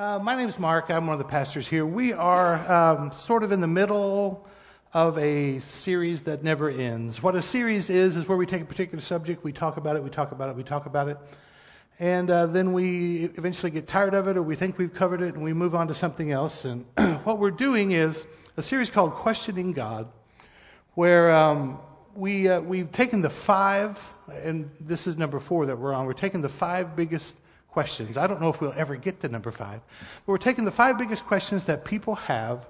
Uh, 0.00 0.18
my 0.18 0.34
name 0.34 0.48
is 0.48 0.58
Mark. 0.58 0.88
I'm 0.88 1.06
one 1.06 1.12
of 1.12 1.18
the 1.18 1.26
pastors 1.26 1.68
here. 1.68 1.84
We 1.84 2.14
are 2.14 2.56
um, 2.72 3.12
sort 3.14 3.42
of 3.42 3.52
in 3.52 3.60
the 3.60 3.66
middle 3.66 4.46
of 4.94 5.18
a 5.18 5.58
series 5.60 6.22
that 6.22 6.42
never 6.42 6.70
ends. 6.70 7.22
What 7.22 7.36
a 7.36 7.42
series 7.42 7.90
is, 7.90 8.16
is 8.16 8.26
where 8.26 8.38
we 8.38 8.46
take 8.46 8.62
a 8.62 8.64
particular 8.64 9.02
subject, 9.02 9.44
we 9.44 9.52
talk 9.52 9.76
about 9.76 9.96
it, 9.96 10.02
we 10.02 10.08
talk 10.08 10.32
about 10.32 10.48
it, 10.48 10.56
we 10.56 10.62
talk 10.62 10.86
about 10.86 11.08
it, 11.08 11.18
and 11.98 12.30
uh, 12.30 12.46
then 12.46 12.72
we 12.72 13.24
eventually 13.36 13.70
get 13.70 13.86
tired 13.86 14.14
of 14.14 14.26
it 14.26 14.38
or 14.38 14.42
we 14.42 14.56
think 14.56 14.78
we've 14.78 14.94
covered 14.94 15.20
it 15.20 15.34
and 15.34 15.44
we 15.44 15.52
move 15.52 15.74
on 15.74 15.86
to 15.88 15.94
something 15.94 16.30
else. 16.30 16.64
And 16.64 16.86
what 17.24 17.38
we're 17.38 17.50
doing 17.50 17.92
is 17.92 18.24
a 18.56 18.62
series 18.62 18.88
called 18.88 19.12
Questioning 19.12 19.74
God, 19.74 20.10
where 20.94 21.30
um, 21.30 21.78
we, 22.14 22.48
uh, 22.48 22.62
we've 22.62 22.90
taken 22.90 23.20
the 23.20 23.28
five, 23.28 24.00
and 24.30 24.70
this 24.80 25.06
is 25.06 25.18
number 25.18 25.38
four 25.38 25.66
that 25.66 25.78
we're 25.78 25.92
on, 25.92 26.06
we're 26.06 26.14
taking 26.14 26.40
the 26.40 26.48
five 26.48 26.96
biggest 26.96 27.36
questions. 27.72 28.16
I 28.16 28.26
don't 28.26 28.40
know 28.40 28.48
if 28.48 28.60
we'll 28.60 28.74
ever 28.76 28.96
get 28.96 29.20
to 29.20 29.28
number 29.28 29.50
five, 29.50 29.80
but 30.26 30.32
we're 30.32 30.38
taking 30.38 30.64
the 30.64 30.70
five 30.70 30.98
biggest 30.98 31.24
questions 31.24 31.64
that 31.64 31.84
people 31.84 32.14
have 32.14 32.66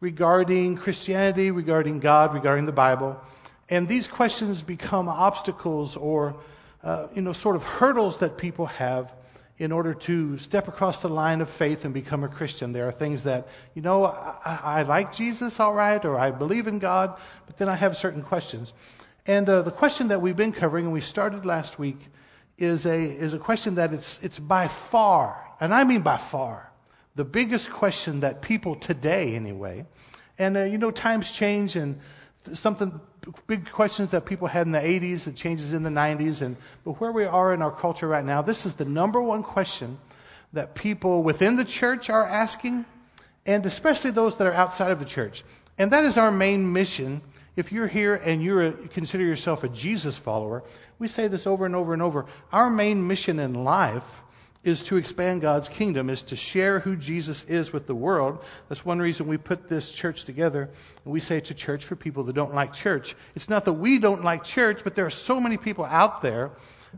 regarding 0.00 0.76
Christianity, 0.76 1.50
regarding 1.50 1.98
God, 2.00 2.34
regarding 2.34 2.66
the 2.66 2.72
Bible. 2.72 3.20
And 3.68 3.88
these 3.88 4.08
questions 4.08 4.62
become 4.62 5.08
obstacles 5.08 5.96
or, 5.96 6.36
uh, 6.82 7.08
you 7.14 7.22
know, 7.22 7.32
sort 7.32 7.56
of 7.56 7.64
hurdles 7.64 8.18
that 8.18 8.38
people 8.38 8.66
have 8.66 9.12
in 9.58 9.72
order 9.72 9.92
to 9.92 10.38
step 10.38 10.68
across 10.68 11.02
the 11.02 11.08
line 11.08 11.40
of 11.40 11.50
faith 11.50 11.84
and 11.84 11.92
become 11.92 12.22
a 12.22 12.28
Christian. 12.28 12.72
There 12.72 12.86
are 12.86 12.92
things 12.92 13.24
that, 13.24 13.48
you 13.74 13.82
know, 13.82 14.04
I, 14.04 14.60
I 14.62 14.82
like 14.84 15.12
Jesus, 15.12 15.58
all 15.58 15.74
right, 15.74 16.02
or 16.04 16.16
I 16.16 16.30
believe 16.30 16.68
in 16.68 16.78
God, 16.78 17.18
but 17.46 17.58
then 17.58 17.68
I 17.68 17.74
have 17.74 17.96
certain 17.96 18.22
questions. 18.22 18.72
And 19.26 19.48
uh, 19.48 19.62
the 19.62 19.72
question 19.72 20.08
that 20.08 20.22
we've 20.22 20.36
been 20.36 20.52
covering, 20.52 20.84
and 20.84 20.94
we 20.94 21.00
started 21.00 21.44
last 21.44 21.78
week, 21.78 21.98
is 22.58 22.86
a, 22.86 22.96
is 22.96 23.34
a 23.34 23.38
question 23.38 23.76
that 23.76 23.94
it's, 23.94 24.18
it's 24.22 24.38
by 24.38 24.68
far, 24.68 25.42
and 25.60 25.72
I 25.72 25.84
mean 25.84 26.02
by 26.02 26.16
far, 26.16 26.70
the 27.14 27.24
biggest 27.24 27.70
question 27.70 28.20
that 28.20 28.42
people 28.42 28.74
today, 28.74 29.34
anyway, 29.34 29.86
and 30.38 30.56
uh, 30.56 30.62
you 30.62 30.78
know, 30.78 30.90
times 30.90 31.32
change 31.32 31.76
and 31.76 31.98
something, 32.54 33.00
big 33.46 33.70
questions 33.70 34.10
that 34.10 34.26
people 34.26 34.48
had 34.48 34.66
in 34.66 34.72
the 34.72 34.78
80s, 34.78 35.26
it 35.26 35.36
changes 35.36 35.72
in 35.72 35.82
the 35.84 35.90
90s, 35.90 36.42
and, 36.42 36.56
but 36.84 37.00
where 37.00 37.12
we 37.12 37.24
are 37.24 37.54
in 37.54 37.62
our 37.62 37.72
culture 37.72 38.08
right 38.08 38.24
now, 38.24 38.42
this 38.42 38.66
is 38.66 38.74
the 38.74 38.84
number 38.84 39.20
one 39.20 39.42
question 39.42 39.98
that 40.52 40.74
people 40.74 41.22
within 41.22 41.56
the 41.56 41.64
church 41.64 42.10
are 42.10 42.26
asking, 42.26 42.84
and 43.46 43.64
especially 43.66 44.10
those 44.10 44.36
that 44.36 44.46
are 44.46 44.54
outside 44.54 44.90
of 44.90 44.98
the 44.98 45.04
church. 45.04 45.44
And 45.76 45.92
that 45.92 46.04
is 46.04 46.16
our 46.16 46.30
main 46.30 46.72
mission 46.72 47.22
if 47.58 47.72
you're 47.72 47.88
here 47.88 48.14
and 48.14 48.40
you 48.40 48.88
consider 48.92 49.24
yourself 49.24 49.64
a 49.64 49.68
Jesus 49.68 50.16
follower, 50.16 50.62
we 51.00 51.08
say 51.08 51.26
this 51.26 51.44
over 51.44 51.66
and 51.66 51.74
over 51.74 51.92
and 51.92 52.00
over. 52.00 52.26
Our 52.52 52.70
main 52.70 53.04
mission 53.04 53.40
in 53.40 53.52
life 53.52 54.22
is 54.62 54.80
to 54.84 54.96
expand 54.96 55.40
God's 55.40 55.68
kingdom, 55.68 56.08
is 56.08 56.22
to 56.22 56.36
share 56.36 56.78
who 56.78 56.94
Jesus 56.94 57.42
is 57.44 57.72
with 57.72 57.88
the 57.88 57.96
world. 57.96 58.38
That's 58.68 58.84
one 58.84 59.00
reason 59.00 59.26
we 59.26 59.38
put 59.38 59.68
this 59.68 59.90
church 59.90 60.22
together. 60.24 60.70
And 61.04 61.12
we 61.12 61.18
say 61.18 61.36
it's 61.36 61.50
a 61.50 61.54
church 61.54 61.84
for 61.84 61.96
people 61.96 62.22
that 62.24 62.34
don't 62.34 62.54
like 62.54 62.72
church. 62.72 63.16
It's 63.34 63.48
not 63.48 63.64
that 63.64 63.72
we 63.72 63.98
don't 63.98 64.22
like 64.22 64.44
church, 64.44 64.82
but 64.84 64.94
there 64.94 65.06
are 65.06 65.10
so 65.10 65.40
many 65.40 65.56
people 65.56 65.84
out 65.84 66.22
there 66.22 66.52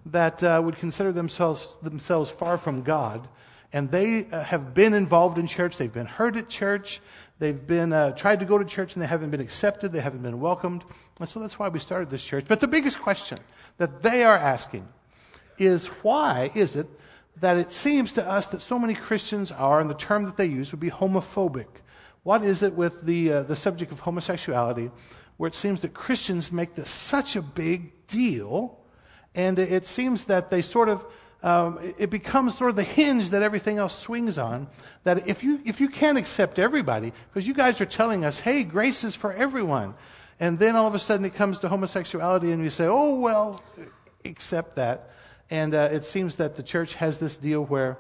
that 0.07 0.43
uh, 0.43 0.61
would 0.63 0.77
consider 0.77 1.11
themselves, 1.11 1.79
themselves 1.83 2.31
far 2.31 2.59
from 2.59 2.83
God. 2.83 3.27
And 3.73 3.91
they 3.91 4.27
uh, 4.27 4.43
have 4.43 4.75
been 4.75 4.93
involved 4.93 5.39
in 5.39 5.47
church. 5.47 5.79
They've 5.79 5.91
been 5.91 6.05
hurt 6.05 6.37
at 6.37 6.51
church. 6.51 7.01
They've 7.41 7.67
been 7.67 7.95
uh, 7.95 8.11
tried 8.13 8.41
to 8.41 8.45
go 8.45 8.59
to 8.59 8.67
church 8.67 8.95
and 8.95 9.03
they 9.03 9.07
haven't 9.07 9.31
been 9.31 9.41
accepted. 9.41 9.93
They 9.93 10.01
haven't 10.01 10.23
been 10.23 10.41
welcomed. 10.41 10.85
And 11.19 11.29
so 11.29 11.41
that's 11.41 11.59
why 11.59 11.69
we 11.69 11.81
started 11.81 12.11
this 12.11 12.23
church. 12.23 12.45
But 12.47 12.61
the 12.61 12.69
biggest 12.69 13.01
question 13.01 13.39
that 13.79 14.03
they 14.03 14.25
are 14.25 14.37
asking 14.37 14.87
is 15.59 15.87
why 15.87 16.51
is 16.55 16.77
it 16.77 16.87
that 17.41 17.57
it 17.57 17.73
seems 17.73 18.13
to 18.13 18.29
us 18.29 18.47
that 18.49 18.61
so 18.61 18.79
many 18.79 18.93
Christians 18.93 19.51
are, 19.51 19.81
and 19.81 19.89
the 19.89 19.95
term 19.95 20.25
that 20.25 20.37
they 20.37 20.45
use 20.45 20.71
would 20.71 20.81
be 20.81 20.91
homophobic? 20.91 21.67
What 22.25 22.45
is 22.45 22.63
it 22.63 22.75
with 22.75 23.07
the, 23.07 23.33
uh, 23.33 23.43
the 23.45 23.57
subject 23.57 23.91
of 23.91 24.01
homosexuality 24.01 24.91
where 25.39 25.49
it 25.49 25.55
seems 25.55 25.81
that 25.81 25.95
Christians 25.95 26.53
make 26.53 26.75
this 26.75 26.91
such 26.91 27.37
a 27.37 27.43
big 27.43 28.07
deal? 28.07 28.79
And 29.35 29.59
it 29.59 29.87
seems 29.87 30.27
that 30.27 30.51
they 30.51 30.61
sort 30.61 30.91
of 30.91 31.07
um, 31.43 31.79
it 31.99 32.11
becomes 32.11 32.57
sort 32.59 32.71
of 32.71 32.77
the 32.77 32.83
hinge 32.83 33.31
that 33.31 33.43
everything 33.43 33.79
else 33.79 33.99
swings 33.99 34.37
on. 34.37 34.69
That 35.05 35.27
if 35.27 35.43
you, 35.43 35.61
if 35.65 35.81
you 35.81 35.89
can't 35.89 36.19
accept 36.19 36.59
everybody, 36.59 37.13
because 37.33 37.49
you 37.49 37.55
guys 37.55 37.81
are 37.81 37.87
telling 37.87 38.25
us, 38.25 38.41
hey, 38.41 38.65
grace 38.65 39.05
is 39.05 39.15
for 39.15 39.33
everyone. 39.33 39.95
And 40.39 40.59
then 40.59 40.77
all 40.77 40.87
of 40.87 40.95
a 40.95 40.99
sudden 40.99 41.25
it 41.25 41.35
comes 41.35 41.59
to 41.61 41.69
homosexuality 41.69 42.53
and 42.53 42.63
you 42.63 42.71
say, 42.71 42.87
oh, 42.87 43.19
well, 43.21 43.63
accept 44.25 44.77
that. 44.77 45.11
And 45.51 45.75
uh, 45.75 45.89
it 45.91 46.05
seems 46.05 46.37
that 46.37 46.57
the 46.57 46.63
church 46.63 46.95
has 46.95 47.19
this 47.19 47.37
deal 47.37 47.65
where 47.65 47.99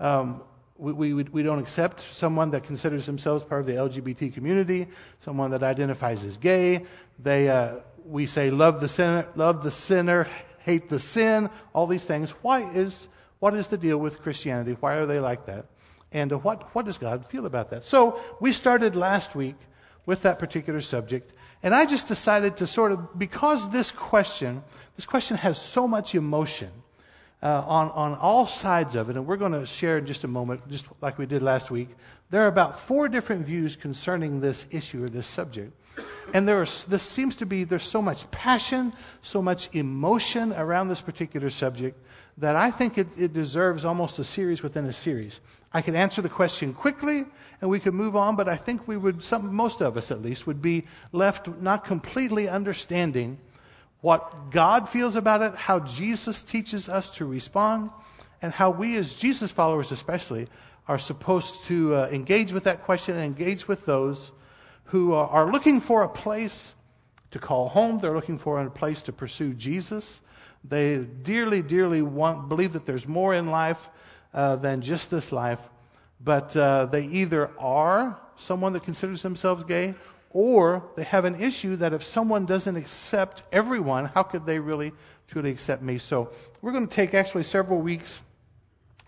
um, 0.00 0.42
we, 0.78 1.12
we, 1.12 1.22
we 1.24 1.42
don't 1.42 1.58
accept 1.58 2.02
someone 2.12 2.50
that 2.50 2.64
considers 2.64 3.06
themselves 3.06 3.44
part 3.44 3.62
of 3.62 3.66
the 3.66 3.74
LGBT 3.74 4.32
community, 4.32 4.86
someone 5.20 5.50
that 5.50 5.62
identifies 5.62 6.24
as 6.24 6.36
gay. 6.36 6.84
They, 7.18 7.48
uh, 7.48 7.76
we 8.04 8.26
say, 8.26 8.50
love 8.50 8.80
the 8.80 8.88
sinner, 8.88 9.28
love 9.34 9.62
the 9.62 9.70
sinner, 9.70 10.28
hate 10.66 10.88
the 10.88 10.98
sin, 10.98 11.48
all 11.72 11.86
these 11.86 12.04
things. 12.04 12.32
Why 12.42 12.68
is, 12.72 13.06
what 13.38 13.54
is 13.54 13.68
the 13.68 13.78
deal 13.78 13.98
with 13.98 14.20
Christianity? 14.20 14.76
Why 14.80 14.96
are 14.96 15.06
they 15.06 15.20
like 15.20 15.46
that? 15.46 15.66
And 16.10 16.32
what, 16.42 16.74
what 16.74 16.84
does 16.84 16.98
God 16.98 17.24
feel 17.26 17.46
about 17.46 17.70
that? 17.70 17.84
So 17.84 18.20
we 18.40 18.52
started 18.52 18.96
last 18.96 19.36
week 19.36 19.54
with 20.06 20.22
that 20.22 20.40
particular 20.40 20.80
subject. 20.80 21.32
And 21.62 21.72
I 21.72 21.86
just 21.86 22.08
decided 22.08 22.56
to 22.56 22.66
sort 22.66 22.90
of, 22.90 23.16
because 23.16 23.70
this 23.70 23.92
question, 23.92 24.64
this 24.96 25.06
question 25.06 25.36
has 25.36 25.56
so 25.60 25.86
much 25.86 26.16
emotion 26.16 26.70
uh, 27.42 27.62
on, 27.66 27.90
on 27.90 28.14
all 28.14 28.46
sides 28.46 28.94
of 28.94 29.10
it, 29.10 29.16
and 29.16 29.26
we're 29.26 29.36
going 29.36 29.52
to 29.52 29.66
share 29.66 29.98
in 29.98 30.06
just 30.06 30.24
a 30.24 30.28
moment, 30.28 30.66
just 30.68 30.86
like 31.00 31.18
we 31.18 31.26
did 31.26 31.42
last 31.42 31.70
week. 31.70 31.90
There 32.30 32.42
are 32.42 32.48
about 32.48 32.80
four 32.80 33.08
different 33.08 33.46
views 33.46 33.76
concerning 33.76 34.40
this 34.40 34.66
issue 34.70 35.04
or 35.04 35.08
this 35.08 35.26
subject. 35.26 35.72
And 36.34 36.46
there 36.46 36.62
is, 36.62 36.84
this 36.84 37.02
seems 37.02 37.36
to 37.36 37.46
be, 37.46 37.64
there's 37.64 37.84
so 37.84 38.02
much 38.02 38.30
passion, 38.30 38.92
so 39.22 39.40
much 39.40 39.68
emotion 39.72 40.52
around 40.52 40.88
this 40.88 41.00
particular 41.00 41.50
subject 41.50 41.98
that 42.38 42.56
I 42.56 42.70
think 42.70 42.98
it, 42.98 43.06
it 43.16 43.32
deserves 43.32 43.84
almost 43.84 44.18
a 44.18 44.24
series 44.24 44.62
within 44.62 44.84
a 44.86 44.92
series. 44.92 45.40
I 45.72 45.82
could 45.82 45.94
answer 45.94 46.20
the 46.20 46.28
question 46.28 46.74
quickly 46.74 47.24
and 47.60 47.70
we 47.70 47.80
could 47.80 47.94
move 47.94 48.16
on, 48.16 48.36
but 48.36 48.48
I 48.48 48.56
think 48.56 48.86
we 48.86 48.96
would, 48.96 49.22
some, 49.22 49.54
most 49.54 49.80
of 49.80 49.96
us 49.96 50.10
at 50.10 50.20
least, 50.20 50.46
would 50.46 50.60
be 50.60 50.84
left 51.12 51.48
not 51.60 51.84
completely 51.84 52.48
understanding 52.48 53.38
what 54.00 54.50
God 54.50 54.88
feels 54.88 55.16
about 55.16 55.42
it, 55.42 55.54
how 55.54 55.80
Jesus 55.80 56.42
teaches 56.42 56.88
us 56.88 57.10
to 57.12 57.24
respond, 57.24 57.90
and 58.42 58.52
how 58.52 58.70
we 58.70 58.96
as 58.96 59.14
Jesus 59.14 59.50
followers 59.50 59.92
especially 59.92 60.48
are 60.88 60.98
supposed 60.98 61.64
to 61.64 61.94
uh, 61.94 62.08
engage 62.12 62.52
with 62.52 62.64
that 62.64 62.84
question 62.84 63.16
and 63.16 63.24
engage 63.24 63.66
with 63.66 63.86
those 63.86 64.32
who 64.84 65.14
are 65.14 65.50
looking 65.50 65.80
for 65.80 66.04
a 66.04 66.08
place 66.08 66.74
to 67.32 67.38
call 67.38 67.68
home. 67.68 67.98
They're 67.98 68.14
looking 68.14 68.38
for 68.38 68.60
a 68.60 68.70
place 68.70 69.02
to 69.02 69.12
pursue 69.12 69.52
Jesus. 69.52 70.20
They 70.64 70.98
dearly, 70.98 71.62
dearly 71.62 72.02
want, 72.02 72.48
believe 72.48 72.72
that 72.74 72.86
there's 72.86 73.08
more 73.08 73.34
in 73.34 73.50
life 73.50 73.88
uh, 74.32 74.56
than 74.56 74.80
just 74.80 75.10
this 75.10 75.32
life. 75.32 75.58
But 76.22 76.56
uh, 76.56 76.86
they 76.86 77.04
either 77.06 77.50
are 77.58 78.18
someone 78.36 78.72
that 78.74 78.84
considers 78.84 79.22
themselves 79.22 79.64
gay, 79.64 79.94
or 80.30 80.82
they 80.96 81.04
have 81.04 81.24
an 81.24 81.40
issue 81.40 81.76
that 81.76 81.92
if 81.92 82.02
someone 82.02 82.46
doesn't 82.46 82.76
accept 82.76 83.42
everyone, 83.52 84.06
how 84.06 84.22
could 84.22 84.46
they 84.46 84.58
really 84.58 84.92
truly 85.28 85.50
accept 85.50 85.82
me? 85.82 85.98
So 85.98 86.30
we're 86.62 86.72
going 86.72 86.86
to 86.86 86.94
take 86.94 87.14
actually 87.14 87.44
several 87.44 87.80
weeks 87.80 88.22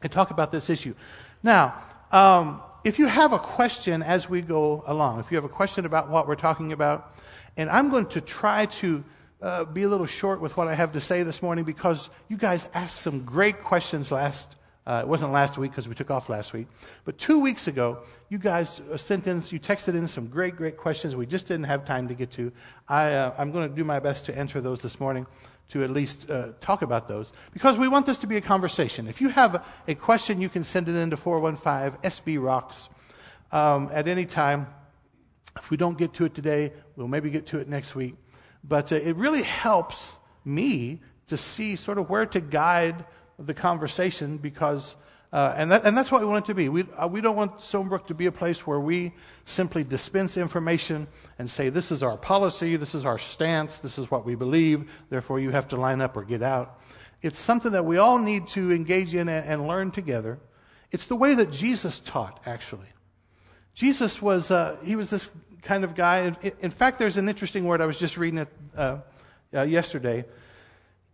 and 0.03 0.11
talk 0.11 0.31
about 0.31 0.53
this 0.53 0.71
issue. 0.71 0.95
Now, 1.43 1.75
um, 2.13 2.63
if 2.85 2.99
you 2.99 3.07
have 3.07 3.33
a 3.33 3.39
question 3.39 4.03
as 4.03 4.29
we 4.29 4.41
go 4.41 4.83
along, 4.87 5.21
if 5.21 5.31
you 5.31 5.37
have 5.37 5.45
a 5.45 5.49
question 5.49 5.85
about 5.85 6.09
what 6.09 6.29
we're 6.29 6.37
talking 6.37 6.73
about, 6.73 7.13
and 7.57 7.69
I'm 7.69 7.91
going 7.91 8.07
to 8.07 8.21
try 8.21 8.67
to 8.67 9.05
uh, 9.43 9.65
be 9.65 9.83
a 9.83 9.89
little 9.89 10.07
short 10.07 10.41
with 10.41 10.57
what 10.57 10.69
I 10.69 10.75
have 10.75 10.93
to 10.93 11.01
say 11.01 11.23
this 11.23 11.43
morning 11.43 11.65
because 11.65 12.09
you 12.29 12.37
guys 12.37 12.69
asked 12.75 13.01
some 13.01 13.25
great 13.25 13.63
questions 13.63 14.11
last. 14.11 14.55
Uh, 14.87 15.01
it 15.03 15.09
wasn't 15.09 15.33
last 15.33 15.59
week 15.59 15.71
because 15.73 15.87
we 15.87 15.95
took 15.95 16.11
off 16.11 16.29
last 16.29 16.53
week, 16.53 16.67
but 17.05 17.19
two 17.19 17.41
weeks 17.41 17.69
ago, 17.69 17.99
you 18.29 18.39
guys 18.39 18.81
sent 18.97 19.27
in, 19.27 19.37
you 19.49 19.59
texted 19.59 19.95
in 19.95 20.07
some 20.07 20.27
great, 20.27 20.55
great 20.55 20.77
questions 20.77 21.17
we 21.17 21.25
just 21.25 21.47
didn't 21.47 21.65
have 21.65 21.87
time 21.87 22.09
to 22.09 22.15
get 22.15 22.31
to. 22.33 22.53
I, 22.87 23.13
uh, 23.13 23.35
I'm 23.39 23.53
going 23.53 23.69
to 23.69 23.75
do 23.75 23.85
my 23.85 24.01
best 24.01 24.27
to 24.27 24.37
answer 24.37 24.61
those 24.61 24.81
this 24.81 25.01
morning 25.01 25.27
to 25.71 25.83
at 25.83 25.91
least 25.91 26.29
uh, 26.31 26.51
talk 26.61 26.83
about 26.83 27.09
those 27.09 27.33
because 27.53 27.79
we 27.79 27.89
want 27.89 28.07
this 28.07 28.19
to 28.19 28.27
be 28.27 28.37
a 28.37 28.41
conversation. 28.41 29.09
If 29.09 29.21
you 29.21 29.31
have 29.31 29.65
a 29.87 29.95
question, 29.95 30.41
you 30.41 30.49
can 30.49 30.63
send 30.65 30.89
it 30.89 30.95
into 30.95 31.17
415 31.17 32.01
SB 32.03 32.43
Rocks 32.43 32.89
um, 33.51 33.89
at 33.93 34.09
any 34.09 34.27
time. 34.27 34.67
If 35.57 35.71
we 35.71 35.77
don't 35.77 35.97
get 35.97 36.15
to 36.15 36.27
it 36.27 36.35
today, 36.35 36.73
we'll 36.97 37.09
maybe 37.09 37.31
get 37.31 37.47
to 37.49 37.59
it 37.59 37.69
next 37.69 37.95
week. 37.95 38.15
But 38.63 38.93
uh, 38.93 38.97
it 38.97 39.17
really 39.17 39.43
helps 39.43 40.13
me 40.45 41.01
to 41.29 41.37
see 41.37 41.77
sort 41.77 41.99
of 41.99 42.11
where 42.11 42.27
to 42.27 42.41
guide 42.41 43.05
the 43.39 43.55
conversation 43.55 44.37
because 44.37 44.97
uh, 45.33 45.55
and, 45.57 45.71
that, 45.71 45.85
and 45.85 45.97
that's 45.97 46.11
what 46.11 46.23
we 46.23 46.27
want 46.27 46.45
it 46.45 46.47
to 46.47 46.55
be. 46.55 46.69
We, 46.69 46.85
uh, 46.97 47.07
we 47.07 47.21
don't 47.21 47.37
want 47.37 47.59
Stonebrook 47.59 48.07
to 48.07 48.15
be 48.15 48.27
a 48.27 48.33
place 48.33 48.67
where 48.67 48.81
we 48.81 49.13
simply 49.45 49.85
dispense 49.85 50.39
information 50.39 51.07
and 51.39 51.51
say, 51.51 51.69
this 51.69 51.93
is 51.93 52.03
our 52.03 52.17
policy, 52.17 52.77
this 52.77 52.95
is 52.95 53.05
our 53.05 53.19
stance, 53.19 53.77
this 53.79 53.99
is 53.99 54.11
what 54.11 54.25
we 54.25 54.35
believe, 54.35 54.91
therefore 55.11 55.39
you 55.39 55.51
have 55.51 55.69
to 55.69 55.77
line 55.77 56.01
up 56.01 56.17
or 56.17 56.25
get 56.25 56.43
out. 56.43 56.81
It's 57.21 57.39
something 57.39 57.73
that 57.73 57.85
we 57.85 57.99
all 57.99 58.19
need 58.19 58.49
to 58.49 58.73
engage 58.73 59.13
in 59.13 59.29
and, 59.29 59.47
and 59.47 59.67
learn 59.67 59.91
together 59.91 60.39
It's 60.91 61.07
the 61.07 61.17
way 61.17 61.35
that 61.35 61.51
Jesus 61.51 62.01
taught, 62.01 62.41
actually. 62.47 62.87
Jesus 63.75 64.23
was, 64.23 64.51
uh, 64.51 64.79
he 64.83 64.97
was 64.97 65.11
this 65.11 65.31
kind 65.63 65.85
of 65.85 65.95
guy. 65.95 66.35
In, 66.43 66.53
in, 66.61 66.71
fact, 66.71 66.99
there's 66.99 67.19
an 67.19 67.29
interesting 67.29 67.65
word. 67.65 67.83
I 67.83 67.87
was 67.87 67.99
just 67.99 68.17
reading 68.17 68.39
it 68.39 68.49
uh, 68.75 68.99
uh, 69.53 69.63
yesterday. 69.63 70.25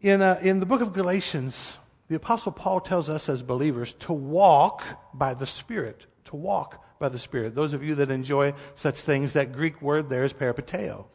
In, 0.01 0.23
uh, 0.23 0.39
in 0.43 0.61
the 0.61 0.67
book 0.67 0.81
of 0.81 0.93
Galatians, 0.93 1.79
the 2.09 2.17
Apostle 2.17 2.53
Paul 2.53 2.81
tells 2.81 3.09
us 3.09 3.29
as 3.29 3.43
believers 3.43 3.95
to 4.01 4.13
walk 4.13 4.83
by 5.15 5.35
the 5.35 5.47
Spirit. 5.47 6.07
To 6.27 6.37
walk 6.37 6.85
by 6.99 7.09
the 7.09 7.19
Spirit. 7.19 7.55
Those 7.55 7.73
of 7.73 7.83
you 7.83 7.95
that 7.97 8.11
enjoy 8.11 8.55
such 8.75 9.01
things, 9.01 9.33
that 9.33 9.53
Greek 9.53 9.81
word 9.81 10.09
there 10.09 10.25
is 10.25 10.33
peripateo, 10.33 11.07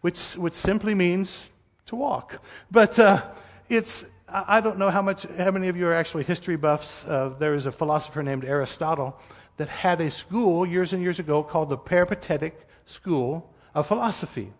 which, 0.00 0.34
which 0.34 0.54
simply 0.54 0.94
means 0.94 1.50
to 1.86 1.96
walk. 1.96 2.42
But 2.70 2.98
uh, 2.98 3.24
it's, 3.68 4.06
I 4.28 4.60
don't 4.60 4.78
know 4.78 4.90
how 4.90 5.02
much, 5.02 5.24
how 5.38 5.52
many 5.52 5.68
of 5.68 5.76
you 5.76 5.86
are 5.86 5.92
actually 5.92 6.24
history 6.24 6.56
buffs. 6.56 7.04
Uh, 7.04 7.34
there 7.38 7.54
is 7.54 7.66
a 7.66 7.72
philosopher 7.72 8.22
named 8.22 8.44
Aristotle 8.44 9.18
that 9.56 9.68
had 9.68 10.00
a 10.00 10.10
school 10.10 10.66
years 10.66 10.92
and 10.92 11.02
years 11.02 11.18
ago 11.18 11.42
called 11.42 11.68
the 11.68 11.78
Peripatetic 11.78 12.68
School 12.84 13.52
of 13.74 13.86
Philosophy. 13.86 14.52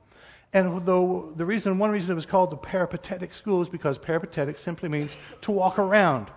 And 0.57 0.87
though 0.87 1.35
the 1.37 1.45
reason, 1.45 1.79
one 1.79 1.91
reason 1.91 2.11
it 2.11 2.15
was 2.15 2.25
called 2.25 2.49
the 2.49 2.57
Peripatetic 2.57 3.35
School 3.35 3.61
is 3.61 3.69
because 3.69 3.99
peripatetic 3.99 4.59
simply 4.59 4.89
means 4.89 5.15
to 5.43 5.53
walk 5.53 5.79
around. 5.79 6.29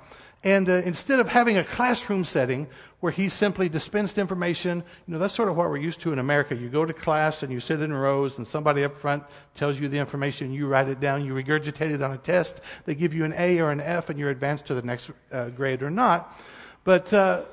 And 0.43 0.67
uh, 0.67 0.73
instead 0.83 1.21
of 1.21 1.29
having 1.29 1.57
a 1.57 1.63
classroom 1.63 2.25
setting 2.25 2.67
where 2.99 3.13
he 3.13 3.29
simply 3.29 3.69
dispensed 3.69 4.17
information, 4.17 4.83
you 5.07 5.13
know, 5.13 5.19
that's 5.19 5.33
sort 5.33 5.47
of 5.47 5.55
what 5.55 5.69
we're 5.69 5.77
used 5.77 6.01
to 6.01 6.11
in 6.11 6.19
America. 6.19 6.53
You 6.53 6.67
go 6.67 6.83
to 6.83 6.91
class 6.91 7.43
and 7.43 7.53
you 7.53 7.61
sit 7.61 7.81
in 7.81 7.93
rows 7.93 8.37
and 8.37 8.45
somebody 8.45 8.83
up 8.83 8.97
front 8.97 9.23
tells 9.55 9.79
you 9.79 9.87
the 9.87 9.99
information, 9.99 10.51
you 10.51 10.67
write 10.67 10.89
it 10.89 10.99
down, 10.99 11.23
you 11.23 11.33
regurgitate 11.33 11.91
it 11.91 12.01
on 12.01 12.11
a 12.11 12.17
test, 12.17 12.59
they 12.83 12.95
give 12.95 13.13
you 13.13 13.23
an 13.23 13.33
A 13.37 13.59
or 13.61 13.71
an 13.71 13.79
F 13.79 14.09
and 14.09 14.19
you're 14.19 14.31
advanced 14.31 14.65
to 14.65 14.73
the 14.73 14.81
next 14.81 15.11
uh, 15.31 15.47
grade 15.47 15.81
or 15.81 15.89
not. 15.89 16.37
But 16.83 17.13
uh, 17.13 17.43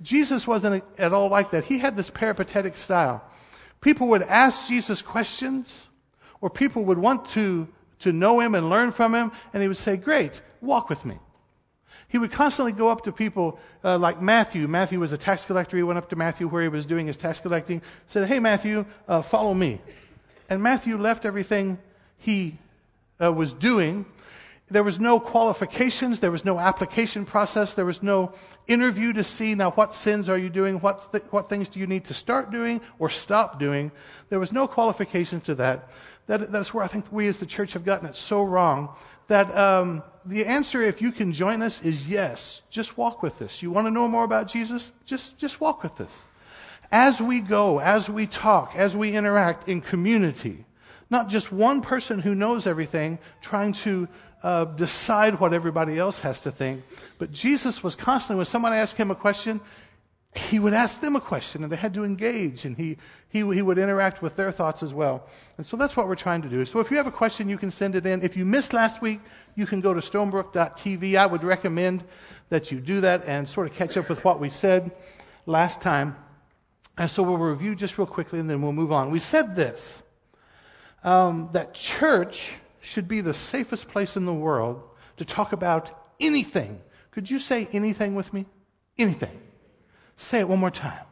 Jesus 0.00 0.46
wasn't 0.46 0.84
at 0.96 1.12
all 1.12 1.28
like 1.28 1.50
that. 1.50 1.64
He 1.64 1.80
had 1.80 1.98
this 1.98 2.08
peripatetic 2.08 2.78
style. 2.78 3.22
People 3.82 4.08
would 4.08 4.22
ask 4.22 4.66
Jesus 4.66 5.02
questions 5.02 5.86
or 6.44 6.50
people 6.50 6.84
would 6.84 6.98
want 6.98 7.26
to, 7.26 7.66
to 7.98 8.12
know 8.12 8.38
him 8.38 8.54
and 8.54 8.68
learn 8.68 8.92
from 8.92 9.14
him 9.14 9.32
and 9.54 9.62
he 9.62 9.66
would 9.66 9.78
say, 9.78 9.96
great, 9.96 10.42
walk 10.60 10.90
with 10.90 11.02
me. 11.06 11.18
He 12.06 12.18
would 12.18 12.32
constantly 12.32 12.72
go 12.72 12.90
up 12.90 13.04
to 13.04 13.12
people 13.12 13.58
uh, 13.82 13.96
like 13.96 14.20
Matthew. 14.20 14.68
Matthew 14.68 15.00
was 15.00 15.10
a 15.10 15.16
tax 15.16 15.46
collector. 15.46 15.78
He 15.78 15.82
went 15.82 15.96
up 15.96 16.10
to 16.10 16.16
Matthew 16.16 16.46
where 16.46 16.60
he 16.60 16.68
was 16.68 16.84
doing 16.84 17.06
his 17.06 17.16
tax 17.16 17.40
collecting, 17.40 17.80
said, 18.08 18.28
Hey, 18.28 18.40
Matthew, 18.40 18.84
uh, 19.08 19.22
follow 19.22 19.54
me. 19.54 19.80
And 20.50 20.62
Matthew 20.62 20.98
left 20.98 21.24
everything 21.24 21.78
he 22.18 22.58
uh, 23.22 23.32
was 23.32 23.54
doing. 23.54 24.04
There 24.70 24.82
was 24.82 25.00
no 25.00 25.20
qualifications. 25.20 26.20
There 26.20 26.30
was 26.30 26.44
no 26.44 26.58
application 26.58 27.24
process. 27.24 27.72
There 27.72 27.86
was 27.86 28.02
no 28.02 28.34
interview 28.66 29.14
to 29.14 29.24
see 29.24 29.54
now 29.54 29.70
what 29.70 29.94
sins 29.94 30.28
are 30.28 30.38
you 30.38 30.50
doing? 30.50 30.80
What, 30.80 31.10
th- 31.10 31.24
what 31.30 31.48
things 31.48 31.70
do 31.70 31.80
you 31.80 31.86
need 31.86 32.04
to 32.06 32.14
start 32.14 32.50
doing 32.50 32.82
or 32.98 33.08
stop 33.08 33.58
doing? 33.58 33.92
There 34.28 34.38
was 34.38 34.52
no 34.52 34.66
qualifications 34.66 35.44
to 35.44 35.54
that. 35.54 35.88
That. 36.26 36.52
That's 36.52 36.72
where 36.72 36.84
I 36.84 36.88
think 36.88 37.06
we 37.10 37.28
as 37.28 37.38
the 37.38 37.46
church 37.46 37.72
have 37.72 37.84
gotten 37.84 38.08
it 38.08 38.16
so 38.16 38.42
wrong 38.42 38.94
that 39.28 39.56
um, 39.56 40.02
the 40.24 40.44
answer, 40.44 40.82
if 40.82 41.00
you 41.00 41.12
can 41.12 41.32
join 41.32 41.62
us, 41.62 41.82
is 41.82 42.08
yes. 42.08 42.62
Just 42.70 42.96
walk 42.96 43.22
with 43.22 43.40
us. 43.42 43.62
You 43.62 43.70
want 43.70 43.86
to 43.86 43.90
know 43.90 44.08
more 44.08 44.24
about 44.24 44.48
Jesus? 44.48 44.92
Just, 45.04 45.38
just 45.38 45.60
walk 45.60 45.82
with 45.82 46.00
us. 46.00 46.26
As 46.92 47.20
we 47.20 47.40
go, 47.40 47.80
as 47.80 48.08
we 48.08 48.26
talk, 48.26 48.74
as 48.76 48.94
we 48.94 49.16
interact 49.16 49.68
in 49.68 49.80
community, 49.80 50.64
not 51.10 51.28
just 51.28 51.52
one 51.52 51.80
person 51.80 52.20
who 52.20 52.34
knows 52.34 52.66
everything 52.66 53.18
trying 53.40 53.72
to 53.72 54.08
uh, 54.42 54.66
decide 54.66 55.40
what 55.40 55.54
everybody 55.54 55.98
else 55.98 56.20
has 56.20 56.42
to 56.42 56.50
think, 56.50 56.82
but 57.18 57.32
Jesus 57.32 57.82
was 57.82 57.94
constantly, 57.94 58.36
when 58.36 58.46
someone 58.46 58.72
asked 58.72 58.96
him 58.96 59.10
a 59.10 59.14
question, 59.14 59.60
he 60.34 60.58
would 60.58 60.74
ask 60.74 61.00
them 61.00 61.14
a 61.14 61.20
question 61.20 61.62
and 61.62 61.72
they 61.72 61.76
had 61.76 61.94
to 61.94 62.02
engage 62.02 62.64
and 62.64 62.76
he, 62.76 62.96
he, 63.28 63.38
he 63.38 63.62
would 63.62 63.78
interact 63.78 64.20
with 64.20 64.34
their 64.34 64.50
thoughts 64.50 64.82
as 64.82 64.92
well. 64.92 65.28
And 65.58 65.66
so 65.66 65.76
that's 65.76 65.96
what 65.96 66.08
we're 66.08 66.16
trying 66.16 66.42
to 66.42 66.48
do. 66.48 66.64
So 66.64 66.80
if 66.80 66.90
you 66.90 66.96
have 66.96 67.06
a 67.06 67.12
question, 67.12 67.48
you 67.48 67.56
can 67.56 67.70
send 67.70 67.94
it 67.94 68.04
in. 68.04 68.20
If 68.22 68.36
you 68.36 68.44
missed 68.44 68.72
last 68.72 69.00
week, 69.00 69.20
you 69.54 69.64
can 69.64 69.80
go 69.80 69.94
to 69.94 70.00
stonebrook.tv. 70.00 71.16
I 71.16 71.26
would 71.26 71.44
recommend 71.44 72.02
that 72.48 72.72
you 72.72 72.80
do 72.80 73.00
that 73.02 73.24
and 73.26 73.48
sort 73.48 73.70
of 73.70 73.74
catch 73.74 73.96
up 73.96 74.08
with 74.08 74.24
what 74.24 74.40
we 74.40 74.50
said 74.50 74.90
last 75.46 75.80
time. 75.80 76.16
And 76.98 77.08
so 77.08 77.22
we'll 77.22 77.38
review 77.38 77.76
just 77.76 77.96
real 77.96 78.06
quickly 78.06 78.40
and 78.40 78.50
then 78.50 78.60
we'll 78.60 78.72
move 78.72 78.90
on. 78.90 79.12
We 79.12 79.20
said 79.20 79.54
this 79.54 80.02
um, 81.04 81.50
that 81.52 81.74
church 81.74 82.54
should 82.80 83.06
be 83.06 83.20
the 83.20 83.34
safest 83.34 83.86
place 83.86 84.16
in 84.16 84.26
the 84.26 84.34
world 84.34 84.82
to 85.16 85.24
talk 85.24 85.52
about 85.52 85.92
anything. 86.18 86.80
Could 87.12 87.30
you 87.30 87.38
say 87.38 87.68
anything 87.72 88.16
with 88.16 88.32
me? 88.32 88.46
Anything. 88.98 89.40
Say 90.16 90.40
it 90.40 90.48
one 90.48 90.58
more 90.58 90.70
time. 90.70 91.04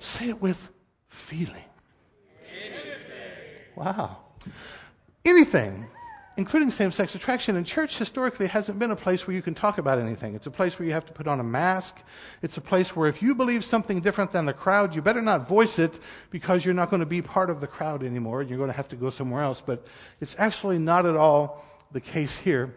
Say 0.00 0.30
it 0.30 0.40
with 0.40 0.70
feeling. 1.08 1.64
Wow. 3.76 4.18
Anything, 5.24 5.86
including 6.36 6.70
same 6.70 6.92
sex 6.92 7.14
attraction. 7.14 7.56
And 7.56 7.66
church 7.66 7.98
historically 7.98 8.46
hasn't 8.46 8.78
been 8.78 8.90
a 8.90 8.96
place 8.96 9.26
where 9.26 9.34
you 9.34 9.42
can 9.42 9.54
talk 9.54 9.78
about 9.78 9.98
anything. 9.98 10.34
It's 10.34 10.46
a 10.46 10.50
place 10.50 10.78
where 10.78 10.86
you 10.86 10.92
have 10.92 11.06
to 11.06 11.12
put 11.12 11.26
on 11.26 11.40
a 11.40 11.44
mask. 11.44 11.98
It's 12.42 12.56
a 12.56 12.60
place 12.60 12.96
where 12.96 13.08
if 13.08 13.22
you 13.22 13.34
believe 13.34 13.64
something 13.64 14.00
different 14.00 14.32
than 14.32 14.46
the 14.46 14.52
crowd, 14.52 14.94
you 14.94 15.02
better 15.02 15.22
not 15.22 15.48
voice 15.48 15.78
it 15.78 15.98
because 16.30 16.64
you're 16.64 16.74
not 16.74 16.90
going 16.90 17.00
to 17.00 17.06
be 17.06 17.22
part 17.22 17.50
of 17.50 17.60
the 17.60 17.66
crowd 17.66 18.02
anymore. 18.02 18.42
You're 18.42 18.58
going 18.58 18.70
to 18.70 18.76
have 18.76 18.88
to 18.88 18.96
go 18.96 19.10
somewhere 19.10 19.42
else. 19.42 19.62
But 19.64 19.86
it's 20.20 20.36
actually 20.38 20.78
not 20.78 21.06
at 21.06 21.16
all 21.16 21.64
the 21.92 22.00
case 22.00 22.38
here. 22.38 22.74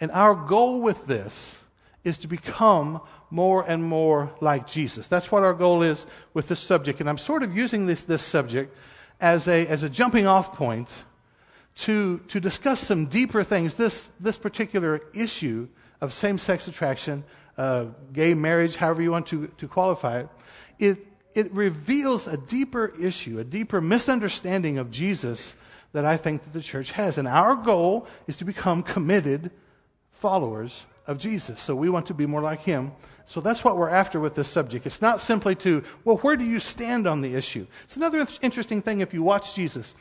And 0.00 0.10
our 0.10 0.34
goal 0.34 0.80
with 0.82 1.06
this 1.06 1.60
is 2.04 2.18
to 2.18 2.28
become 2.28 3.00
more 3.34 3.68
and 3.68 3.82
more 3.82 4.32
like 4.40 4.64
Jesus. 4.68 5.08
That's 5.08 5.32
what 5.32 5.42
our 5.42 5.54
goal 5.54 5.82
is 5.82 6.06
with 6.34 6.46
this 6.46 6.60
subject. 6.60 7.00
And 7.00 7.08
I'm 7.08 7.18
sort 7.18 7.42
of 7.42 7.56
using 7.56 7.86
this, 7.86 8.04
this 8.04 8.22
subject 8.22 8.72
as 9.20 9.48
a, 9.48 9.66
as 9.66 9.82
a 9.82 9.90
jumping 9.90 10.28
off 10.28 10.54
point 10.54 10.88
to, 11.78 12.18
to 12.28 12.38
discuss 12.38 12.78
some 12.78 13.06
deeper 13.06 13.42
things. 13.42 13.74
This, 13.74 14.08
this 14.20 14.36
particular 14.36 15.00
issue 15.12 15.66
of 16.00 16.12
same 16.12 16.38
sex 16.38 16.68
attraction, 16.68 17.24
uh, 17.58 17.86
gay 18.12 18.34
marriage, 18.34 18.76
however 18.76 19.02
you 19.02 19.10
want 19.10 19.26
to, 19.26 19.48
to 19.58 19.66
qualify 19.66 20.20
it, 20.20 20.28
it, 20.78 21.06
it 21.34 21.52
reveals 21.52 22.28
a 22.28 22.36
deeper 22.36 22.94
issue, 23.00 23.40
a 23.40 23.44
deeper 23.44 23.80
misunderstanding 23.80 24.78
of 24.78 24.92
Jesus 24.92 25.56
that 25.90 26.04
I 26.04 26.16
think 26.16 26.44
that 26.44 26.52
the 26.52 26.62
church 26.62 26.92
has. 26.92 27.18
And 27.18 27.26
our 27.26 27.56
goal 27.56 28.06
is 28.28 28.36
to 28.36 28.44
become 28.44 28.84
committed 28.84 29.50
followers 30.12 30.86
of 31.08 31.18
Jesus. 31.18 31.60
So 31.60 31.74
we 31.74 31.90
want 31.90 32.06
to 32.06 32.14
be 32.14 32.26
more 32.26 32.40
like 32.40 32.60
him. 32.60 32.92
So 33.26 33.40
that's 33.40 33.64
what 33.64 33.76
we're 33.76 33.88
after 33.88 34.20
with 34.20 34.34
this 34.34 34.48
subject. 34.48 34.86
It's 34.86 35.00
not 35.00 35.20
simply 35.20 35.54
to, 35.56 35.82
well, 36.04 36.18
where 36.18 36.36
do 36.36 36.44
you 36.44 36.60
stand 36.60 37.06
on 37.06 37.22
the 37.22 37.34
issue? 37.34 37.66
It's 37.84 37.96
another 37.96 38.26
interesting 38.42 38.82
thing 38.82 39.00
if 39.00 39.14
you 39.14 39.22
watch 39.22 39.54
Jesus. 39.54 39.94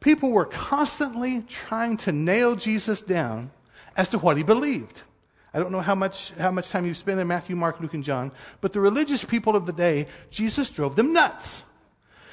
People 0.00 0.32
were 0.32 0.44
constantly 0.44 1.42
trying 1.42 1.96
to 1.98 2.12
nail 2.12 2.56
Jesus 2.56 3.00
down 3.00 3.50
as 3.96 4.08
to 4.10 4.18
what 4.18 4.36
he 4.36 4.42
believed. 4.42 5.04
I 5.54 5.58
don't 5.58 5.72
know 5.72 5.80
how 5.80 5.94
much, 5.94 6.32
how 6.32 6.50
much 6.50 6.68
time 6.68 6.84
you've 6.84 6.98
spent 6.98 7.18
in 7.18 7.26
Matthew, 7.26 7.56
Mark, 7.56 7.80
Luke, 7.80 7.94
and 7.94 8.04
John, 8.04 8.30
but 8.60 8.72
the 8.74 8.80
religious 8.80 9.24
people 9.24 9.56
of 9.56 9.64
the 9.64 9.72
day, 9.72 10.06
Jesus 10.28 10.68
drove 10.68 10.96
them 10.96 11.12
nuts. 11.14 11.62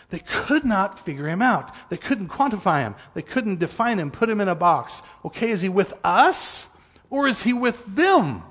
They 0.09 0.19
could 0.19 0.65
not 0.65 0.99
figure 0.99 1.27
him 1.27 1.41
out. 1.41 1.73
They 1.89 1.97
couldn't 1.97 2.27
quantify 2.27 2.81
him. 2.81 2.95
They 3.13 3.21
couldn't 3.21 3.59
define 3.59 3.97
him, 3.97 4.11
put 4.11 4.29
him 4.29 4.41
in 4.41 4.49
a 4.49 4.55
box. 4.55 5.01
Okay, 5.23 5.49
is 5.51 5.61
he 5.61 5.69
with 5.69 5.93
us 6.03 6.67
or 7.09 7.27
is 7.27 7.43
he 7.43 7.53
with 7.53 7.83
them? 7.95 8.43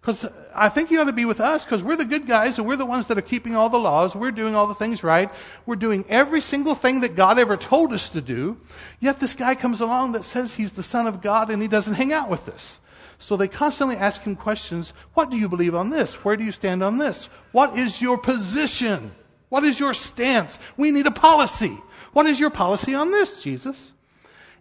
Because 0.00 0.26
I 0.54 0.70
think 0.70 0.90
you 0.90 0.98
ought 1.00 1.04
to 1.04 1.12
be 1.12 1.26
with 1.26 1.40
us 1.40 1.64
because 1.64 1.82
we're 1.82 1.96
the 1.96 2.06
good 2.06 2.26
guys 2.26 2.58
and 2.58 2.66
we're 2.66 2.76
the 2.76 2.86
ones 2.86 3.06
that 3.08 3.18
are 3.18 3.22
keeping 3.22 3.54
all 3.54 3.68
the 3.68 3.78
laws. 3.78 4.14
We're 4.14 4.30
doing 4.30 4.54
all 4.54 4.66
the 4.66 4.74
things 4.74 5.04
right. 5.04 5.30
We're 5.66 5.76
doing 5.76 6.06
every 6.08 6.40
single 6.40 6.74
thing 6.74 7.02
that 7.02 7.16
God 7.16 7.38
ever 7.38 7.58
told 7.58 7.92
us 7.92 8.08
to 8.10 8.22
do. 8.22 8.58
Yet 8.98 9.20
this 9.20 9.34
guy 9.34 9.54
comes 9.54 9.80
along 9.82 10.12
that 10.12 10.24
says 10.24 10.54
he's 10.54 10.70
the 10.70 10.82
son 10.82 11.06
of 11.06 11.20
God 11.20 11.50
and 11.50 11.60
he 11.60 11.68
doesn't 11.68 11.94
hang 11.94 12.14
out 12.14 12.30
with 12.30 12.48
us. 12.48 12.80
So 13.18 13.36
they 13.36 13.48
constantly 13.48 13.96
ask 13.96 14.22
him 14.22 14.36
questions. 14.36 14.94
What 15.12 15.30
do 15.30 15.36
you 15.36 15.50
believe 15.50 15.74
on 15.74 15.90
this? 15.90 16.24
Where 16.24 16.38
do 16.38 16.44
you 16.44 16.52
stand 16.52 16.82
on 16.82 16.96
this? 16.96 17.28
What 17.52 17.76
is 17.76 18.00
your 18.00 18.16
position? 18.16 19.14
What 19.50 19.64
is 19.64 19.78
your 19.78 19.92
stance? 19.92 20.58
We 20.78 20.90
need 20.90 21.06
a 21.06 21.10
policy. 21.10 21.78
What 22.14 22.24
is 22.24 22.40
your 22.40 22.50
policy 22.50 22.94
on 22.94 23.10
this, 23.10 23.42
Jesus? 23.42 23.92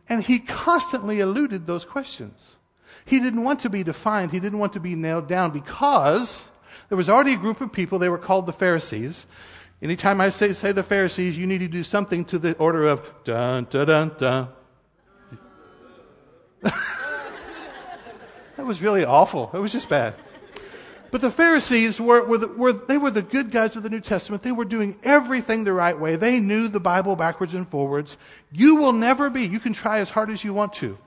And 0.09 0.21
he 0.21 0.39
constantly 0.39 1.21
eluded 1.21 1.65
those 1.65 1.85
questions. 1.85 2.55
He 3.09 3.19
didn't 3.19 3.43
want 3.43 3.61
to 3.61 3.71
be 3.71 3.81
defined. 3.81 4.31
He 4.31 4.39
didn't 4.39 4.59
want 4.59 4.73
to 4.73 4.79
be 4.79 4.93
nailed 4.93 5.27
down 5.27 5.49
because 5.49 6.45
there 6.89 6.95
was 6.95 7.09
already 7.09 7.33
a 7.33 7.37
group 7.37 7.59
of 7.59 7.71
people. 7.71 7.97
They 7.97 8.07
were 8.07 8.19
called 8.19 8.45
the 8.45 8.53
Pharisees. 8.53 9.25
Anytime 9.81 10.21
I 10.21 10.29
say, 10.29 10.53
say 10.53 10.73
the 10.73 10.83
Pharisees, 10.83 11.35
you 11.35 11.47
need 11.47 11.57
to 11.57 11.67
do 11.67 11.83
something 11.83 12.23
to 12.25 12.37
the 12.37 12.55
order 12.57 12.85
of 12.85 13.11
dun, 13.23 13.65
dun, 13.71 13.87
dun, 13.87 14.11
dun. 14.19 14.47
that 16.61 16.73
was 18.57 18.79
really 18.79 19.03
awful. 19.03 19.49
It 19.55 19.59
was 19.59 19.71
just 19.71 19.89
bad. 19.89 20.13
But 21.09 21.21
the 21.21 21.31
Pharisees 21.31 21.99
were, 21.99 22.23
were, 22.23 22.37
the, 22.37 22.47
were, 22.49 22.73
they 22.73 22.99
were 22.99 23.09
the 23.09 23.23
good 23.23 23.49
guys 23.49 23.75
of 23.75 23.81
the 23.81 23.89
New 23.89 24.01
Testament. 24.01 24.43
They 24.43 24.51
were 24.51 24.65
doing 24.65 24.99
everything 25.01 25.63
the 25.63 25.73
right 25.73 25.99
way. 25.99 26.15
They 26.15 26.39
knew 26.39 26.67
the 26.67 26.79
Bible 26.79 27.15
backwards 27.15 27.55
and 27.55 27.67
forwards. 27.67 28.17
You 28.51 28.75
will 28.75 28.93
never 28.93 29.31
be, 29.31 29.47
you 29.47 29.59
can 29.59 29.73
try 29.73 29.97
as 29.97 30.11
hard 30.11 30.29
as 30.29 30.43
you 30.43 30.53
want 30.53 30.73
to. 30.73 30.99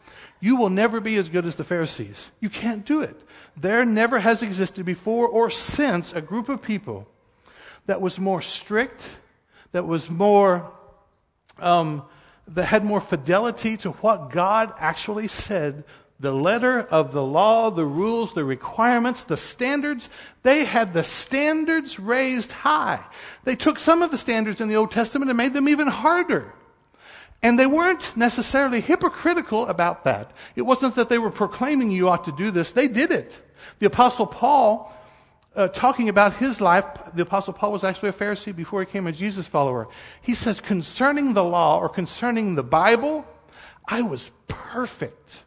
You 0.43 0.57
will 0.57 0.71
never 0.71 1.01
be 1.01 1.17
as 1.19 1.29
good 1.29 1.47
as 1.47 1.55
the 1.55 1.63
Pharisees. 1.63 2.31
You 2.41 2.51
can't 2.51 2.85
do 2.85 3.01
it. 3.01 3.17
There 3.57 3.85
never 3.85 4.19
has 4.19 4.43
existed 4.43 4.85
before 4.85 5.29
or 5.29 5.51
since 5.51 6.13
a 6.13 6.21
group 6.21 6.49
of 6.49 6.61
people 6.61 7.07
that 7.87 8.01
was 8.01 8.19
more 8.19 8.43
strict, 8.43 9.09
that 9.71 9.87
was 9.87 10.11
more, 10.11 10.73
um, 11.61 12.03
that 12.49 12.65
had 12.65 12.83
more 12.83 13.01
fidelity 13.01 13.77
to 13.79 13.93
what 13.93 14.33
God 14.33 14.75
actually 14.79 15.29
said. 15.29 15.85
The 16.19 16.33
letter 16.33 16.81
of 16.81 17.13
the 17.13 17.23
law, 17.23 17.71
the 17.71 17.85
rules, 17.85 18.35
the 18.35 18.45
requirements, 18.45 19.23
the 19.23 19.37
standards, 19.37 20.11
they 20.43 20.65
had 20.65 20.93
the 20.93 21.05
standards 21.05 22.01
raised 22.01 22.51
high. 22.51 23.05
They 23.45 23.55
took 23.55 23.79
some 23.79 24.03
of 24.03 24.11
the 24.11 24.19
standards 24.19 24.61
in 24.61 24.67
the 24.67 24.77
Old 24.77 24.91
Testament 24.91 25.31
and 25.31 25.37
made 25.37 25.55
them 25.55 25.69
even 25.69 25.87
harder. 25.87 26.53
And 27.43 27.59
they 27.59 27.67
weren't 27.67 28.17
necessarily 28.17 28.81
hypocritical 28.81 29.67
about 29.67 30.05
that. 30.05 30.31
It 30.55 30.63
wasn't 30.63 30.95
that 30.95 31.09
they 31.09 31.19
were 31.19 31.31
proclaiming 31.31 31.91
you 31.91 32.09
ought 32.09 32.25
to 32.27 32.33
do 32.33 32.53
this. 32.53 32.71
They 32.71 32.87
did 32.87 33.11
it. 33.11 33.41
The 33.81 33.87
apostle 33.87 34.27
Paul, 34.27 34.97
uh, 35.57 35.67
talking 35.69 36.09
about 36.09 36.35
his 36.37 36.61
life, 36.61 36.85
the 37.15 37.23
apostle 37.23 37.53
Paul 37.53 37.73
was 37.73 37.83
actually 37.83 38.11
a 38.11 38.13
Pharisee 38.13 38.55
before 38.55 38.81
he 38.81 38.87
became 38.87 39.09
a 39.09 39.13
Jesus 39.13 39.49
follower. 39.49 39.89
He 40.21 40.35
says, 40.35 40.61
concerning 40.61 41.35
the 41.35 41.43
law 41.43 41.81
or 41.81 41.89
concerning 41.89 42.55
the 42.55 42.63
Bible, 42.63 43.27
I 43.87 44.03
was 44.03 44.31
perfect. 44.47 45.43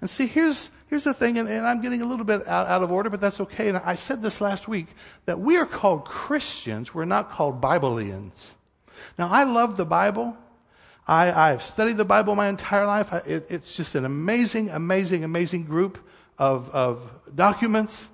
And 0.00 0.08
see, 0.08 0.26
here's, 0.26 0.70
here's 0.86 1.04
the 1.04 1.12
thing, 1.12 1.36
and, 1.36 1.48
and 1.48 1.66
I'm 1.66 1.82
getting 1.82 2.00
a 2.00 2.06
little 2.06 2.24
bit 2.24 2.46
out, 2.46 2.68
out 2.68 2.82
of 2.82 2.92
order, 2.92 3.10
but 3.10 3.20
that's 3.20 3.40
okay. 3.40 3.68
And 3.68 3.78
I 3.78 3.96
said 3.96 4.22
this 4.22 4.40
last 4.40 4.68
week, 4.68 4.86
that 5.26 5.40
we 5.40 5.56
are 5.56 5.66
called 5.66 6.04
Christians. 6.04 6.94
We're 6.94 7.04
not 7.06 7.30
called 7.32 7.60
Bibleans. 7.60 8.54
Now, 9.18 9.28
I 9.28 9.42
love 9.42 9.76
the 9.76 9.84
Bible. 9.84 10.36
I, 11.06 11.50
have 11.50 11.62
studied 11.62 11.96
the 11.96 12.04
Bible 12.04 12.34
my 12.34 12.48
entire 12.48 12.86
life. 12.86 13.12
I, 13.12 13.18
it, 13.18 13.46
it's 13.50 13.76
just 13.76 13.94
an 13.94 14.04
amazing, 14.04 14.70
amazing, 14.70 15.24
amazing 15.24 15.64
group 15.64 15.98
of, 16.38 16.68
of 16.70 17.10
documents. 17.34 18.08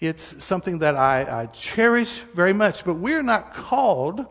It's 0.00 0.44
something 0.44 0.78
that 0.78 0.94
I, 0.94 1.42
I 1.42 1.46
cherish 1.46 2.18
very 2.34 2.52
much. 2.52 2.84
But 2.84 2.94
we're 2.94 3.22
not 3.22 3.54
called 3.54 4.26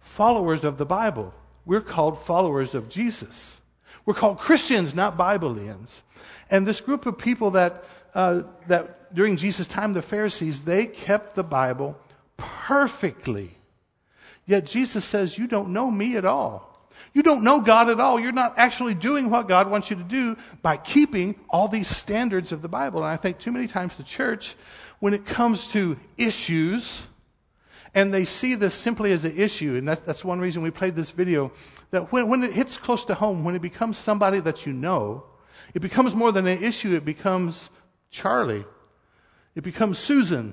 followers 0.00 0.64
of 0.64 0.78
the 0.78 0.86
Bible. 0.86 1.34
We're 1.66 1.80
called 1.80 2.20
followers 2.20 2.74
of 2.74 2.88
Jesus. 2.88 3.60
We're 4.06 4.14
called 4.14 4.38
Christians, 4.38 4.94
not 4.94 5.16
Bibleans. 5.16 6.02
And 6.50 6.66
this 6.66 6.80
group 6.80 7.06
of 7.06 7.18
people 7.18 7.52
that, 7.52 7.84
uh, 8.14 8.42
that 8.68 9.14
during 9.14 9.36
Jesus' 9.36 9.66
time, 9.66 9.92
the 9.92 10.02
Pharisees, 10.02 10.62
they 10.62 10.86
kept 10.86 11.34
the 11.34 11.42
Bible 11.42 11.98
perfectly. 12.36 13.56
Yet 14.46 14.66
Jesus 14.66 15.04
says, 15.04 15.38
You 15.38 15.46
don't 15.46 15.70
know 15.70 15.90
me 15.90 16.16
at 16.16 16.24
all. 16.24 16.73
You 17.14 17.22
don't 17.22 17.44
know 17.44 17.60
God 17.60 17.88
at 17.88 18.00
all. 18.00 18.18
You're 18.18 18.32
not 18.32 18.54
actually 18.58 18.94
doing 18.94 19.30
what 19.30 19.46
God 19.46 19.70
wants 19.70 19.88
you 19.88 19.96
to 19.96 20.02
do 20.02 20.36
by 20.62 20.76
keeping 20.76 21.36
all 21.48 21.68
these 21.68 21.86
standards 21.86 22.50
of 22.50 22.60
the 22.60 22.68
Bible. 22.68 22.98
And 22.98 23.06
I 23.06 23.16
think 23.16 23.38
too 23.38 23.52
many 23.52 23.68
times 23.68 23.94
the 23.96 24.02
church, 24.02 24.56
when 24.98 25.14
it 25.14 25.24
comes 25.24 25.68
to 25.68 25.96
issues, 26.18 27.06
and 27.94 28.12
they 28.12 28.24
see 28.24 28.56
this 28.56 28.74
simply 28.74 29.12
as 29.12 29.24
an 29.24 29.38
issue, 29.38 29.76
and 29.76 29.88
that, 29.88 30.04
that's 30.04 30.24
one 30.24 30.40
reason 30.40 30.60
we 30.60 30.72
played 30.72 30.96
this 30.96 31.12
video, 31.12 31.52
that 31.92 32.10
when, 32.10 32.28
when 32.28 32.42
it 32.42 32.52
hits 32.52 32.76
close 32.76 33.04
to 33.04 33.14
home, 33.14 33.44
when 33.44 33.54
it 33.54 33.62
becomes 33.62 33.96
somebody 33.96 34.40
that 34.40 34.66
you 34.66 34.72
know, 34.72 35.24
it 35.72 35.80
becomes 35.80 36.16
more 36.16 36.32
than 36.32 36.48
an 36.48 36.62
issue, 36.64 36.96
it 36.96 37.04
becomes 37.04 37.70
Charlie. 38.10 38.64
It 39.54 39.62
becomes 39.62 40.00
Susan 40.00 40.52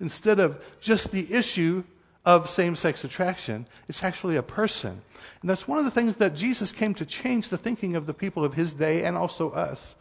instead 0.00 0.40
of 0.40 0.64
just 0.80 1.10
the 1.10 1.30
issue 1.32 1.84
of 2.24 2.48
same 2.48 2.76
sex 2.76 3.04
attraction. 3.04 3.66
It's 3.88 4.04
actually 4.04 4.36
a 4.36 4.42
person. 4.42 5.00
And 5.40 5.48
that's 5.48 5.68
one 5.68 5.78
of 5.78 5.84
the 5.84 5.90
things 5.90 6.16
that 6.16 6.34
Jesus 6.34 6.72
came 6.72 6.94
to 6.94 7.06
change 7.06 7.48
the 7.48 7.58
thinking 7.58 7.96
of 7.96 8.06
the 8.06 8.14
people 8.14 8.44
of 8.44 8.54
his 8.54 8.74
day 8.74 9.04
and 9.04 9.16
also 9.16 9.50
us. 9.50 9.96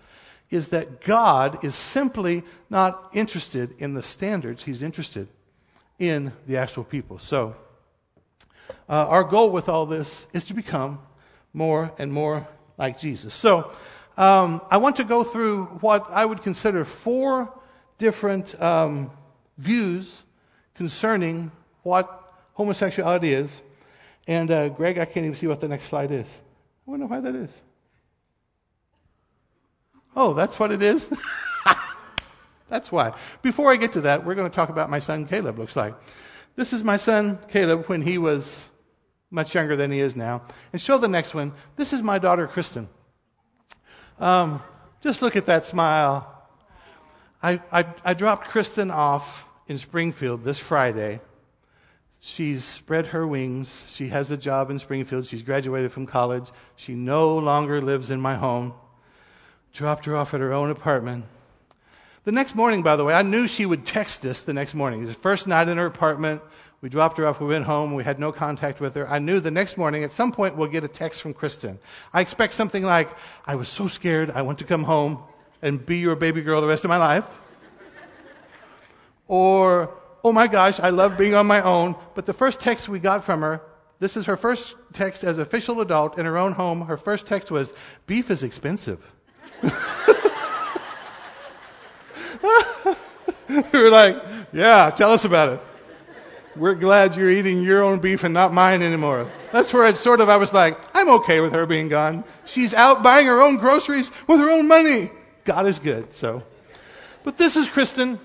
Is 0.50 0.70
that 0.70 1.02
God 1.02 1.64
is 1.64 1.76
simply 1.76 2.44
not 2.70 3.10
interested 3.14 3.76
in 3.80 3.96
the 3.96 4.04
standards, 4.04 4.64
He's 4.64 4.82
interested 4.82 5.28
in 6.00 6.32
the 6.48 6.56
actual 6.56 6.86
people. 6.86 7.20
So, 7.20 7.54
uh, 8.88 8.94
our 9.08 9.26
goal 9.26 9.52
with 9.52 9.68
all 9.68 9.86
this 9.86 10.26
is 10.32 10.46
to 10.46 10.54
become 10.54 11.00
more 11.54 11.92
and 11.98 12.14
more 12.14 12.48
like 12.78 12.98
Jesus. 12.98 13.34
So, 13.34 13.72
um, 14.18 14.62
I 14.72 14.78
want 14.78 14.96
to 14.96 15.04
go 15.04 15.24
through 15.24 15.66
what 15.82 16.08
I 16.10 16.26
would 16.26 16.42
consider 16.42 16.86
four 16.86 17.54
different 17.98 18.60
um, 18.62 19.12
views 19.58 20.24
concerning 20.76 21.52
what 21.84 22.34
homosexuality 22.54 23.32
is. 23.32 23.62
And 24.28 24.52
uh, 24.52 24.70
Greg, 24.70 24.98
I 24.98 25.06
can't 25.06 25.26
even 25.26 25.36
see 25.36 25.48
what 25.48 25.62
the 25.62 25.68
next 25.68 25.86
slide 25.86 26.12
is. 26.12 26.28
I 26.88 26.92
wonder 26.92 27.06
why 27.06 27.20
that 27.20 27.36
is. 27.36 27.50
Oh, 30.16 30.34
that's 30.34 30.60
what 30.60 30.72
it 30.72 30.82
is? 30.82 31.10
that's 32.70 32.92
why. 32.92 33.14
Before 33.42 33.72
I 33.72 33.76
get 33.76 33.94
to 33.94 34.02
that, 34.02 34.26
we're 34.26 34.36
going 34.36 34.50
to 34.50 34.56
talk 34.56 34.70
about 34.70 34.90
my 34.90 35.00
son 35.00 35.26
Caleb, 35.26 35.60
looks 35.60 35.76
like. 35.76 35.94
This 36.56 36.74
is 36.74 36.84
my 36.84 36.98
son 36.98 37.40
Caleb 37.50 37.86
when 37.86 38.02
he 38.02 38.18
was 38.18 38.68
much 39.30 39.54
younger 39.54 39.76
than 39.76 39.92
he 39.92 40.00
is 40.00 40.16
now. 40.16 40.42
And 40.74 40.82
show 40.82 40.98
the 40.98 41.08
next 41.08 41.34
one. 41.34 41.54
This 41.76 41.94
is 41.94 42.02
my 42.02 42.18
daughter 42.18 42.48
Kristen. 42.48 42.90
Um, 44.20 44.64
just 45.02 45.22
look 45.22 45.36
at 45.36 45.46
that 45.46 45.66
smile. 45.66 46.34
I, 47.44 47.62
I, 47.72 47.86
I 48.04 48.14
dropped 48.16 48.48
Kristen 48.48 48.90
off 48.90 49.46
in 49.68 49.78
Springfield 49.78 50.44
this 50.44 50.58
Friday 50.58 51.20
She's 52.20 52.64
spread 52.64 53.08
her 53.08 53.28
wings. 53.28 53.86
She 53.90 54.08
has 54.10 54.32
a 54.32 54.38
job 54.38 54.72
in 54.72 54.80
Springfield. 54.80 55.28
She's 55.28 55.44
graduated 55.44 55.92
from 55.92 56.06
college. 56.06 56.52
She 56.76 56.94
no 56.94 57.38
longer 57.38 57.82
lives 57.82 58.10
in 58.10 58.20
my 58.20 58.36
home. 58.36 58.74
Dropped 59.72 60.06
her 60.06 60.16
off 60.16 60.34
at 60.34 60.40
her 60.40 60.54
own 60.54 60.72
apartment. 60.72 61.26
The 62.24 62.32
next 62.32 62.56
morning, 62.56 62.84
by 62.84 62.96
the 62.96 63.06
way, 63.06 63.14
I 63.14 63.22
knew 63.22 63.48
she 63.48 63.66
would 63.66 63.86
text 63.86 64.26
us 64.26 64.42
the 64.42 64.54
next 64.54 64.74
morning. 64.74 65.00
It 65.00 65.06
was 65.06 65.16
the 65.16 65.22
first 65.22 65.48
night 65.48 65.70
in 65.70 65.78
her 65.78 65.86
apartment. 65.86 66.42
We 66.82 66.90
dropped 66.90 67.18
her 67.20 67.26
off. 67.26 67.40
We 67.40 67.48
went 67.48 67.66
home. 67.66 67.94
We 67.94 68.04
had 68.04 68.20
no 68.20 68.32
contact 68.32 68.82
with 68.82 68.96
her. 68.96 69.08
I 69.08 69.20
knew 69.20 69.40
the 69.40 69.52
next 69.52 69.78
morning, 69.78 70.04
at 70.04 70.12
some 70.12 70.32
point, 70.32 70.58
we'll 70.58 70.68
get 70.68 70.84
a 70.84 70.88
text 70.88 71.22
from 71.22 71.34
Kristen. 71.34 71.80
I 72.14 72.22
expect 72.22 72.54
something 72.54 72.84
like, 72.84 73.10
I 73.46 73.56
was 73.56 73.70
so 73.70 73.88
scared. 73.88 74.32
I 74.32 74.42
want 74.42 74.60
to 74.60 74.66
come 74.66 74.84
home 74.84 75.24
and 75.62 75.84
be 75.84 75.98
your 75.98 76.16
baby 76.16 76.42
girl 76.42 76.60
the 76.62 76.68
rest 76.68 76.84
of 76.84 76.90
my 76.90 76.98
life. 76.98 77.26
or, 79.28 79.92
oh 80.24 80.32
my 80.32 80.48
gosh, 80.48 80.80
I 80.80 80.90
love 80.90 81.18
being 81.18 81.36
on 81.36 81.48
my 81.48 81.62
own. 81.62 81.96
But 82.16 82.26
the 82.26 82.34
first 82.34 82.60
text 82.60 82.90
we 82.90 83.00
got 83.00 83.24
from 83.24 83.42
her, 83.42 83.62
this 84.00 84.16
is 84.16 84.26
her 84.26 84.38
first 84.38 84.76
text 84.94 85.24
as 85.24 85.38
official 85.38 85.82
adult 85.82 86.18
in 86.18 86.26
her 86.26 86.38
own 86.38 86.54
home. 86.54 86.82
Her 86.82 86.98
first 86.98 87.26
text 87.26 87.50
was, 87.50 87.74
beef 88.06 88.30
is 88.30 88.44
expensive. 88.44 89.00
we 89.64 89.70
were 93.74 93.90
like, 93.90 94.22
yeah, 94.54 94.92
tell 94.92 95.12
us 95.12 95.26
about 95.26 95.50
it. 95.50 95.62
We're 96.56 96.76
glad 96.76 97.16
you're 97.16 97.30
eating 97.30 97.62
your 97.62 97.84
own 97.84 98.00
beef 98.00 98.24
and 98.24 98.34
not 98.34 98.54
mine 98.54 98.82
anymore. 98.82 99.32
That's 99.52 99.72
where 99.74 99.88
it 99.88 99.98
sort 99.98 100.22
of, 100.22 100.30
I 100.30 100.38
was 100.38 100.54
like, 100.54 100.78
I'm 100.96 101.10
okay 101.10 101.40
with 101.40 101.54
her 101.54 101.66
being 101.66 101.88
gone. 101.88 102.24
She's 102.46 102.74
out 102.74 103.04
buying 103.04 103.28
her 103.28 103.42
own 103.42 103.58
groceries 103.58 104.12
with 104.28 104.40
her 104.40 104.50
own 104.50 104.68
money. 104.68 105.12
God 105.46 105.68
is 105.68 105.80
good, 105.80 106.14
so. 106.14 106.44
But 107.24 107.38
this 107.38 107.56
is 107.56 107.68
Kristen 107.68 108.20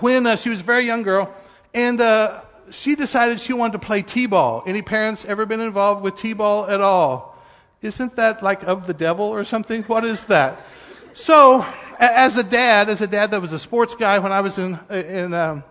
when 0.00 0.26
uh, 0.26 0.36
she 0.36 0.48
was 0.48 0.60
a 0.60 0.64
very 0.64 0.84
young 0.84 1.02
girl, 1.02 1.32
and 1.74 2.00
uh, 2.00 2.42
she 2.70 2.94
decided 2.94 3.40
she 3.40 3.52
wanted 3.52 3.72
to 3.72 3.78
play 3.78 4.02
t-ball. 4.02 4.62
Any 4.66 4.82
parents 4.82 5.24
ever 5.24 5.46
been 5.46 5.60
involved 5.60 6.02
with 6.02 6.16
t-ball 6.16 6.66
at 6.66 6.80
all? 6.80 7.38
Isn't 7.80 8.16
that 8.16 8.42
like 8.42 8.62
of 8.62 8.86
the 8.86 8.94
devil 8.94 9.26
or 9.26 9.44
something? 9.44 9.82
What 9.84 10.04
is 10.04 10.24
that? 10.24 10.60
So, 11.14 11.66
as 11.98 12.36
a 12.36 12.42
dad, 12.42 12.88
as 12.88 13.00
a 13.00 13.06
dad 13.06 13.32
that 13.32 13.40
was 13.40 13.52
a 13.52 13.58
sports 13.58 13.94
guy 13.94 14.18
when 14.18 14.32
I 14.32 14.40
was 14.40 14.58
in 14.58 14.78
in 14.90 15.34
um, 15.34 15.64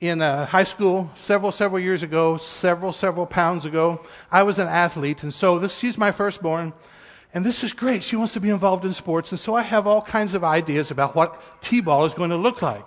in 0.00 0.20
uh, 0.20 0.46
high 0.46 0.64
school 0.64 1.10
several 1.16 1.52
several 1.52 1.80
years 1.80 2.02
ago, 2.02 2.38
several 2.38 2.92
several 2.92 3.26
pounds 3.26 3.66
ago, 3.66 4.04
I 4.32 4.42
was 4.42 4.58
an 4.58 4.68
athlete, 4.68 5.22
and 5.22 5.32
so 5.32 5.58
this 5.58 5.76
she's 5.76 5.98
my 5.98 6.12
firstborn. 6.12 6.72
And 7.34 7.44
this 7.44 7.64
is 7.64 7.72
great. 7.72 8.04
She 8.04 8.14
wants 8.14 8.32
to 8.34 8.40
be 8.40 8.50
involved 8.50 8.84
in 8.84 8.92
sports. 8.92 9.32
And 9.32 9.40
so 9.40 9.56
I 9.56 9.62
have 9.62 9.88
all 9.88 10.00
kinds 10.00 10.34
of 10.34 10.44
ideas 10.44 10.92
about 10.92 11.16
what 11.16 11.60
T-ball 11.60 12.04
is 12.04 12.14
going 12.14 12.30
to 12.30 12.36
look 12.36 12.62
like. 12.62 12.86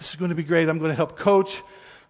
This 0.00 0.08
is 0.08 0.16
going 0.16 0.30
to 0.30 0.34
be 0.34 0.42
great. 0.42 0.66
I'm 0.70 0.78
going 0.78 0.88
to 0.88 0.96
help 0.96 1.18
coach. 1.18 1.62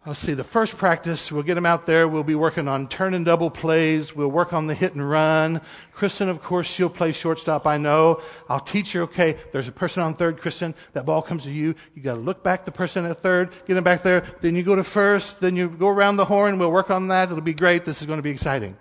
I'll 0.06 0.14
see 0.14 0.32
the 0.32 0.44
first 0.44 0.78
practice. 0.78 1.32
We'll 1.32 1.42
get 1.42 1.56
them 1.56 1.66
out 1.66 1.86
there. 1.86 2.06
We'll 2.06 2.22
be 2.22 2.36
working 2.36 2.68
on 2.68 2.86
turn 2.86 3.14
and 3.14 3.24
double 3.24 3.50
plays. 3.50 4.14
We'll 4.14 4.30
work 4.30 4.52
on 4.52 4.68
the 4.68 4.76
hit 4.76 4.94
and 4.94 5.10
run. 5.10 5.60
Kristen, 5.92 6.28
of 6.28 6.40
course, 6.40 6.68
she'll 6.68 6.88
play 6.88 7.10
shortstop. 7.10 7.66
I 7.66 7.78
know. 7.78 8.22
I'll 8.48 8.60
teach 8.60 8.92
her. 8.92 9.02
Okay, 9.02 9.38
there's 9.50 9.66
a 9.66 9.72
person 9.72 10.04
on 10.04 10.14
third. 10.14 10.40
Kristen, 10.40 10.76
that 10.92 11.04
ball 11.04 11.20
comes 11.20 11.42
to 11.42 11.50
you. 11.50 11.74
You 11.96 12.02
got 12.02 12.14
to 12.14 12.20
look 12.20 12.44
back 12.44 12.64
the 12.64 12.70
person 12.70 13.04
at 13.06 13.22
third, 13.22 13.50
get 13.66 13.76
him 13.76 13.82
back 13.82 14.04
there. 14.04 14.22
Then 14.40 14.54
you 14.54 14.62
go 14.62 14.76
to 14.76 14.84
first. 14.84 15.40
Then 15.40 15.56
you 15.56 15.68
go 15.68 15.88
around 15.88 16.16
the 16.16 16.26
horn. 16.26 16.60
We'll 16.60 16.70
work 16.70 16.92
on 16.92 17.08
that. 17.08 17.28
It'll 17.28 17.40
be 17.40 17.54
great. 17.54 17.84
This 17.84 18.00
is 18.00 18.06
going 18.06 18.20
to 18.20 18.22
be 18.22 18.30
exciting. 18.30 18.78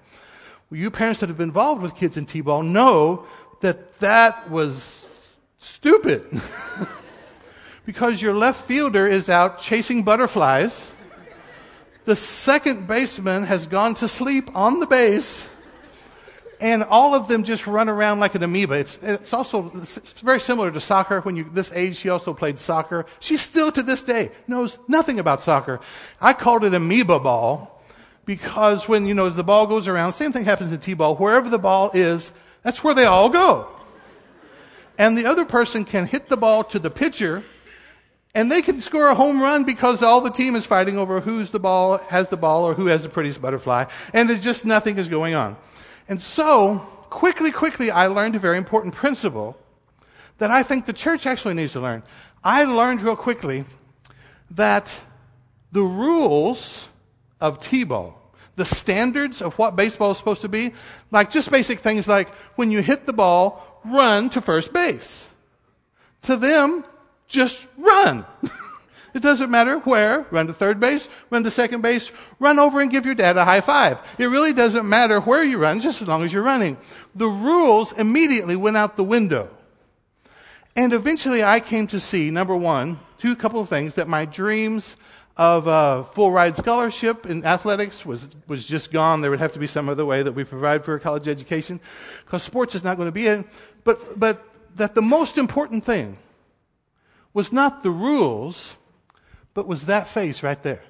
Well, 0.70 0.80
you 0.80 0.92
parents 0.92 1.20
that 1.22 1.30
have 1.30 1.38
been 1.40 1.50
involved 1.50 1.82
with 1.82 1.96
kids 1.96 2.16
in 2.16 2.28
t-ball 2.28 2.62
know 2.62 3.26
that 3.62 3.98
that 4.02 4.52
was 4.52 5.08
stupid. 5.58 6.28
because 7.90 8.22
your 8.22 8.36
left 8.36 8.68
fielder 8.68 9.08
is 9.08 9.30
out 9.30 9.58
chasing 9.58 10.04
butterflies. 10.04 10.86
The 12.06 12.16
second 12.16 12.86
baseman 12.86 13.46
has 13.46 13.66
gone 13.66 13.96
to 13.96 14.08
sleep 14.08 14.56
on 14.56 14.80
the 14.80 14.86
base. 14.86 15.48
and 16.62 16.84
all 16.84 17.16
of 17.16 17.28
them 17.28 17.44
just 17.44 17.66
run 17.66 17.90
around 17.90 18.20
like 18.20 18.36
an 18.36 18.44
amoeba. 18.44 18.76
It's, 18.76 19.00
it's 19.02 19.34
also 19.34 19.72
it's 19.74 20.22
very 20.22 20.40
similar 20.40 20.70
to 20.70 20.80
soccer. 20.80 21.22
When 21.22 21.36
you 21.36 21.46
this 21.46 21.72
age, 21.72 21.96
she 21.98 22.10
also 22.10 22.32
played 22.32 22.60
soccer. 22.60 23.08
She 23.20 23.38
still 23.38 23.72
to 23.72 23.82
this 23.82 24.04
day 24.04 24.30
knows 24.48 24.78
nothing 24.88 25.18
about 25.18 25.42
soccer. 25.42 25.80
I 26.22 26.34
called 26.34 26.64
it 26.66 26.76
amoeba 26.76 27.20
ball 27.20 27.84
because 28.24 28.88
when 28.88 29.08
you 29.08 29.16
know 29.16 29.32
the 29.32 29.44
ball 29.44 29.66
goes 29.66 29.88
around, 29.88 30.12
same 30.12 30.32
thing 30.32 30.46
happens 30.46 30.72
in 30.72 30.80
t-ball. 30.80 31.16
Wherever 31.16 31.50
the 31.50 31.58
ball 31.58 31.90
is, 31.96 32.32
that's 32.62 32.84
where 32.84 32.94
they 32.94 33.06
all 33.06 33.30
go. 33.30 33.68
And 34.96 35.18
the 35.18 35.26
other 35.26 35.44
person 35.44 35.86
can 35.86 36.06
hit 36.06 36.30
the 36.30 36.38
ball 36.38 36.64
to 36.66 36.78
the 36.78 36.92
pitcher 36.92 37.44
and 38.36 38.52
they 38.52 38.62
can 38.62 38.80
score 38.80 39.10
a 39.10 39.16
home 39.16 39.42
run 39.42 39.64
because 39.64 40.04
all 40.04 40.22
the 40.22 40.30
team 40.30 40.56
is 40.56 40.66
fighting 40.66 40.98
over 40.98 41.20
who's 41.20 41.52
the 41.52 41.60
ball, 41.60 41.98
has 41.98 42.28
the 42.28 42.38
ball, 42.38 42.64
or 42.64 42.74
who 42.76 42.86
has 42.86 43.04
the 43.04 43.10
prettiest 43.10 43.42
butterfly. 43.42 43.86
And 44.14 44.30
there's 44.30 44.42
just 44.42 44.66
nothing 44.66 44.98
is 44.98 45.08
going 45.08 45.34
on. 45.34 45.58
And 46.08 46.22
so, 46.22 46.80
quickly, 47.10 47.52
quickly, 47.52 47.90
I 47.90 48.08
learned 48.08 48.36
a 48.36 48.40
very 48.40 48.58
important 48.58 48.94
principle 48.94 49.58
that 50.38 50.52
I 50.52 50.64
think 50.64 50.86
the 50.86 50.94
church 50.94 51.26
actually 51.26 51.56
needs 51.56 51.74
to 51.74 51.80
learn. 51.80 52.04
I 52.44 52.64
learned 52.66 53.02
real 53.02 53.16
quickly 53.16 53.66
that 54.52 54.94
the 55.72 55.82
rules 55.82 56.88
of 57.42 57.60
T-ball, 57.60 58.16
the 58.56 58.66
standards 58.66 59.42
of 59.42 59.54
what 59.58 59.76
baseball 59.76 60.12
is 60.12 60.18
supposed 60.18 60.42
to 60.42 60.50
be, 60.50 60.74
like 61.12 61.32
just 61.32 61.52
basic 61.52 61.80
things 61.80 62.08
like 62.08 62.30
when 62.56 62.72
you 62.72 62.82
hit 62.82 63.06
the 63.06 63.14
ball, 63.14 63.82
run 63.86 64.30
to 64.32 64.42
first 64.42 64.72
base. 64.72 65.28
To 66.24 66.36
them, 66.36 66.84
just 67.30 67.68
run. 67.78 68.26
it 69.14 69.22
doesn't 69.22 69.50
matter 69.50 69.78
where. 69.80 70.26
Run 70.32 70.48
to 70.48 70.54
third 70.54 70.80
base, 70.80 71.08
run 71.30 71.44
to 71.44 71.52
second 71.52 71.82
base, 71.82 72.12
run 72.40 72.60
over 72.60 72.82
and 72.82 72.92
give 72.92 73.06
your 73.06 73.16
dad 73.16 73.38
a 73.38 73.46
high 73.46 73.62
five. 73.62 74.00
It 74.18 74.26
really 74.26 74.52
doesn't 74.52 74.88
matter 74.88 75.22
where 75.22 75.44
you 75.44 75.58
run, 75.58 75.80
just 75.80 76.02
as 76.02 76.08
long 76.08 76.24
as 76.24 76.34
you're 76.34 76.44
running. 76.44 76.78
The 77.16 77.28
rules 77.28 77.94
immediately 77.94 78.58
went 78.58 78.76
out 78.76 78.98
the 78.98 79.04
window. 79.04 79.50
And 80.76 80.94
eventually 80.94 81.44
I 81.44 81.60
came 81.60 81.88
to 81.88 82.00
see, 82.00 82.30
number 82.32 82.56
one, 82.56 83.00
two 83.18 83.36
couple 83.36 83.62
of 83.62 83.70
things, 83.70 83.94
that 83.96 84.08
my 84.08 84.26
dreams 84.26 84.96
of 85.38 85.68
a 85.68 86.04
full 86.14 86.32
ride 86.32 86.56
scholarship 86.58 87.26
in 87.26 87.46
athletics 87.46 88.06
was, 88.06 88.30
was 88.48 88.66
just 88.66 88.92
gone. 88.92 89.22
There 89.22 89.32
would 89.32 89.40
have 89.40 89.54
to 89.54 89.60
be 89.60 89.68
some 89.68 89.88
other 89.88 90.06
way 90.06 90.22
that 90.22 90.34
we 90.34 90.44
provide 90.44 90.84
for 90.84 90.96
a 90.96 91.00
college 91.00 91.30
education 91.30 91.80
because 92.26 92.44
sports 92.44 92.76
is 92.76 92.84
not 92.84 92.98
going 92.98 93.08
to 93.08 93.12
be 93.14 93.28
it. 93.28 93.46
But, 93.86 94.20
but 94.20 94.46
that 94.76 94.96
the 94.96 95.02
most 95.02 95.38
important 95.38 95.86
thing 95.86 96.18
was 97.34 97.54
not 97.54 97.84
the 97.84 97.92
rules, 97.92 98.76
but 99.54 99.68
was 99.68 99.86
that 99.86 100.08
face 100.08 100.44
right 100.44 100.62
there. 100.64 100.82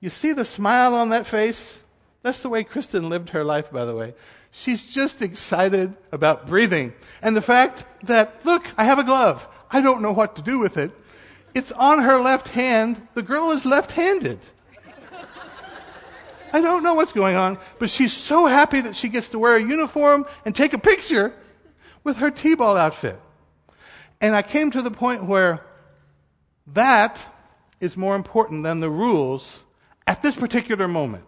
You 0.00 0.10
see 0.10 0.32
the 0.32 0.44
smile 0.44 0.94
on 0.94 1.10
that 1.10 1.26
face? 1.26 1.78
That's 2.22 2.40
the 2.40 2.48
way 2.48 2.64
Kristen 2.64 3.08
lived 3.08 3.30
her 3.30 3.44
life, 3.44 3.70
by 3.70 3.84
the 3.84 3.94
way. 3.94 4.14
She's 4.50 4.86
just 4.86 5.22
excited 5.22 5.94
about 6.12 6.46
breathing. 6.46 6.92
And 7.22 7.36
the 7.36 7.42
fact 7.42 7.84
that, 8.04 8.40
look, 8.44 8.66
I 8.76 8.84
have 8.84 8.98
a 8.98 9.04
glove. 9.04 9.46
I 9.70 9.80
don't 9.80 10.02
know 10.02 10.12
what 10.12 10.36
to 10.36 10.42
do 10.42 10.58
with 10.58 10.76
it. 10.76 10.92
It's 11.54 11.72
on 11.72 12.00
her 12.00 12.18
left 12.18 12.48
hand. 12.48 13.06
The 13.14 13.22
girl 13.22 13.50
is 13.50 13.64
left 13.64 13.92
handed. 13.92 14.40
I 16.52 16.60
don't 16.60 16.82
know 16.82 16.94
what's 16.94 17.12
going 17.12 17.36
on, 17.36 17.58
but 17.78 17.90
she's 17.90 18.12
so 18.12 18.46
happy 18.46 18.80
that 18.80 18.96
she 18.96 19.08
gets 19.08 19.28
to 19.30 19.38
wear 19.38 19.56
a 19.56 19.62
uniform 19.62 20.26
and 20.44 20.54
take 20.54 20.72
a 20.72 20.78
picture 20.78 21.34
with 22.04 22.18
her 22.18 22.30
T 22.30 22.54
ball 22.54 22.76
outfit. 22.76 23.20
And 24.20 24.34
I 24.34 24.42
came 24.42 24.70
to 24.70 24.82
the 24.82 24.90
point 24.90 25.24
where 25.24 25.64
that 26.68 27.20
is 27.80 27.96
more 27.96 28.16
important 28.16 28.64
than 28.64 28.80
the 28.80 28.90
rules 28.90 29.60
at 30.06 30.22
this 30.22 30.36
particular 30.36 30.88
moment. 30.88 31.24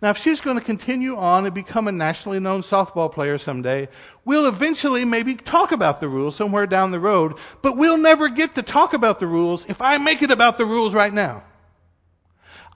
Now, 0.00 0.10
if 0.10 0.18
she's 0.18 0.40
going 0.40 0.58
to 0.58 0.64
continue 0.64 1.16
on 1.16 1.44
and 1.44 1.54
become 1.54 1.86
a 1.86 1.92
nationally 1.92 2.40
known 2.40 2.62
softball 2.62 3.12
player 3.12 3.38
someday, 3.38 3.88
we'll 4.24 4.46
eventually 4.46 5.04
maybe 5.04 5.34
talk 5.34 5.70
about 5.70 6.00
the 6.00 6.08
rules 6.08 6.34
somewhere 6.34 6.66
down 6.66 6.90
the 6.90 6.98
road, 6.98 7.34
but 7.62 7.76
we'll 7.76 7.98
never 7.98 8.28
get 8.28 8.56
to 8.56 8.62
talk 8.62 8.94
about 8.94 9.20
the 9.20 9.26
rules 9.26 9.64
if 9.66 9.80
I 9.80 9.98
make 9.98 10.22
it 10.22 10.30
about 10.30 10.58
the 10.58 10.66
rules 10.66 10.94
right 10.94 11.12
now. 11.12 11.44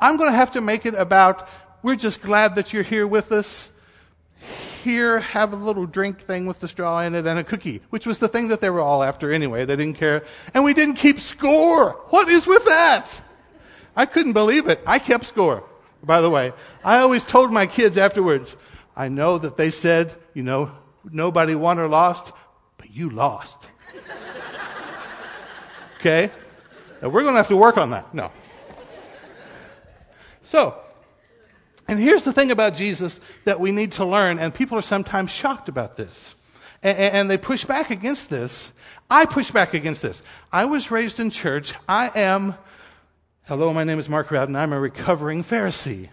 I'm 0.00 0.18
going 0.18 0.30
to 0.30 0.37
have 0.37 0.52
to 0.52 0.61
make 0.61 0.87
it 0.87 0.94
about, 0.94 1.48
we're 1.83 1.96
just 1.96 2.22
glad 2.22 2.55
that 2.57 2.72
you're 2.72 2.83
here 2.83 3.07
with 3.07 3.33
us 3.33 3.70
here, 4.87 5.18
have 5.18 5.53
a 5.53 5.57
little 5.57 5.85
drink 5.85 6.20
thing 6.20 6.46
with 6.46 6.61
the 6.61 6.68
straw 6.68 7.01
in 7.01 7.16
it 7.16 7.27
and 7.27 7.40
a 7.40 7.44
cookie, 7.44 7.83
which 7.90 8.07
was 8.07 8.18
the 8.18 8.29
thing 8.29 8.49
that 8.49 8.61
they 8.61 8.70
were 8.70 8.81
all 8.81 9.03
after 9.03 9.33
anyway. 9.33 9.64
They 9.64 9.75
didn't 9.75 9.99
care. 9.99 10.25
And 10.55 10.62
we 10.62 10.75
didn't 10.75 10.94
keep 10.94 11.18
score. 11.18 11.90
What 12.11 12.29
is 12.29 12.46
with 12.46 12.64
that? 12.66 13.20
I 13.96 14.07
couldn't 14.07 14.33
believe 14.33 14.68
it. 14.68 14.81
I 14.87 15.01
kept 15.01 15.25
score, 15.25 15.64
by 16.05 16.20
the 16.20 16.31
way. 16.31 16.53
I 16.85 16.99
always 16.99 17.25
told 17.25 17.53
my 17.53 17.66
kids 17.66 17.99
afterwards, 17.99 18.55
I 18.94 19.09
know 19.09 19.38
that 19.38 19.57
they 19.57 19.70
said, 19.70 20.14
you 20.35 20.44
know, 20.44 20.70
nobody 21.05 21.57
won 21.57 21.81
or 21.81 21.88
lost, 21.88 22.33
but 22.79 22.90
you 22.90 23.11
lost. 23.11 23.57
okay? 25.99 26.31
Now 27.03 27.09
we're 27.09 27.22
going 27.22 27.35
to 27.35 27.38
have 27.38 27.49
to 27.49 27.57
work 27.57 27.77
on 27.77 27.90
that. 27.90 28.14
No. 28.14 28.31
So, 30.44 30.81
and 31.88 31.99
here's 31.99 32.22
the 32.25 32.33
thing 32.33 32.51
about 32.51 32.75
Jesus 32.75 33.20
that 33.44 33.61
we 33.61 33.70
need 33.70 33.92
to 33.92 34.05
learn, 34.05 34.38
and 34.38 34.53
people 34.53 34.77
are 34.79 34.83
sometimes 34.83 35.31
shocked 35.31 35.68
about 35.68 35.96
this. 35.96 36.35
And, 36.83 36.99
and, 36.99 37.31
they 37.31 37.38
push 37.38 37.64
back 37.64 37.90
against 37.90 38.29
this. 38.29 38.72
I 39.09 39.25
push 39.25 39.51
back 39.51 39.72
against 39.72 40.03
this. 40.03 40.22
I 40.53 40.64
was 40.66 40.90
raised 40.90 41.20
in 41.20 41.31
church. 41.31 41.75
I 41.88 42.11
am, 42.14 42.55
hello, 43.44 43.72
my 43.72 43.85
name 43.85 43.99
is 43.99 44.09
Mark 44.09 44.31
Rowden. 44.31 44.57
I'm 44.57 44.72
a 44.72 44.81
recovering 44.81 45.42
Pharisee. 45.42 46.11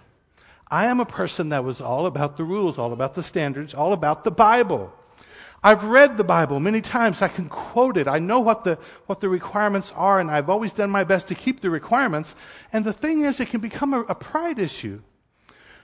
I 0.69 0.86
am 0.86 0.99
a 0.99 1.05
person 1.05 1.49
that 1.49 1.63
was 1.63 1.81
all 1.81 2.05
about 2.05 2.38
the 2.38 2.43
rules, 2.43 2.77
all 2.77 2.93
about 2.93 3.15
the 3.15 3.23
standards, 3.23 3.73
all 3.73 3.93
about 3.93 4.23
the 4.23 4.31
Bible. 4.31 4.93
I've 5.63 5.83
read 5.83 6.17
the 6.17 6.23
Bible 6.23 6.59
many 6.59 6.81
times. 6.81 7.21
I 7.21 7.27
can 7.29 7.49
quote 7.49 7.97
it. 7.97 8.07
I 8.07 8.19
know 8.19 8.39
what 8.39 8.63
the, 8.63 8.77
what 9.05 9.21
the 9.21 9.29
requirements 9.29 9.91
are, 9.95 10.19
and 10.19 10.29
I've 10.29 10.49
always 10.49 10.73
done 10.73 10.89
my 10.89 11.03
best 11.03 11.27
to 11.29 11.36
keep 11.36 11.62
the 11.62 11.69
requirements. 11.69 12.36
And 12.71 12.86
the 12.86 12.93
thing 12.93 13.21
is, 13.21 13.39
it 13.39 13.49
can 13.49 13.59
become 13.59 13.93
a, 13.93 14.01
a 14.01 14.15
pride 14.15 14.59
issue 14.59 15.01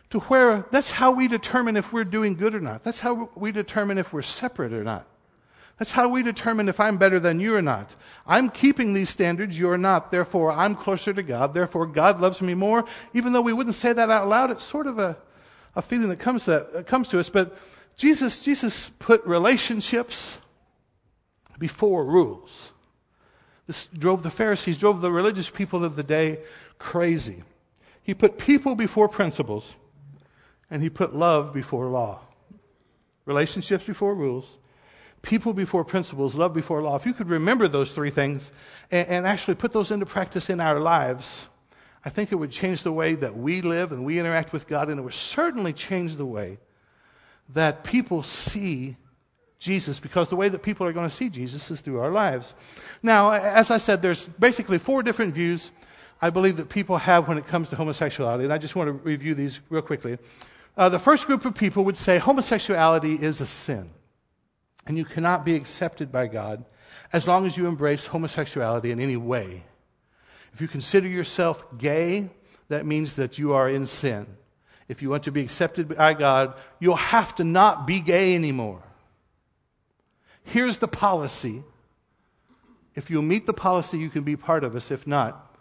to 0.10 0.20
where 0.22 0.66
that's 0.72 0.92
how 0.92 1.12
we 1.12 1.28
determine 1.28 1.78
if 1.78 1.94
we're 1.94 2.04
doing 2.04 2.36
good 2.36 2.56
or 2.56 2.60
not. 2.60 2.84
That's 2.84 3.00
how 3.00 3.30
we 3.36 3.52
determine 3.52 3.98
if 3.98 4.12
we're 4.12 4.22
separate 4.22 4.74
or 4.74 4.84
not. 4.84 5.08
That's 5.78 5.92
how 5.92 6.10
we 6.10 6.24
determine 6.24 6.68
if 6.68 6.80
I'm 6.80 6.98
better 6.98 7.22
than 7.22 7.40
you 7.40 7.56
or 7.56 7.62
not. 7.62 7.96
I'm 8.28 8.50
keeping 8.50 8.94
these 8.94 9.10
standards, 9.10 9.58
you're 9.58 9.78
not. 9.78 10.12
Therefore, 10.12 10.52
I'm 10.52 10.76
closer 10.76 11.14
to 11.14 11.24
God. 11.24 11.54
Therefore, 11.54 11.86
God 11.86 12.20
loves 12.20 12.42
me 12.42 12.54
more. 12.54 12.84
Even 13.14 13.32
though 13.32 13.42
we 13.42 13.54
wouldn't 13.54 13.76
say 13.76 13.94
that 13.94 14.10
out 14.10 14.28
loud, 14.28 14.52
it's 14.52 14.66
sort 14.66 14.88
of 14.88 15.00
a, 15.00 15.18
a 15.76 15.82
feeling 15.82 16.10
that 16.10 16.20
comes 16.20 16.46
to, 16.46 16.68
that 16.74 16.86
comes 16.86 17.08
to 17.10 17.20
us. 17.20 17.30
But 17.30 17.58
Jesus, 17.96 18.42
Jesus 18.42 18.92
put 19.00 19.26
relationships 19.26 20.38
before 21.58 22.04
rules. 22.04 22.74
This 23.66 23.88
drove 23.98 24.24
the 24.24 24.32
Pharisees, 24.32 24.78
drove 24.78 25.00
the 25.00 25.12
religious 25.12 25.50
people 25.50 25.86
of 25.86 25.96
the 25.96 26.04
day 26.04 26.40
crazy. 26.78 27.44
He 28.02 28.14
put 28.14 28.38
people 28.38 28.76
before 28.76 29.08
principles 29.08 29.76
and 30.72 30.82
he 30.82 30.90
put 30.90 31.16
love 31.16 31.54
before 31.54 31.88
law. 31.88 32.22
Relationships 33.26 33.86
before 33.86 34.16
rules, 34.16 34.58
people 35.22 35.54
before 35.54 35.84
principles, 35.84 36.36
love 36.36 36.54
before 36.54 36.82
law. 36.82 36.96
If 36.96 37.06
you 37.06 37.14
could 37.14 37.30
remember 37.30 37.68
those 37.68 37.92
three 37.92 38.10
things 38.10 38.52
and, 38.92 39.08
and, 39.08 39.28
actually 39.28 39.56
put 39.56 39.74
those 39.74 39.92
into 39.92 40.06
practice 40.06 40.50
in 40.50 40.60
our 40.60 40.80
lives, 40.80 41.48
I 42.04 42.10
think 42.10 42.32
it 42.32 42.36
would 42.36 42.52
change 42.52 42.84
the 42.84 42.92
way 42.92 43.16
that 43.16 43.38
we 43.38 43.62
live 43.62 43.92
and 43.92 44.06
we 44.06 44.20
interact 44.20 44.54
with 44.54 44.68
God, 44.68 44.90
and 44.90 45.00
it 45.00 45.04
would 45.04 45.14
certainly 45.14 45.74
change 45.74 46.16
the 46.16 46.26
way 46.26 46.58
that 47.50 47.84
people 47.84 48.24
see 48.24 48.96
Jesus, 49.60 50.00
because 50.00 50.30
the 50.30 50.38
way 50.38 50.48
that 50.48 50.64
people 50.64 50.88
are 50.88 50.94
going 50.94 51.10
to 51.10 51.14
see 51.14 51.28
Jesus 51.28 51.70
is 51.70 51.82
through 51.82 52.00
our 52.00 52.12
lives. 52.12 52.56
Now, 53.04 53.32
as 53.32 53.70
I 53.72 53.78
said, 53.78 54.02
there's 54.02 54.26
basically 54.26 54.78
four 54.78 55.04
different 55.04 55.36
views 55.36 55.72
I 56.22 56.30
believe 56.30 56.58
that 56.58 56.70
people 56.70 56.98
have 56.98 57.28
when 57.28 57.38
it 57.38 57.48
comes 57.48 57.70
to 57.70 57.76
homosexuality, 57.76 58.44
and 58.44 58.54
I 58.54 58.58
just 58.58 58.76
want 58.76 58.88
to 58.88 58.94
review 58.94 59.36
these 59.36 59.60
real 59.70 59.82
quickly. 59.82 60.18
Uh, 60.78 60.90
the 60.90 61.00
first 61.00 61.28
group 61.28 61.46
of 61.46 61.56
people 61.56 61.84
would 61.84 61.98
say 61.98 62.18
homosexuality 62.18 63.16
is 63.16 63.42
a 63.42 63.46
sin, 63.46 63.90
and 64.86 64.98
you 64.98 65.06
cannot 65.06 65.44
be 65.44 65.56
accepted 65.56 66.12
by 66.12 66.28
God 66.28 66.66
as 67.12 67.28
long 67.28 67.46
as 67.46 67.58
you 67.58 67.68
embrace 67.68 68.06
homosexuality 68.06 68.92
in 68.92 69.00
any 69.00 69.18
way. 69.18 69.64
If 70.54 70.62
you 70.62 70.68
consider 70.68 71.08
yourself 71.08 71.64
gay, 71.78 72.30
that 72.70 72.86
means 72.86 73.16
that 73.16 73.38
you 73.38 73.54
are 73.54 73.70
in 73.70 73.86
sin. 73.86 74.28
If 74.88 75.02
you 75.02 75.10
want 75.10 75.24
to 75.24 75.32
be 75.32 75.42
accepted 75.42 75.96
by 75.96 76.14
God, 76.14 76.56
you'll 76.80 76.96
have 76.96 77.36
to 77.36 77.44
not 77.44 77.86
be 77.86 78.00
gay 78.00 78.36
anymore. 78.36 78.82
Here's 80.44 80.80
the 80.80 80.88
policy. 80.88 81.64
If 82.96 83.10
you'll 83.10 83.22
meet 83.22 83.46
the 83.46 83.54
policy, 83.54 84.00
you 84.00 84.10
can 84.10 84.24
be 84.24 84.36
part 84.36 84.64
of 84.64 84.76
us. 84.76 84.90
If 84.90 85.06
not, 85.06 85.56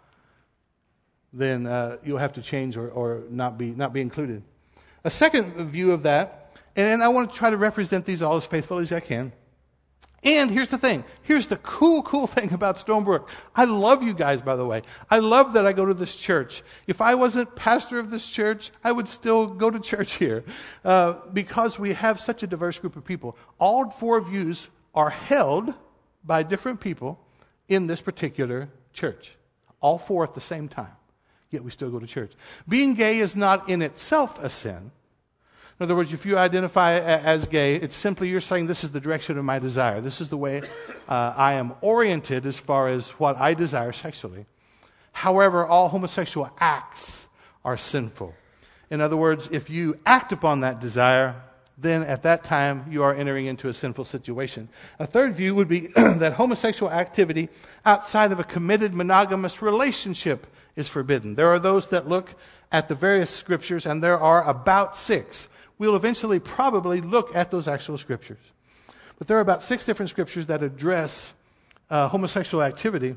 then 1.31 1.67
uh, 1.67 1.97
you'll 2.03 2.17
have 2.17 2.33
to 2.33 2.41
change 2.41 2.75
or, 2.75 2.89
or 2.89 3.23
not, 3.29 3.57
be, 3.57 3.71
not 3.71 3.93
be 3.93 4.01
included. 4.01 4.43
A 5.03 5.09
second 5.09 5.53
view 5.69 5.91
of 5.91 6.03
that, 6.03 6.55
and 6.75 7.03
I 7.03 7.07
want 7.09 7.31
to 7.31 7.37
try 7.37 7.49
to 7.49 7.57
represent 7.57 8.05
these 8.05 8.21
all 8.21 8.37
as 8.37 8.45
faithfully 8.45 8.83
as 8.83 8.91
I 8.91 8.99
can. 8.99 9.31
And 10.23 10.51
here's 10.51 10.69
the 10.69 10.77
thing. 10.77 11.05
Here's 11.21 11.47
the 11.47 11.57
cool, 11.57 12.03
cool 12.03 12.27
thing 12.35 12.53
about 12.53 12.77
Stonebrook. 12.77 13.27
I 13.55 13.65
love 13.65 14.03
you 14.03 14.13
guys, 14.13 14.41
by 14.41 14.55
the 14.55 14.65
way. 14.65 14.81
I 15.09 15.19
love 15.19 15.53
that 15.53 15.65
I 15.65 15.71
go 15.71 15.85
to 15.85 15.93
this 15.93 16.15
church. 16.15 16.61
If 16.87 17.01
I 17.01 17.15
wasn't 17.15 17.55
pastor 17.55 17.99
of 17.99 18.09
this 18.09 18.27
church, 18.27 18.71
I 18.83 18.91
would 18.91 19.07
still 19.07 19.47
go 19.47 19.71
to 19.71 19.79
church 19.91 20.13
here 20.13 20.43
uh, 20.83 21.13
because 21.31 21.79
we 21.79 21.93
have 21.93 22.19
such 22.19 22.43
a 22.43 22.47
diverse 22.47 22.79
group 22.79 22.95
of 22.95 23.05
people. 23.05 23.37
All 23.59 23.89
four 23.89 24.19
views 24.21 24.67
are 24.93 25.09
held 25.09 25.73
by 26.23 26.43
different 26.43 26.81
people 26.81 27.19
in 27.67 27.87
this 27.87 28.01
particular 28.01 28.69
church. 28.91 29.31
All 29.81 29.97
four 29.97 30.23
at 30.23 30.33
the 30.33 30.41
same 30.41 30.67
time. 30.67 30.91
Yet 31.51 31.63
we 31.63 31.71
still 31.71 31.89
go 31.89 31.99
to 31.99 32.07
church. 32.07 32.31
Being 32.67 32.93
gay 32.93 33.19
is 33.19 33.35
not 33.35 33.69
in 33.69 33.81
itself 33.81 34.41
a 34.43 34.49
sin. 34.49 34.91
In 35.79 35.83
other 35.83 35.95
words, 35.95 36.11
if 36.11 36.25
you 36.25 36.37
identify 36.37 36.99
as 36.99 37.45
gay, 37.45 37.75
it's 37.75 37.95
simply 37.95 38.27
you're 38.27 38.41
saying, 38.41 38.67
This 38.67 38.83
is 38.83 38.91
the 38.91 38.99
direction 38.99 39.37
of 39.37 39.45
my 39.45 39.59
desire. 39.59 40.01
This 40.01 40.19
is 40.19 40.29
the 40.29 40.37
way 40.37 40.61
uh, 41.07 41.33
I 41.35 41.53
am 41.53 41.73
oriented 41.81 42.45
as 42.45 42.59
far 42.59 42.89
as 42.89 43.09
what 43.11 43.37
I 43.37 43.53
desire 43.53 43.93
sexually. 43.93 44.45
However, 45.13 45.65
all 45.65 45.89
homosexual 45.89 46.49
acts 46.59 47.27
are 47.63 47.77
sinful. 47.77 48.35
In 48.89 49.01
other 49.01 49.17
words, 49.17 49.47
if 49.51 49.69
you 49.69 49.97
act 50.05 50.33
upon 50.33 50.61
that 50.61 50.79
desire, 50.79 51.35
then 51.77 52.03
at 52.03 52.23
that 52.23 52.43
time 52.43 52.85
you 52.89 53.03
are 53.03 53.15
entering 53.15 53.45
into 53.45 53.69
a 53.69 53.73
sinful 53.73 54.03
situation. 54.03 54.67
A 54.99 55.07
third 55.07 55.33
view 55.33 55.55
would 55.55 55.69
be 55.69 55.87
that 55.95 56.33
homosexual 56.33 56.91
activity 56.91 57.49
outside 57.85 58.31
of 58.31 58.39
a 58.39 58.43
committed 58.43 58.93
monogamous 58.93 59.61
relationship 59.61 60.45
is 60.75 60.87
forbidden. 60.87 61.35
There 61.35 61.47
are 61.47 61.59
those 61.59 61.87
that 61.89 62.07
look 62.07 62.35
at 62.71 62.87
the 62.87 62.95
various 62.95 63.29
scriptures, 63.29 63.85
and 63.85 64.03
there 64.03 64.19
are 64.19 64.47
about 64.47 64.95
six 64.95 65.47
we'll 65.79 65.95
eventually 65.95 66.39
probably 66.39 67.01
look 67.01 67.35
at 67.35 67.49
those 67.49 67.67
actual 67.67 67.97
scriptures. 67.97 68.37
But 69.17 69.27
there 69.27 69.37
are 69.37 69.41
about 69.41 69.63
six 69.63 69.85
different 69.85 70.09
scriptures 70.09 70.45
that 70.45 70.61
address 70.61 71.33
uh, 71.89 72.09
homosexual 72.09 72.63
activity. 72.63 73.15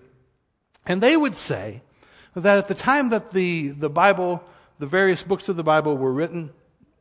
And 0.86 1.02
they 1.02 1.16
would 1.16 1.36
say 1.36 1.82
that 2.34 2.56
at 2.56 2.68
the 2.68 2.74
time 2.74 3.10
that 3.10 3.32
the, 3.32 3.68
the 3.70 3.90
Bible, 3.90 4.42
the 4.78 4.86
various 4.86 5.22
books 5.22 5.48
of 5.48 5.56
the 5.56 5.62
Bible 5.62 5.96
were 5.96 6.12
written, 6.12 6.50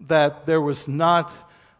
that 0.01 0.45
there 0.45 0.59
was 0.59 0.87
not 0.87 1.31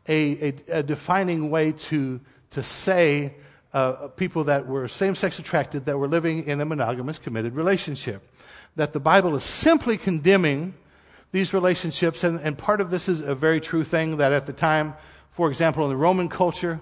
a, 0.08 0.50
a, 0.50 0.54
a 0.80 0.84
defining 0.84 1.50
way 1.50 1.74
to, 1.74 2.22
to 2.52 2.64
say 2.64 3.34
uh, 3.74 4.08
people 4.10 4.46
that 4.46 4.68
were 4.68 4.88
same 4.88 5.16
sex 5.16 5.40
attracted 5.40 5.86
that 5.86 5.98
were 5.98 6.08
living 6.08 6.46
in 6.46 6.62
a 6.62 6.66
monogamous 6.66 7.18
committed 7.18 7.56
relationship. 7.56 8.28
That 8.76 8.94
the 8.94 9.00
Bible 9.00 9.36
is 9.36 9.44
simply 9.44 9.98
condemning 9.98 10.74
these 11.32 11.54
relationships, 11.54 12.24
and, 12.24 12.40
and 12.40 12.58
part 12.58 12.82
of 12.82 12.90
this 12.90 13.08
is 13.08 13.22
a 13.22 13.36
very 13.36 13.62
true 13.62 13.84
thing 13.84 14.18
that 14.18 14.32
at 14.32 14.46
the 14.46 14.54
time, 14.54 14.96
for 15.32 15.50
example, 15.50 15.84
in 15.84 15.90
the 15.90 15.96
Roman 15.96 16.30
culture, 16.30 16.80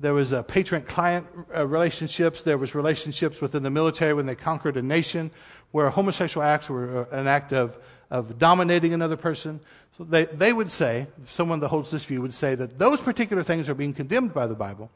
there 0.00 0.14
was 0.14 0.32
a 0.32 0.42
patron 0.42 0.82
client 0.82 1.26
uh, 1.54 1.66
relationships, 1.66 2.42
there 2.42 2.56
was 2.56 2.74
relationships 2.74 3.40
within 3.42 3.62
the 3.62 3.70
military 3.70 4.14
when 4.14 4.24
they 4.24 4.34
conquered 4.34 4.78
a 4.78 4.82
nation 4.82 5.30
where 5.72 5.90
homosexual 5.90 6.42
acts 6.42 6.70
were 6.70 7.06
uh, 7.12 7.16
an 7.16 7.26
act 7.26 7.52
of, 7.52 7.76
of 8.10 8.38
dominating 8.38 8.94
another 8.94 9.16
person. 9.16 9.60
So 9.98 10.04
they, 10.04 10.24
they 10.24 10.54
would 10.54 10.70
say, 10.70 11.06
someone 11.30 11.60
that 11.60 11.68
holds 11.68 11.90
this 11.90 12.04
view 12.04 12.22
would 12.22 12.32
say 12.32 12.54
that 12.54 12.78
those 12.78 13.00
particular 13.00 13.42
things 13.42 13.68
are 13.68 13.74
being 13.74 13.92
condemned 13.92 14.32
by 14.32 14.46
the 14.46 14.54
Bible. 14.54 14.90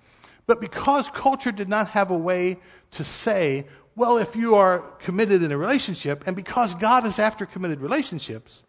But 0.47 0.61
because 0.61 1.11
culture 1.11 1.53
did 1.53 1.69
not 1.69 1.91
have 1.91 2.11
a 2.11 2.17
way 2.17 2.59
to 2.93 3.05
say, 3.05 3.67
well, 3.97 4.19
if 4.19 4.35
you 4.35 4.57
are 4.57 4.81
committed 5.01 5.43
in 5.43 5.53
a 5.53 5.59
relationship, 5.59 6.25
and 6.27 6.35
because 6.35 6.75
God 6.75 7.07
is 7.07 7.19
after 7.19 7.47
committed 7.47 7.81
relationships, 7.81 8.63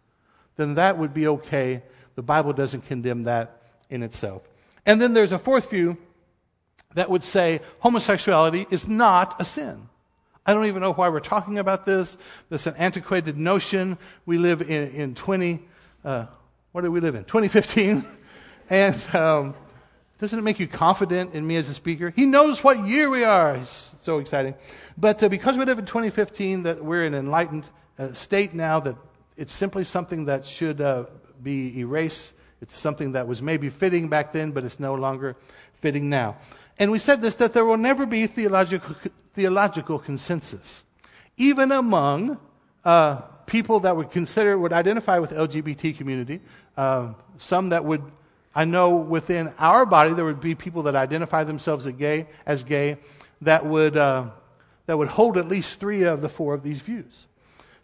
then 0.56 0.74
that 0.74 0.98
would 0.98 1.12
be 1.12 1.26
okay. 1.26 1.82
The 2.14 2.22
Bible 2.22 2.52
doesn't 2.52 2.82
condemn 2.82 3.24
that 3.24 3.62
in 3.90 4.02
itself. 4.02 4.42
And 4.84 5.00
then 5.00 5.14
there's 5.14 5.32
a 5.32 5.38
fourth 5.38 5.70
view 5.70 5.96
that 6.94 7.10
would 7.10 7.24
say 7.24 7.60
homosexuality 7.80 8.66
is 8.70 8.86
not 8.86 9.40
a 9.40 9.44
sin. 9.44 9.88
I 10.46 10.54
don't 10.54 10.66
even 10.66 10.80
know 10.80 10.92
why 10.92 11.08
we're 11.08 11.20
talking 11.20 11.58
about 11.58 11.84
this. 11.84 12.16
This 12.48 12.68
an 12.68 12.74
antiquated 12.76 13.36
notion. 13.36 13.98
We 14.24 14.38
live 14.38 14.62
in, 14.62 14.90
in 14.92 15.14
20, 15.16 15.60
uh, 16.04 16.26
what 16.70 16.82
do 16.82 16.92
we 16.92 17.00
live 17.00 17.16
in? 17.16 17.24
2015. 17.24 18.04
and 18.70 19.14
um, 19.14 19.54
doesn't 20.18 20.38
it 20.38 20.42
make 20.42 20.58
you 20.58 20.66
confident 20.66 21.34
in 21.34 21.46
me 21.46 21.56
as 21.56 21.68
a 21.68 21.74
speaker? 21.74 22.10
He 22.14 22.26
knows 22.26 22.64
what 22.64 22.86
year 22.86 23.10
we 23.10 23.24
are. 23.24 23.56
It's 23.56 23.90
so 24.02 24.18
exciting. 24.18 24.54
But 24.96 25.22
uh, 25.22 25.28
because 25.28 25.58
we 25.58 25.64
live 25.64 25.78
in 25.78 25.84
2015, 25.84 26.62
that 26.62 26.84
we're 26.84 27.04
in 27.04 27.14
an 27.14 27.26
enlightened 27.26 27.64
uh, 27.98 28.12
state 28.12 28.54
now 28.54 28.80
that 28.80 28.96
it's 29.36 29.52
simply 29.52 29.84
something 29.84 30.24
that 30.26 30.46
should 30.46 30.80
uh, 30.80 31.04
be 31.42 31.78
erased. 31.80 32.32
It's 32.62 32.74
something 32.74 33.12
that 33.12 33.28
was 33.28 33.42
maybe 33.42 33.68
fitting 33.68 34.08
back 34.08 34.32
then, 34.32 34.52
but 34.52 34.64
it's 34.64 34.80
no 34.80 34.94
longer 34.94 35.36
fitting 35.80 36.08
now. 36.08 36.36
And 36.78 36.90
we 36.90 36.98
said 36.98 37.22
this 37.22 37.34
that 37.36 37.52
there 37.52 37.64
will 37.64 37.76
never 37.76 38.06
be 38.06 38.26
theological, 38.26 38.96
theological 39.34 39.98
consensus, 39.98 40.84
even 41.36 41.72
among 41.72 42.38
uh, 42.84 43.16
people 43.46 43.80
that 43.80 43.96
would 43.96 44.10
consider, 44.10 44.58
would 44.58 44.72
identify 44.72 45.18
with 45.18 45.30
LGBT 45.30 45.96
community. 45.96 46.40
Uh, 46.76 47.12
some 47.38 47.70
that 47.70 47.84
would, 47.84 48.02
I 48.56 48.64
know 48.64 48.96
within 48.96 49.52
our 49.58 49.84
body, 49.84 50.14
there 50.14 50.24
would 50.24 50.40
be 50.40 50.54
people 50.54 50.84
that 50.84 50.96
identify 50.96 51.44
themselves 51.44 51.86
as 51.86 51.92
gay, 51.92 52.26
as 52.46 52.64
gay 52.64 52.96
that 53.42 53.66
would, 53.66 53.98
uh, 53.98 54.30
that 54.86 54.96
would 54.96 55.08
hold 55.08 55.36
at 55.36 55.46
least 55.46 55.78
three 55.78 56.04
of 56.04 56.22
the 56.22 56.30
four 56.30 56.54
of 56.54 56.62
these 56.62 56.80
views. 56.80 57.26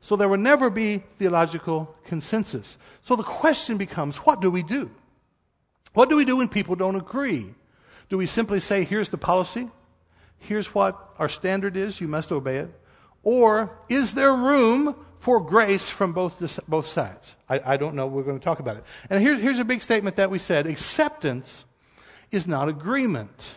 So 0.01 0.17
there 0.17 0.31
will 0.31 0.39
never 0.39 0.71
be 0.71 1.03
theological 1.19 1.95
consensus. 2.07 2.79
So 3.03 3.17
the 3.17 3.23
question 3.23 3.77
becomes 3.77 4.17
what 4.17 4.41
do 4.41 4.51
we 4.51 4.63
do? 4.63 4.91
What 5.93 6.09
do 6.09 6.17
we 6.17 6.25
do 6.25 6.39
when 6.39 6.49
people 6.49 6.75
don't 6.75 6.97
agree? 6.97 7.55
Do 8.09 8.17
we 8.17 8.25
simply 8.25 8.59
say, 8.59 8.85
here's 8.85 9.11
the 9.11 9.19
policy? 9.19 9.69
Here's 10.39 10.75
what 10.75 11.15
our 11.19 11.29
standard 11.29 11.77
is, 11.77 12.01
you 12.01 12.09
must 12.09 12.33
obey 12.33 12.57
it? 12.57 12.71
Or 13.23 13.79
is 13.91 14.15
there 14.15 14.35
room 14.35 14.97
for 15.23 15.41
grace 15.41 15.89
from 15.89 16.13
both, 16.13 16.59
both 16.67 16.89
sides? 16.89 17.37
I, 17.49 17.61
I 17.65 17.77
don't 17.77 17.95
know. 17.95 18.09
We're 18.09 18.25
going 18.25 18.41
to 18.41 18.45
talk 18.45 18.59
about 18.59 18.79
it. 18.79 18.85
And 19.09 19.23
here's, 19.23 19.39
here's 19.39 19.61
a 19.61 19.65
big 19.65 19.81
statement 19.81 20.17
that 20.17 20.33
we 20.33 20.41
said 20.41 20.67
acceptance 20.67 21.65
is 22.33 22.49
not 22.49 22.69
agreement. 22.69 23.53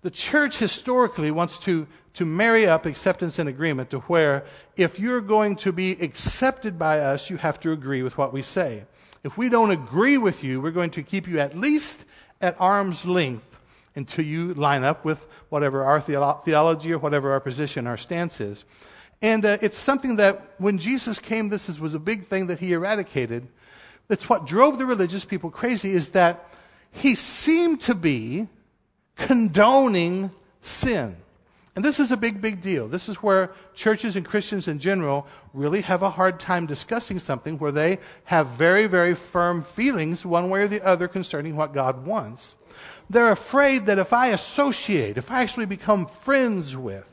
The 0.00 0.10
church 0.10 0.56
historically 0.56 1.30
wants 1.30 1.58
to, 1.60 1.86
to 2.14 2.24
marry 2.24 2.66
up 2.66 2.86
acceptance 2.86 3.38
and 3.38 3.46
agreement 3.46 3.90
to 3.90 3.98
where 4.00 4.46
if 4.78 4.98
you're 4.98 5.20
going 5.20 5.56
to 5.56 5.70
be 5.70 5.92
accepted 6.02 6.78
by 6.78 7.00
us, 7.00 7.28
you 7.28 7.36
have 7.36 7.60
to 7.60 7.72
agree 7.72 8.02
with 8.02 8.16
what 8.16 8.32
we 8.32 8.40
say. 8.40 8.84
If 9.22 9.36
we 9.36 9.50
don't 9.50 9.72
agree 9.72 10.16
with 10.16 10.42
you, 10.42 10.62
we're 10.62 10.70
going 10.70 10.92
to 10.92 11.02
keep 11.02 11.28
you 11.28 11.40
at 11.40 11.54
least 11.54 12.06
at 12.40 12.56
arm's 12.58 13.04
length 13.04 13.58
until 13.96 14.24
you 14.24 14.54
line 14.54 14.82
up 14.82 15.04
with 15.04 15.28
whatever 15.50 15.84
our 15.84 16.00
theology 16.00 16.90
or 16.90 16.98
whatever 16.98 17.32
our 17.32 17.40
position, 17.40 17.86
our 17.86 17.98
stance 17.98 18.40
is. 18.40 18.64
And 19.22 19.44
uh, 19.44 19.58
it's 19.60 19.78
something 19.78 20.16
that 20.16 20.54
when 20.58 20.78
Jesus 20.78 21.18
came, 21.18 21.48
this 21.48 21.68
is, 21.68 21.80
was 21.80 21.94
a 21.94 21.98
big 21.98 22.26
thing 22.26 22.48
that 22.48 22.58
he 22.58 22.72
eradicated. 22.72 23.48
That's 24.08 24.28
what 24.28 24.46
drove 24.46 24.78
the 24.78 24.86
religious 24.86 25.24
people 25.24 25.50
crazy 25.50 25.90
is 25.90 26.10
that 26.10 26.48
he 26.92 27.14
seemed 27.14 27.80
to 27.82 27.94
be 27.94 28.48
condoning 29.16 30.30
sin. 30.62 31.16
And 31.74 31.84
this 31.84 32.00
is 32.00 32.10
a 32.10 32.16
big, 32.16 32.40
big 32.40 32.62
deal. 32.62 32.88
This 32.88 33.06
is 33.06 33.16
where 33.16 33.52
churches 33.74 34.16
and 34.16 34.24
Christians 34.24 34.66
in 34.66 34.78
general 34.78 35.26
really 35.52 35.82
have 35.82 36.02
a 36.02 36.08
hard 36.08 36.40
time 36.40 36.64
discussing 36.64 37.18
something 37.18 37.58
where 37.58 37.72
they 37.72 37.98
have 38.24 38.46
very, 38.48 38.86
very 38.86 39.14
firm 39.14 39.62
feelings 39.62 40.24
one 40.24 40.48
way 40.48 40.62
or 40.62 40.68
the 40.68 40.82
other 40.82 41.06
concerning 41.06 41.54
what 41.54 41.74
God 41.74 42.06
wants. 42.06 42.54
They're 43.10 43.30
afraid 43.30 43.86
that 43.86 43.98
if 43.98 44.12
I 44.14 44.28
associate, 44.28 45.18
if 45.18 45.30
I 45.30 45.42
actually 45.42 45.66
become 45.66 46.06
friends 46.06 46.76
with, 46.76 47.06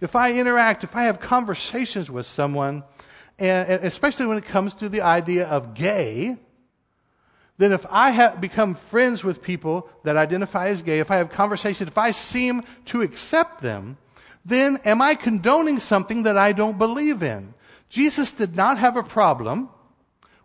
if 0.00 0.16
I 0.16 0.32
interact, 0.32 0.84
if 0.84 0.94
I 0.94 1.04
have 1.04 1.20
conversations 1.20 2.10
with 2.10 2.26
someone, 2.26 2.84
and 3.38 3.68
especially 3.84 4.26
when 4.26 4.38
it 4.38 4.44
comes 4.44 4.74
to 4.74 4.88
the 4.88 5.00
idea 5.00 5.46
of 5.46 5.74
gay, 5.74 6.36
then 7.56 7.72
if 7.72 7.86
I 7.88 8.10
have 8.10 8.40
become 8.40 8.74
friends 8.74 9.22
with 9.22 9.42
people 9.42 9.88
that 10.02 10.16
identify 10.16 10.68
as 10.68 10.82
gay, 10.82 10.98
if 10.98 11.10
I 11.10 11.16
have 11.16 11.30
conversations, 11.30 11.88
if 11.88 11.98
I 11.98 12.10
seem 12.10 12.64
to 12.86 13.02
accept 13.02 13.62
them, 13.62 13.96
then 14.44 14.78
am 14.84 15.00
I 15.00 15.14
condoning 15.14 15.78
something 15.78 16.24
that 16.24 16.36
I 16.36 16.52
don't 16.52 16.78
believe 16.78 17.22
in? 17.22 17.54
Jesus 17.88 18.32
did 18.32 18.56
not 18.56 18.78
have 18.78 18.96
a 18.96 19.02
problem 19.02 19.68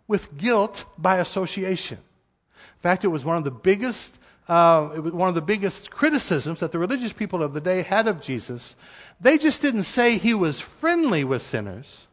with 0.06 0.36
guilt 0.36 0.84
by 0.96 1.18
association. 1.18 1.98
In 1.98 2.80
fact, 2.82 3.04
it 3.04 3.08
was 3.08 3.24
one 3.24 3.36
of 3.36 3.44
the 3.44 3.50
biggest, 3.50 4.18
uh, 4.48 4.90
it 4.94 5.00
was 5.00 5.12
one 5.12 5.28
of 5.28 5.34
the 5.34 5.42
biggest 5.42 5.90
criticisms 5.90 6.60
that 6.60 6.72
the 6.72 6.78
religious 6.78 7.12
people 7.12 7.42
of 7.42 7.52
the 7.54 7.60
day 7.60 7.82
had 7.82 8.08
of 8.08 8.20
Jesus. 8.20 8.76
They 9.20 9.38
just 9.38 9.60
didn't 9.60 9.82
say 9.82 10.16
he 10.16 10.34
was 10.34 10.60
friendly 10.60 11.24
with 11.24 11.42
sinners. 11.42 12.06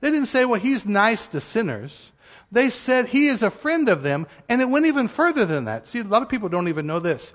They 0.00 0.10
didn't 0.10 0.26
say, 0.26 0.44
well, 0.44 0.60
he's 0.60 0.86
nice 0.86 1.26
to 1.28 1.40
sinners. 1.40 2.10
They 2.50 2.70
said 2.70 3.06
he 3.06 3.28
is 3.28 3.42
a 3.42 3.50
friend 3.50 3.88
of 3.88 4.02
them, 4.02 4.26
and 4.48 4.60
it 4.60 4.68
went 4.68 4.86
even 4.86 5.06
further 5.06 5.44
than 5.44 5.66
that. 5.66 5.88
See, 5.88 6.00
a 6.00 6.04
lot 6.04 6.22
of 6.22 6.28
people 6.28 6.48
don't 6.48 6.68
even 6.68 6.86
know 6.86 6.98
this. 6.98 7.32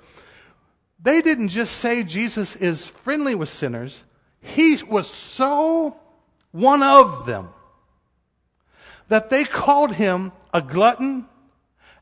They 1.02 1.22
didn't 1.22 1.48
just 1.48 1.76
say 1.76 2.02
Jesus 2.02 2.56
is 2.56 2.86
friendly 2.86 3.34
with 3.34 3.48
sinners, 3.48 4.02
he 4.40 4.82
was 4.82 5.08
so 5.08 6.00
one 6.52 6.82
of 6.82 7.26
them 7.26 7.48
that 9.08 9.30
they 9.30 9.44
called 9.44 9.92
him 9.92 10.32
a 10.52 10.60
glutton 10.60 11.26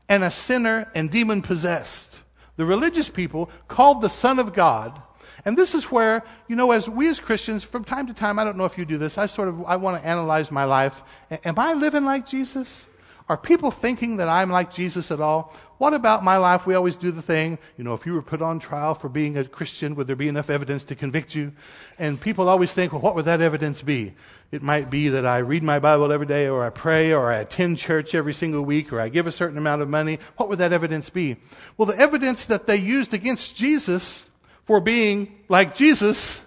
and 0.07 0.23
a 0.23 0.31
sinner 0.31 0.89
and 0.95 1.09
demon 1.09 1.41
possessed. 1.41 2.21
The 2.55 2.65
religious 2.65 3.09
people 3.09 3.49
called 3.67 4.01
the 4.01 4.09
Son 4.09 4.39
of 4.39 4.53
God. 4.53 5.01
And 5.45 5.55
this 5.55 5.75
is 5.75 5.91
where, 5.91 6.23
you 6.47 6.55
know, 6.55 6.71
as 6.71 6.89
we 6.89 7.07
as 7.07 7.19
Christians, 7.19 7.63
from 7.63 7.83
time 7.83 8.07
to 8.07 8.13
time, 8.13 8.39
I 8.39 8.43
don't 8.43 8.57
know 8.57 8.65
if 8.65 8.77
you 8.77 8.85
do 8.85 8.97
this, 8.97 9.17
I 9.17 9.27
sort 9.27 9.47
of, 9.47 9.63
I 9.65 9.75
want 9.75 10.01
to 10.01 10.07
analyze 10.07 10.51
my 10.51 10.65
life. 10.65 11.03
Am 11.43 11.57
I 11.59 11.73
living 11.73 12.03
like 12.03 12.25
Jesus? 12.25 12.87
Are 13.27 13.37
people 13.37 13.71
thinking 13.71 14.17
that 14.17 14.27
I'm 14.27 14.51
like 14.51 14.71
Jesus 14.71 15.09
at 15.09 15.19
all? 15.19 15.53
What 15.77 15.93
about 15.93 16.23
my 16.23 16.37
life? 16.37 16.65
We 16.65 16.75
always 16.75 16.95
do 16.95 17.11
the 17.11 17.23
thing, 17.23 17.57
you 17.77 17.83
know, 17.83 17.93
if 17.95 18.05
you 18.05 18.13
were 18.13 18.21
put 18.21 18.41
on 18.41 18.59
trial 18.59 18.93
for 18.93 19.09
being 19.09 19.37
a 19.37 19.43
Christian, 19.43 19.95
would 19.95 20.07
there 20.07 20.15
be 20.15 20.27
enough 20.27 20.49
evidence 20.49 20.83
to 20.85 20.95
convict 20.95 21.35
you? 21.35 21.51
And 21.97 22.21
people 22.21 22.47
always 22.47 22.71
think, 22.71 22.91
well, 22.93 23.01
what 23.01 23.15
would 23.15 23.25
that 23.25 23.41
evidence 23.41 23.81
be? 23.81 24.13
It 24.51 24.61
might 24.61 24.89
be 24.89 25.09
that 25.09 25.25
I 25.25 25.39
read 25.39 25.63
my 25.63 25.79
Bible 25.79 26.11
every 26.11 26.27
day, 26.27 26.47
or 26.47 26.63
I 26.63 26.69
pray, 26.69 27.13
or 27.13 27.31
I 27.31 27.37
attend 27.37 27.79
church 27.79 28.15
every 28.15 28.33
single 28.33 28.61
week, 28.61 28.93
or 28.93 28.99
I 28.99 29.09
give 29.09 29.27
a 29.27 29.31
certain 29.31 29.57
amount 29.57 29.81
of 29.81 29.89
money. 29.89 30.19
What 30.37 30.47
would 30.49 30.59
that 30.59 30.71
evidence 30.71 31.09
be? 31.09 31.37
Well, 31.77 31.87
the 31.87 31.99
evidence 31.99 32.45
that 32.45 32.67
they 32.67 32.77
used 32.77 33.13
against 33.13 33.55
Jesus 33.55 34.29
for 34.65 34.81
being 34.81 35.39
like 35.47 35.75
Jesus 35.75 36.41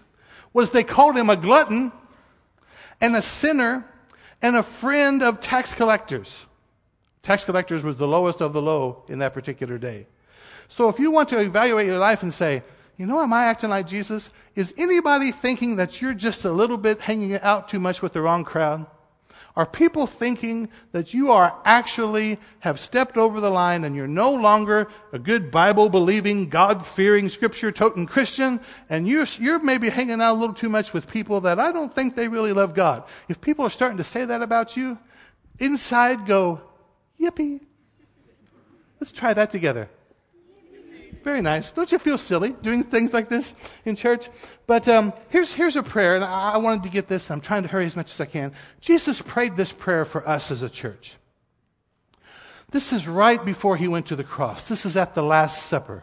was 0.52 0.70
they 0.70 0.84
called 0.84 1.16
him 1.16 1.30
a 1.30 1.36
glutton 1.36 1.92
and 3.00 3.14
a 3.14 3.22
sinner 3.22 3.84
and 4.42 4.56
a 4.56 4.62
friend 4.62 5.22
of 5.22 5.40
tax 5.40 5.74
collectors. 5.74 6.46
Tax 7.22 7.44
collectors 7.44 7.82
was 7.82 7.96
the 7.96 8.08
lowest 8.08 8.40
of 8.40 8.52
the 8.52 8.62
low 8.62 9.04
in 9.08 9.18
that 9.18 9.34
particular 9.34 9.78
day. 9.78 10.06
So 10.68 10.88
if 10.88 10.98
you 10.98 11.10
want 11.10 11.28
to 11.30 11.38
evaluate 11.40 11.86
your 11.86 11.98
life 11.98 12.22
and 12.22 12.32
say, 12.32 12.62
you 12.96 13.06
know, 13.06 13.22
am 13.22 13.32
I 13.32 13.44
acting 13.44 13.70
like 13.70 13.86
Jesus? 13.86 14.30
Is 14.54 14.74
anybody 14.76 15.30
thinking 15.30 15.76
that 15.76 16.02
you're 16.02 16.14
just 16.14 16.44
a 16.44 16.50
little 16.50 16.76
bit 16.76 17.00
hanging 17.00 17.34
out 17.34 17.68
too 17.68 17.78
much 17.78 18.02
with 18.02 18.12
the 18.12 18.20
wrong 18.20 18.44
crowd? 18.44 18.86
Are 19.58 19.66
people 19.66 20.06
thinking 20.06 20.68
that 20.92 21.12
you 21.12 21.32
are 21.32 21.60
actually 21.64 22.38
have 22.60 22.78
stepped 22.78 23.16
over 23.16 23.40
the 23.40 23.50
line 23.50 23.82
and 23.82 23.96
you're 23.96 24.06
no 24.06 24.32
longer 24.32 24.86
a 25.12 25.18
good 25.18 25.50
Bible 25.50 25.88
believing, 25.88 26.48
God 26.48 26.86
fearing, 26.86 27.28
scripture 27.28 27.72
toting 27.72 28.06
Christian 28.06 28.60
and 28.88 29.08
you're, 29.08 29.26
you're 29.36 29.58
maybe 29.58 29.88
hanging 29.88 30.20
out 30.20 30.36
a 30.36 30.38
little 30.38 30.54
too 30.54 30.68
much 30.68 30.92
with 30.92 31.10
people 31.10 31.40
that 31.40 31.58
I 31.58 31.72
don't 31.72 31.92
think 31.92 32.14
they 32.14 32.28
really 32.28 32.52
love 32.52 32.72
God? 32.72 33.02
If 33.28 33.40
people 33.40 33.66
are 33.66 33.70
starting 33.70 33.98
to 33.98 34.04
say 34.04 34.24
that 34.24 34.42
about 34.42 34.76
you, 34.76 34.96
inside 35.58 36.24
go, 36.24 36.60
Yippee. 37.20 37.60
Let's 39.00 39.10
try 39.10 39.34
that 39.34 39.50
together. 39.50 39.90
Very 41.28 41.42
nice. 41.42 41.72
Don't 41.72 41.92
you 41.92 41.98
feel 41.98 42.16
silly 42.16 42.56
doing 42.62 42.82
things 42.82 43.12
like 43.12 43.28
this 43.28 43.54
in 43.84 43.96
church? 43.96 44.30
But 44.66 44.88
um, 44.88 45.12
here's, 45.28 45.52
here's 45.52 45.76
a 45.76 45.82
prayer, 45.82 46.14
and 46.14 46.24
I, 46.24 46.52
I 46.52 46.56
wanted 46.56 46.84
to 46.84 46.88
get 46.88 47.06
this. 47.06 47.30
I'm 47.30 47.42
trying 47.42 47.64
to 47.64 47.68
hurry 47.68 47.84
as 47.84 47.96
much 47.96 48.14
as 48.14 48.18
I 48.18 48.24
can. 48.24 48.54
Jesus 48.80 49.20
prayed 49.20 49.54
this 49.54 49.70
prayer 49.70 50.06
for 50.06 50.26
us 50.26 50.50
as 50.50 50.62
a 50.62 50.70
church. 50.70 51.16
This 52.70 52.94
is 52.94 53.06
right 53.06 53.44
before 53.44 53.76
he 53.76 53.88
went 53.88 54.06
to 54.06 54.16
the 54.16 54.24
cross. 54.24 54.68
This 54.68 54.86
is 54.86 54.96
at 54.96 55.14
the 55.14 55.22
Last 55.22 55.66
Supper. 55.66 56.02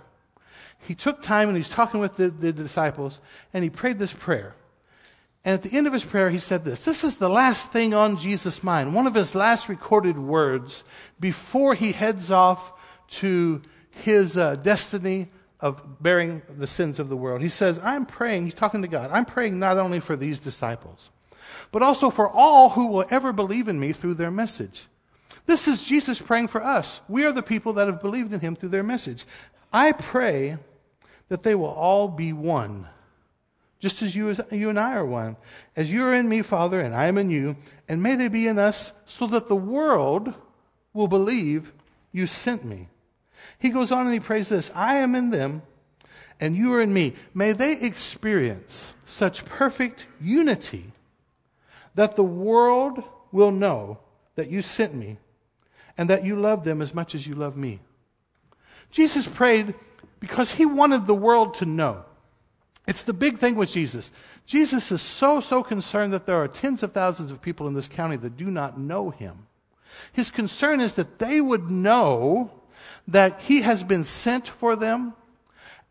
He 0.78 0.94
took 0.94 1.24
time 1.24 1.48
and 1.48 1.58
he's 1.58 1.70
talking 1.70 2.00
with 2.00 2.18
the, 2.18 2.30
the 2.30 2.54
disciples, 2.54 3.20
and 3.52 3.64
he 3.64 3.72
prayed 3.72 3.98
this 3.98 4.14
prayer. 4.14 4.54
And 5.44 5.56
at 5.56 5.64
the 5.64 5.76
end 5.76 5.88
of 5.88 5.94
his 5.94 6.06
prayer, 6.06 6.30
he 6.30 6.38
said 6.38 6.64
this. 6.64 6.86
This 6.86 7.04
is 7.04 7.18
the 7.18 7.30
last 7.30 7.72
thing 7.72 7.96
on 7.96 8.18
Jesus' 8.18 8.64
mind, 8.64 8.94
one 8.94 9.08
of 9.08 9.16
his 9.16 9.34
last 9.34 9.70
recorded 9.70 10.20
words 10.20 10.84
before 11.20 11.74
he 11.74 11.94
heads 11.94 12.30
off 12.30 12.74
to 13.08 13.64
his 14.04 14.38
uh, 14.38 14.56
destiny 14.56 15.30
of 15.60 16.02
bearing 16.02 16.42
the 16.58 16.68
sins 16.68 17.00
of 17.00 17.10
the 17.10 17.18
world. 17.18 17.42
He 17.42 17.50
says, 17.50 17.80
I'm 17.84 18.06
praying, 18.06 18.46
he's 18.46 18.54
talking 18.54 18.82
to 18.82 18.88
God, 18.88 19.10
I'm 19.12 19.26
praying 19.26 19.58
not 19.58 19.78
only 19.78 20.00
for 20.00 20.16
these 20.16 20.40
disciples, 20.40 21.10
but 21.72 21.82
also 21.82 22.10
for 22.10 22.30
all 22.30 22.72
who 22.72 22.88
will 22.88 23.06
ever 23.10 23.32
believe 23.34 23.68
in 23.68 23.80
me 23.80 23.92
through 23.92 24.16
their 24.16 24.32
message. 24.32 24.86
This 25.46 25.68
is 25.68 25.84
Jesus 25.84 26.20
praying 26.22 26.48
for 26.48 26.64
us. 26.64 27.02
We 27.08 27.26
are 27.26 27.32
the 27.32 27.44
people 27.44 27.74
that 27.74 27.88
have 27.88 28.02
believed 28.02 28.34
in 28.34 28.40
him 28.40 28.56
through 28.56 28.70
their 28.70 28.84
message. 28.84 29.26
I 29.72 29.92
pray 29.92 30.58
that 31.30 31.44
they 31.44 31.56
will 31.56 31.66
all 31.66 32.08
be 32.08 32.34
one 32.34 32.88
just 33.86 34.02
as 34.02 34.16
you, 34.16 34.30
as 34.30 34.42
you 34.52 34.70
and 34.70 34.80
I 34.80 34.94
are 34.94 35.06
one. 35.06 35.38
As 35.76 35.92
you 35.92 36.04
are 36.06 36.16
in 36.16 36.28
me, 36.28 36.42
Father, 36.42 36.80
and 36.80 36.96
I 36.96 37.06
am 37.06 37.20
in 37.20 37.30
you, 37.30 37.56
and 37.88 38.02
may 38.02 38.16
they 38.16 38.30
be 38.30 38.48
in 38.48 38.58
us, 38.58 38.92
so 39.06 39.28
that 39.28 39.48
the 39.48 39.56
world 39.56 40.34
will 40.92 41.08
believe 41.08 41.72
you 42.12 42.26
sent 42.26 42.66
me. 42.66 42.88
He 43.66 43.72
goes 43.72 43.92
on 43.92 44.06
and 44.06 44.14
he 44.14 44.20
prays 44.20 44.48
this 44.48 44.70
I 44.76 44.98
am 44.98 45.16
in 45.16 45.32
them, 45.32 45.64
and 46.40 46.56
you 46.56 46.72
are 46.76 46.82
in 46.84 46.94
me. 46.94 47.16
May 47.34 47.52
they 47.52 47.72
experience 47.72 48.94
such 49.06 49.44
perfect 49.44 50.06
unity 50.22 50.92
that 51.96 52.16
the 52.16 52.24
world 52.24 53.04
will 53.32 53.50
know 53.50 53.98
that 54.36 54.52
you 54.52 54.62
sent 54.62 54.94
me 54.94 55.18
and 55.98 56.08
that 56.12 56.24
you 56.24 56.40
love 56.40 56.64
them 56.64 56.80
as 56.80 56.94
much 56.94 57.16
as 57.16 57.26
you 57.26 57.34
love 57.34 57.58
me. 57.58 57.80
Jesus 58.92 59.26
prayed 59.26 59.74
because 60.20 60.52
he 60.52 60.66
wanted 60.68 61.08
the 61.08 61.16
world 61.16 61.56
to 61.56 61.66
know 61.66 62.06
it's 62.86 63.02
the 63.02 63.14
big 63.14 63.40
thing 63.40 63.56
with 63.56 63.72
Jesus. 63.72 64.12
Jesus 64.46 64.92
is 64.92 65.02
so, 65.02 65.42
so 65.42 65.64
concerned 65.64 66.14
that 66.14 66.28
there 66.28 66.36
are 66.36 66.48
tens 66.48 66.84
of 66.84 66.92
thousands 66.92 67.32
of 67.32 67.42
people 67.42 67.68
in 67.68 67.74
this 67.74 67.88
county 67.88 68.18
that 68.18 68.38
do 68.38 68.52
not 68.52 68.80
know 68.80 69.10
him. 69.10 69.48
His 70.14 70.30
concern 70.30 70.80
is 70.82 70.94
that 70.94 71.18
they 71.18 71.42
would 71.42 71.72
know 71.72 72.52
that 73.08 73.40
he 73.42 73.62
has 73.62 73.84
been 73.84 74.04
sent 74.04 74.48
for 74.48 74.76
them 74.76 75.14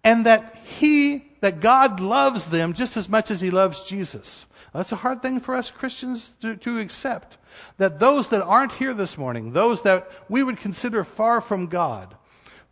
and 0.02 0.26
that 0.26 0.56
he, 0.56 1.24
that 1.40 1.60
God 1.60 2.00
loves 2.00 2.48
them 2.48 2.74
just 2.74 2.96
as 2.96 3.08
much 3.08 3.30
as 3.30 3.40
he 3.40 3.50
loves 3.50 3.84
Jesus. 3.84 4.46
That's 4.72 4.92
a 4.92 4.96
hard 4.96 5.22
thing 5.22 5.40
for 5.40 5.54
us 5.54 5.70
Christians 5.70 6.32
to, 6.40 6.56
to 6.56 6.78
accept. 6.80 7.38
That 7.78 8.00
those 8.00 8.28
that 8.30 8.42
aren't 8.42 8.72
here 8.72 8.92
this 8.92 9.16
morning, 9.16 9.52
those 9.52 9.82
that 9.82 10.10
we 10.28 10.42
would 10.42 10.58
consider 10.58 11.04
far 11.04 11.40
from 11.40 11.68
God, 11.68 12.14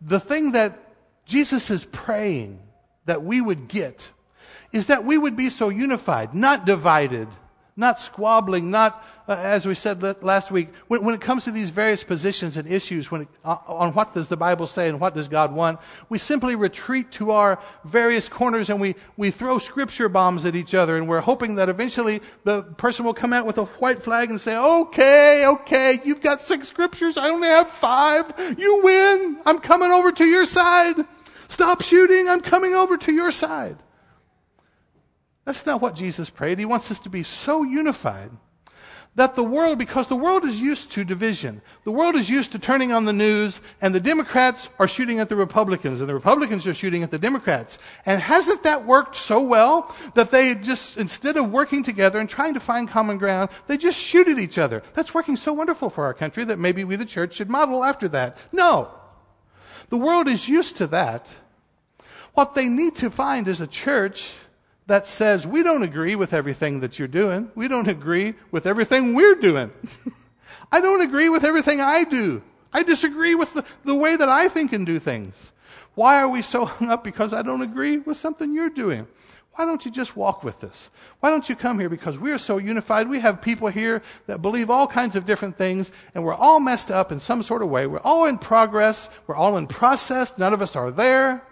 the 0.00 0.20
thing 0.20 0.52
that 0.52 0.78
Jesus 1.24 1.70
is 1.70 1.87
praying 1.87 2.58
that 3.06 3.22
we 3.22 3.40
would 3.40 3.68
get 3.68 4.11
is 4.72 4.87
that 4.87 5.04
we 5.04 5.16
would 5.16 5.37
be 5.37 5.50
so 5.50 5.68
unified, 5.68 6.35
not 6.35 6.64
divided, 6.64 7.28
not 7.76 7.98
squabbling, 7.98 8.70
not, 8.70 9.04
uh, 9.26 9.32
as 9.32 9.66
we 9.66 9.74
said 9.74 10.02
last 10.22 10.50
week, 10.50 10.68
when, 10.88 11.02
when, 11.04 11.14
it 11.14 11.20
comes 11.20 11.44
to 11.44 11.50
these 11.50 11.70
various 11.70 12.02
positions 12.02 12.56
and 12.56 12.68
issues 12.70 13.11
it, 13.11 13.28
uh, 13.44 13.56
on 13.66 13.94
what 13.94 14.12
does 14.12 14.28
the 14.28 14.37
Bible 14.37 14.66
say 14.66 14.88
and 14.88 15.00
what 15.00 15.14
does 15.14 15.26
God 15.26 15.54
want, 15.54 15.80
we 16.08 16.18
simply 16.18 16.54
retreat 16.54 17.11
to 17.12 17.30
our 17.30 17.58
various 17.85 18.28
corners 18.28 18.68
and 18.68 18.80
we, 18.80 18.94
we 19.16 19.30
throw 19.30 19.58
scripture 19.58 20.08
bombs 20.08 20.44
at 20.44 20.54
each 20.54 20.74
other 20.74 20.98
and 20.98 21.08
we're 21.08 21.20
hoping 21.20 21.54
that 21.54 21.68
eventually 21.68 22.20
the 22.44 22.62
person 22.62 23.04
will 23.04 23.14
come 23.14 23.32
out 23.32 23.46
with 23.46 23.56
a 23.56 23.64
white 23.64 24.02
flag 24.02 24.28
and 24.28 24.40
say, 24.40 24.56
okay, 24.56 25.46
okay, 25.46 26.00
you've 26.04 26.20
got 26.20 26.42
six 26.42 26.68
scriptures, 26.68 27.16
I 27.16 27.30
only 27.30 27.48
have 27.48 27.70
five, 27.70 28.32
you 28.58 28.82
win, 28.82 29.38
I'm 29.46 29.58
coming 29.61 29.92
over 29.92 30.12
to 30.12 30.24
your 30.24 30.44
side. 30.44 30.96
Stop 31.52 31.82
shooting. 31.82 32.30
I'm 32.30 32.40
coming 32.40 32.74
over 32.74 32.96
to 32.96 33.12
your 33.12 33.30
side. 33.30 33.76
That's 35.44 35.66
not 35.66 35.81
what 35.81 35.94
Jesus 35.94 36.31
prayed. 36.31 36.59
He 36.59 36.64
wants 36.64 36.90
us 36.90 36.98
to 37.00 37.11
be 37.11 37.22
so 37.22 37.62
unified 37.62 38.31
that 39.14 39.35
the 39.35 39.44
world, 39.44 39.78
because 39.78 40.07
the 40.07 40.16
world 40.16 40.44
is 40.44 40.59
used 40.59 40.90
to 40.90 41.05
division, 41.05 41.61
the 41.85 41.90
world 41.90 42.16
is 42.16 42.31
used 42.31 42.52
to 42.52 42.59
turning 42.59 42.92
on 42.92 43.05
the 43.05 43.12
news, 43.12 43.61
and 43.83 43.94
the 43.94 44.00
Democrats 44.00 44.70
are 44.78 44.88
shooting 44.88 45.20
at 45.20 45.28
the 45.28 45.37
Republicans, 45.37 46.00
and 46.00 46.09
the 46.09 46.14
Republicans 46.14 46.66
are 46.66 46.72
shooting 46.72 47.02
at 47.02 47.11
the 47.11 47.18
Democrats. 47.18 47.78
And 48.07 48.22
hasn't 48.22 48.62
that 48.62 48.87
worked 48.87 49.16
so 49.16 49.42
well 49.42 49.94
that 50.14 50.31
they 50.31 50.55
just, 50.55 50.96
instead 50.96 51.37
of 51.37 51.50
working 51.50 51.83
together 51.83 52.20
and 52.20 52.28
trying 52.28 52.55
to 52.55 52.61
find 52.61 52.88
common 52.88 53.18
ground, 53.18 53.50
they 53.66 53.76
just 53.76 53.98
shoot 53.98 54.28
at 54.28 54.38
each 54.38 54.57
other? 54.57 54.83
That's 54.94 55.12
working 55.12 55.37
so 55.37 55.52
wonderful 55.52 55.90
for 55.90 56.05
our 56.05 56.14
country 56.14 56.44
that 56.44 56.59
maybe 56.59 56.83
we, 56.85 56.96
the 56.96 57.05
church, 57.05 57.35
should 57.35 57.50
model 57.50 57.85
after 57.85 58.09
that. 58.11 58.38
No. 58.50 58.94
The 59.90 59.98
world 59.98 60.26
is 60.26 60.48
used 60.48 60.76
to 60.78 60.87
that. 60.87 61.26
What 62.33 62.55
they 62.55 62.70
need 62.70 62.96
to 62.96 63.11
find 63.11 63.46
is 63.46 63.61
a 63.61 63.66
church 63.66 64.33
that 64.87 65.07
says, 65.07 65.47
we 65.47 65.62
don't 65.62 65.83
agree 65.83 66.16
with 66.16 66.33
everything 66.33 66.81
that 66.81 66.99
you're 66.99 67.09
doing. 67.09 67.51
We 67.55 67.68
don't 67.68 67.88
agree 67.88 68.35
with 68.51 68.66
everything 68.66 69.14
we're 69.14 69.37
doing. 69.37 69.71
I 70.73 70.81
don't 70.81 71.03
agree 71.03 71.29
with 71.29 71.45
everything 71.45 71.81
I 71.81 72.05
do. 72.05 72.42
I 72.73 72.83
disagree 72.83 73.35
with 73.35 73.53
the, 73.55 73.64
the 73.85 73.95
way 73.95 74.16
that 74.16 74.29
I 74.29 74.49
think 74.49 74.73
and 74.73 74.87
do 74.87 74.99
things. 74.99 75.53
Why 75.95 76.21
are 76.21 76.29
we 76.29 76.42
so 76.42 76.64
hung 76.66 76.90
up 76.90 77.05
because 77.05 77.33
I 77.33 77.42
don't 77.42 77.62
agree 77.62 77.99
with 77.99 78.16
something 78.16 78.53
you're 78.53 78.71
doing? 78.71 79.07
Why 79.55 79.66
don't 79.66 79.85
you 79.85 79.90
just 79.90 80.16
walk 80.16 80.42
with 80.42 80.61
this? 80.61 80.88
Why 81.21 81.29
don't 81.29 81.47
you 81.47 81.55
come 81.55 81.79
here? 81.79 81.90
Because 81.90 82.18
we 82.18 82.33
are 82.33 82.38
so 82.38 82.57
unified. 82.57 83.09
We 83.09 83.21
have 83.21 83.42
people 83.42 83.68
here 83.68 84.03
that 84.27 84.40
believe 84.40 84.71
all 84.71 84.87
kinds 84.87 85.14
of 85.14 85.27
different 85.27 85.59
things, 85.59 85.92
and 86.14 86.25
we're 86.25 86.35
all 86.35 86.59
messed 86.59 86.90
up 86.90 87.12
in 87.12 87.21
some 87.21 87.42
sort 87.42 87.62
of 87.62 87.68
way. 87.68 87.87
We're 87.87 88.01
all 88.01 88.25
in 88.25 88.38
progress. 88.38 89.11
We're 89.27 89.37
all 89.37 89.59
in 89.59 89.66
process. 89.66 90.38
None 90.38 90.55
of 90.55 90.62
us 90.62 90.75
are 90.75 90.90
there. 90.90 91.47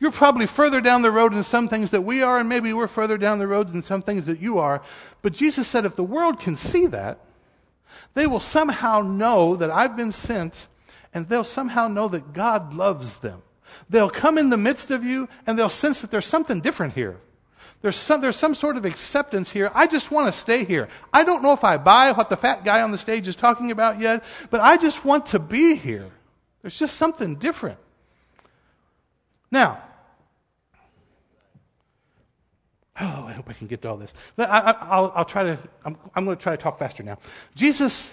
You're 0.00 0.10
probably 0.10 0.46
further 0.46 0.80
down 0.80 1.02
the 1.02 1.10
road 1.10 1.32
in 1.32 1.42
some 1.42 1.68
things 1.68 1.90
that 1.90 2.02
we 2.02 2.22
are, 2.22 2.38
and 2.38 2.48
maybe 2.48 2.72
we're 2.72 2.88
further 2.88 3.16
down 3.16 3.38
the 3.38 3.46
road 3.46 3.72
in 3.72 3.82
some 3.82 4.02
things 4.02 4.26
that 4.26 4.40
you 4.40 4.58
are. 4.58 4.82
But 5.22 5.32
Jesus 5.32 5.68
said 5.68 5.84
if 5.84 5.96
the 5.96 6.02
world 6.04 6.40
can 6.40 6.56
see 6.56 6.86
that, 6.86 7.18
they 8.14 8.26
will 8.26 8.40
somehow 8.40 9.00
know 9.00 9.56
that 9.56 9.70
I've 9.70 9.96
been 9.96 10.12
sent, 10.12 10.66
and 11.12 11.28
they'll 11.28 11.44
somehow 11.44 11.88
know 11.88 12.08
that 12.08 12.32
God 12.32 12.74
loves 12.74 13.16
them. 13.16 13.42
They'll 13.88 14.10
come 14.10 14.38
in 14.38 14.50
the 14.50 14.56
midst 14.56 14.90
of 14.90 15.04
you, 15.04 15.28
and 15.46 15.58
they'll 15.58 15.68
sense 15.68 16.00
that 16.00 16.10
there's 16.10 16.26
something 16.26 16.60
different 16.60 16.94
here. 16.94 17.20
There's 17.82 17.96
some, 17.96 18.20
there's 18.22 18.36
some 18.36 18.54
sort 18.54 18.76
of 18.76 18.86
acceptance 18.86 19.50
here. 19.50 19.70
I 19.74 19.86
just 19.86 20.10
want 20.10 20.26
to 20.26 20.32
stay 20.32 20.64
here. 20.64 20.88
I 21.12 21.22
don't 21.22 21.42
know 21.42 21.52
if 21.52 21.64
I 21.64 21.76
buy 21.76 22.12
what 22.12 22.30
the 22.30 22.36
fat 22.36 22.64
guy 22.64 22.80
on 22.80 22.92
the 22.92 22.98
stage 22.98 23.28
is 23.28 23.36
talking 23.36 23.70
about 23.70 23.98
yet, 23.98 24.24
but 24.50 24.60
I 24.60 24.78
just 24.78 25.04
want 25.04 25.26
to 25.26 25.38
be 25.38 25.74
here. 25.74 26.10
There's 26.62 26.78
just 26.78 26.96
something 26.96 27.36
different. 27.36 27.78
Now, 29.54 29.78
oh, 33.00 33.24
I 33.28 33.32
hope 33.34 33.48
I 33.48 33.52
can 33.52 33.68
get 33.68 33.82
to 33.82 33.88
all 33.88 33.96
this. 33.96 34.12
I, 34.36 35.00
will 35.00 35.24
try 35.24 35.44
to, 35.44 35.58
I'm, 35.84 35.96
I'm 36.12 36.24
going 36.24 36.36
to 36.36 36.42
try 36.42 36.56
to 36.56 36.60
talk 36.60 36.76
faster 36.76 37.04
now. 37.04 37.18
Jesus 37.54 38.12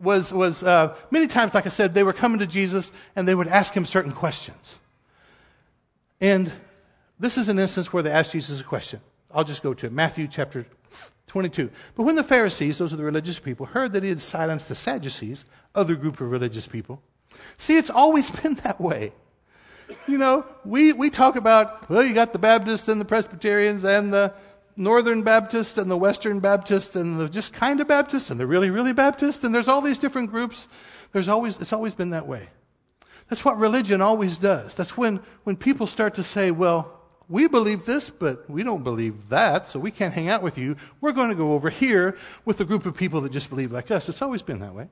was, 0.00 0.32
was 0.32 0.64
uh, 0.64 0.96
many 1.12 1.28
times, 1.28 1.54
like 1.54 1.66
I 1.66 1.68
said, 1.68 1.94
they 1.94 2.02
were 2.02 2.12
coming 2.12 2.40
to 2.40 2.46
Jesus 2.48 2.90
and 3.14 3.28
they 3.28 3.36
would 3.36 3.46
ask 3.46 3.72
him 3.72 3.86
certain 3.86 4.10
questions. 4.10 4.74
And 6.20 6.50
this 7.20 7.38
is 7.38 7.48
an 7.48 7.60
instance 7.60 7.92
where 7.92 8.02
they 8.02 8.10
asked 8.10 8.32
Jesus 8.32 8.60
a 8.60 8.64
question. 8.64 9.00
I'll 9.30 9.44
just 9.44 9.62
go 9.62 9.74
to 9.74 9.86
it. 9.86 9.92
Matthew 9.92 10.26
chapter 10.26 10.66
22. 11.28 11.70
But 11.94 12.02
when 12.02 12.16
the 12.16 12.24
Pharisees, 12.24 12.78
those 12.78 12.92
are 12.92 12.96
the 12.96 13.04
religious 13.04 13.38
people, 13.38 13.66
heard 13.66 13.92
that 13.92 14.02
he 14.02 14.08
had 14.08 14.20
silenced 14.20 14.66
the 14.66 14.74
Sadducees, 14.74 15.44
other 15.72 15.94
group 15.94 16.20
of 16.20 16.32
religious 16.32 16.66
people, 16.66 17.00
see, 17.58 17.78
it's 17.78 17.90
always 17.90 18.28
been 18.42 18.54
that 18.64 18.80
way. 18.80 19.12
You 20.06 20.18
know, 20.18 20.44
we, 20.64 20.92
we 20.92 21.10
talk 21.10 21.36
about, 21.36 21.88
well, 21.90 22.02
you 22.02 22.14
got 22.14 22.32
the 22.32 22.38
Baptists 22.38 22.88
and 22.88 23.00
the 23.00 23.04
Presbyterians 23.04 23.84
and 23.84 24.12
the 24.12 24.32
Northern 24.76 25.22
Baptists 25.22 25.78
and 25.78 25.90
the 25.90 25.96
Western 25.96 26.40
Baptists 26.40 26.96
and 26.96 27.18
the 27.18 27.28
just 27.28 27.52
kind 27.52 27.80
of 27.80 27.88
Baptists 27.88 28.30
and 28.30 28.40
the 28.40 28.46
really, 28.46 28.70
really 28.70 28.92
Baptists, 28.92 29.44
and 29.44 29.54
there's 29.54 29.68
all 29.68 29.80
these 29.80 29.98
different 29.98 30.30
groups. 30.30 30.66
There's 31.12 31.28
always, 31.28 31.58
it's 31.58 31.72
always 31.72 31.94
been 31.94 32.10
that 32.10 32.26
way. 32.26 32.48
That's 33.28 33.44
what 33.44 33.58
religion 33.58 34.00
always 34.00 34.36
does. 34.36 34.74
That's 34.74 34.96
when, 34.96 35.20
when 35.44 35.56
people 35.56 35.86
start 35.86 36.14
to 36.16 36.22
say, 36.22 36.50
well, 36.50 37.00
we 37.28 37.46
believe 37.46 37.86
this, 37.86 38.10
but 38.10 38.48
we 38.50 38.62
don't 38.62 38.82
believe 38.82 39.28
that, 39.30 39.66
so 39.68 39.78
we 39.78 39.90
can't 39.90 40.12
hang 40.12 40.28
out 40.28 40.42
with 40.42 40.58
you. 40.58 40.76
We're 41.00 41.12
going 41.12 41.30
to 41.30 41.34
go 41.34 41.52
over 41.52 41.70
here 41.70 42.16
with 42.44 42.60
a 42.60 42.64
group 42.64 42.84
of 42.84 42.96
people 42.96 43.20
that 43.22 43.32
just 43.32 43.48
believe 43.48 43.72
like 43.72 43.90
us. 43.90 44.08
It's 44.08 44.20
always 44.22 44.42
been 44.42 44.58
that 44.60 44.74
way. 44.74 44.88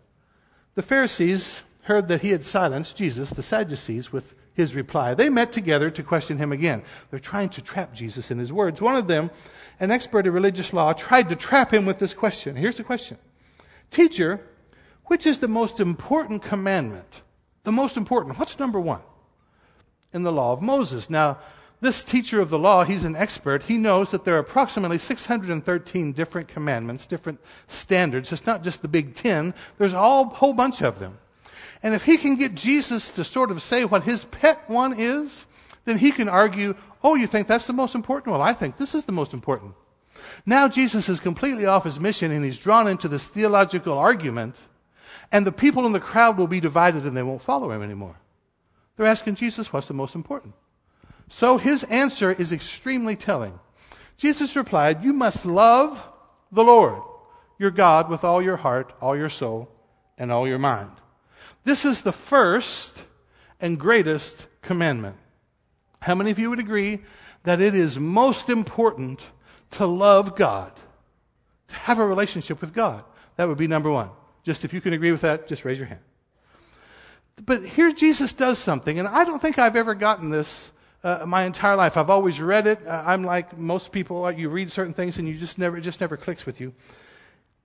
The 0.74 0.82
Pharisees 0.82 1.60
heard 1.82 2.08
that 2.08 2.22
he 2.22 2.30
had 2.30 2.44
silenced 2.44 2.96
Jesus, 2.96 3.30
the 3.30 3.42
Sadducees, 3.42 4.12
with 4.12 4.34
his 4.54 4.74
reply. 4.74 5.14
They 5.14 5.30
met 5.30 5.52
together 5.52 5.90
to 5.90 6.02
question 6.02 6.38
him 6.38 6.52
again. 6.52 6.82
They're 7.10 7.18
trying 7.18 7.48
to 7.50 7.62
trap 7.62 7.94
Jesus 7.94 8.30
in 8.30 8.38
his 8.38 8.52
words. 8.52 8.80
One 8.82 8.96
of 8.96 9.08
them, 9.08 9.30
an 9.80 9.90
expert 9.90 10.26
in 10.26 10.32
religious 10.32 10.72
law, 10.72 10.92
tried 10.92 11.28
to 11.30 11.36
trap 11.36 11.72
him 11.72 11.86
with 11.86 11.98
this 11.98 12.14
question. 12.14 12.56
Here's 12.56 12.76
the 12.76 12.84
question 12.84 13.18
Teacher, 13.90 14.40
which 15.06 15.26
is 15.26 15.38
the 15.38 15.48
most 15.48 15.80
important 15.80 16.42
commandment? 16.42 17.22
The 17.64 17.72
most 17.72 17.96
important. 17.96 18.38
What's 18.38 18.58
number 18.58 18.80
one 18.80 19.02
in 20.12 20.22
the 20.22 20.32
law 20.32 20.52
of 20.52 20.62
Moses? 20.62 21.08
Now, 21.08 21.38
this 21.80 22.04
teacher 22.04 22.40
of 22.40 22.48
the 22.48 22.58
law, 22.58 22.84
he's 22.84 23.04
an 23.04 23.16
expert. 23.16 23.64
He 23.64 23.76
knows 23.76 24.12
that 24.12 24.24
there 24.24 24.36
are 24.36 24.38
approximately 24.38 24.98
613 24.98 26.12
different 26.12 26.46
commandments, 26.46 27.06
different 27.06 27.40
standards. 27.66 28.32
It's 28.32 28.46
not 28.46 28.62
just 28.62 28.82
the 28.82 28.88
big 28.88 29.16
10. 29.16 29.52
There's 29.78 29.92
a 29.92 29.98
whole 29.98 30.52
bunch 30.52 30.80
of 30.80 31.00
them. 31.00 31.18
And 31.82 31.94
if 31.94 32.04
he 32.04 32.16
can 32.16 32.36
get 32.36 32.54
Jesus 32.54 33.10
to 33.10 33.24
sort 33.24 33.50
of 33.50 33.62
say 33.62 33.84
what 33.84 34.04
his 34.04 34.24
pet 34.24 34.62
one 34.68 34.94
is, 34.96 35.46
then 35.84 35.98
he 35.98 36.12
can 36.12 36.28
argue, 36.28 36.74
oh, 37.02 37.16
you 37.16 37.26
think 37.26 37.48
that's 37.48 37.66
the 37.66 37.72
most 37.72 37.94
important? 37.94 38.32
Well, 38.32 38.42
I 38.42 38.52
think 38.52 38.76
this 38.76 38.94
is 38.94 39.04
the 39.04 39.12
most 39.12 39.32
important. 39.32 39.74
Now 40.46 40.68
Jesus 40.68 41.08
is 41.08 41.20
completely 41.20 41.66
off 41.66 41.84
his 41.84 41.98
mission 41.98 42.30
and 42.30 42.44
he's 42.44 42.58
drawn 42.58 42.86
into 42.86 43.08
this 43.08 43.24
theological 43.24 43.98
argument, 43.98 44.56
and 45.30 45.46
the 45.46 45.52
people 45.52 45.86
in 45.86 45.92
the 45.92 46.00
crowd 46.00 46.38
will 46.38 46.46
be 46.46 46.60
divided 46.60 47.04
and 47.04 47.16
they 47.16 47.22
won't 47.22 47.42
follow 47.42 47.70
him 47.70 47.82
anymore. 47.82 48.16
They're 48.96 49.06
asking 49.06 49.36
Jesus, 49.36 49.72
what's 49.72 49.88
the 49.88 49.94
most 49.94 50.14
important? 50.14 50.54
So 51.28 51.58
his 51.58 51.82
answer 51.84 52.30
is 52.30 52.52
extremely 52.52 53.16
telling. 53.16 53.58
Jesus 54.18 54.54
replied, 54.54 55.02
You 55.02 55.12
must 55.12 55.46
love 55.46 56.06
the 56.52 56.62
Lord, 56.62 57.02
your 57.58 57.70
God, 57.70 58.10
with 58.10 58.22
all 58.22 58.42
your 58.42 58.58
heart, 58.58 58.92
all 59.00 59.16
your 59.16 59.30
soul, 59.30 59.68
and 60.18 60.30
all 60.30 60.46
your 60.46 60.58
mind. 60.58 60.90
This 61.64 61.84
is 61.84 62.02
the 62.02 62.12
first 62.12 63.04
and 63.60 63.78
greatest 63.78 64.46
commandment. 64.60 65.16
How 66.00 66.14
many 66.14 66.30
of 66.30 66.38
you 66.38 66.50
would 66.50 66.58
agree 66.58 67.00
that 67.44 67.60
it 67.60 67.74
is 67.74 67.98
most 67.98 68.48
important 68.48 69.20
to 69.72 69.86
love 69.86 70.36
God, 70.36 70.72
to 71.68 71.74
have 71.76 71.98
a 71.98 72.06
relationship 72.06 72.60
with 72.60 72.72
God? 72.72 73.04
That 73.36 73.48
would 73.48 73.58
be 73.58 73.66
number 73.66 73.90
one. 73.90 74.10
Just 74.42 74.64
if 74.64 74.72
you 74.72 74.80
can 74.80 74.92
agree 74.92 75.12
with 75.12 75.20
that, 75.20 75.46
just 75.46 75.64
raise 75.64 75.78
your 75.78 75.86
hand. 75.86 76.00
But 77.44 77.64
here 77.64 77.92
Jesus 77.92 78.32
does 78.32 78.58
something, 78.58 78.98
and 78.98 79.08
I 79.08 79.24
don't 79.24 79.40
think 79.40 79.58
I've 79.58 79.76
ever 79.76 79.94
gotten 79.94 80.30
this 80.30 80.70
uh, 81.04 81.24
my 81.26 81.44
entire 81.44 81.76
life. 81.76 81.96
I've 81.96 82.10
always 82.10 82.40
read 82.40 82.66
it. 82.66 82.86
Uh, 82.86 83.02
I'm 83.04 83.24
like 83.24 83.58
most 83.58 83.92
people. 83.92 84.30
You 84.30 84.48
read 84.48 84.70
certain 84.70 84.94
things 84.94 85.18
and 85.18 85.26
you 85.26 85.36
just 85.36 85.58
never, 85.58 85.78
it 85.78 85.80
just 85.80 86.00
never 86.00 86.16
clicks 86.16 86.46
with 86.46 86.60
you. 86.60 86.74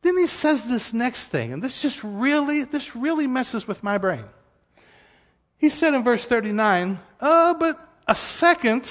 Then 0.02 0.18
he 0.18 0.28
says 0.28 0.66
this 0.66 0.94
next 0.94 1.28
thing, 1.28 1.54
and 1.54 1.62
this 1.62 1.82
just 1.82 2.04
really, 2.04 2.64
this 2.64 2.96
really 2.96 3.28
messes 3.28 3.68
with 3.68 3.84
my 3.84 3.98
brain. 3.98 4.24
He 5.58 5.70
said 5.70 5.94
in 5.94 6.04
verse 6.04 6.24
39, 6.24 7.00
uh, 7.20 7.54
but 7.56 7.80
a 8.08 8.16
second 8.16 8.90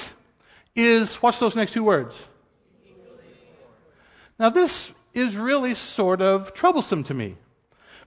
is, 0.75 1.15
what's 1.17 1.39
those 1.39 1.55
next 1.57 1.73
two 1.73 1.85
words? 1.85 2.19
Now 4.39 4.51
this 4.51 4.93
is 5.15 5.37
really 5.37 5.75
sort 5.75 6.21
of 6.21 6.53
troublesome 6.53 7.05
to 7.05 7.15
me. 7.15 7.37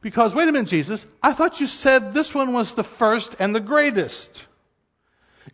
Because, 0.02 0.34
wait 0.34 0.48
a 0.48 0.52
minute, 0.52 0.70
Jesus, 0.70 1.08
I 1.22 1.34
thought 1.34 1.60
you 1.60 1.68
said 1.68 2.14
this 2.14 2.34
one 2.34 2.54
was 2.54 2.74
the 2.74 2.84
first 2.84 3.36
and 3.40 3.54
the 3.54 3.60
greatest. 3.60 4.46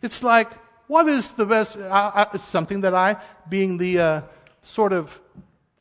It's 0.02 0.22
like, 0.22 0.52
what 0.86 1.08
is 1.08 1.30
the 1.30 1.46
best? 1.46 1.76
I, 1.76 2.28
I, 2.32 2.36
something 2.36 2.82
that 2.82 2.94
I, 2.94 3.16
being 3.48 3.78
the 3.78 3.98
uh, 3.98 4.20
sort 4.62 4.92
of, 4.92 5.18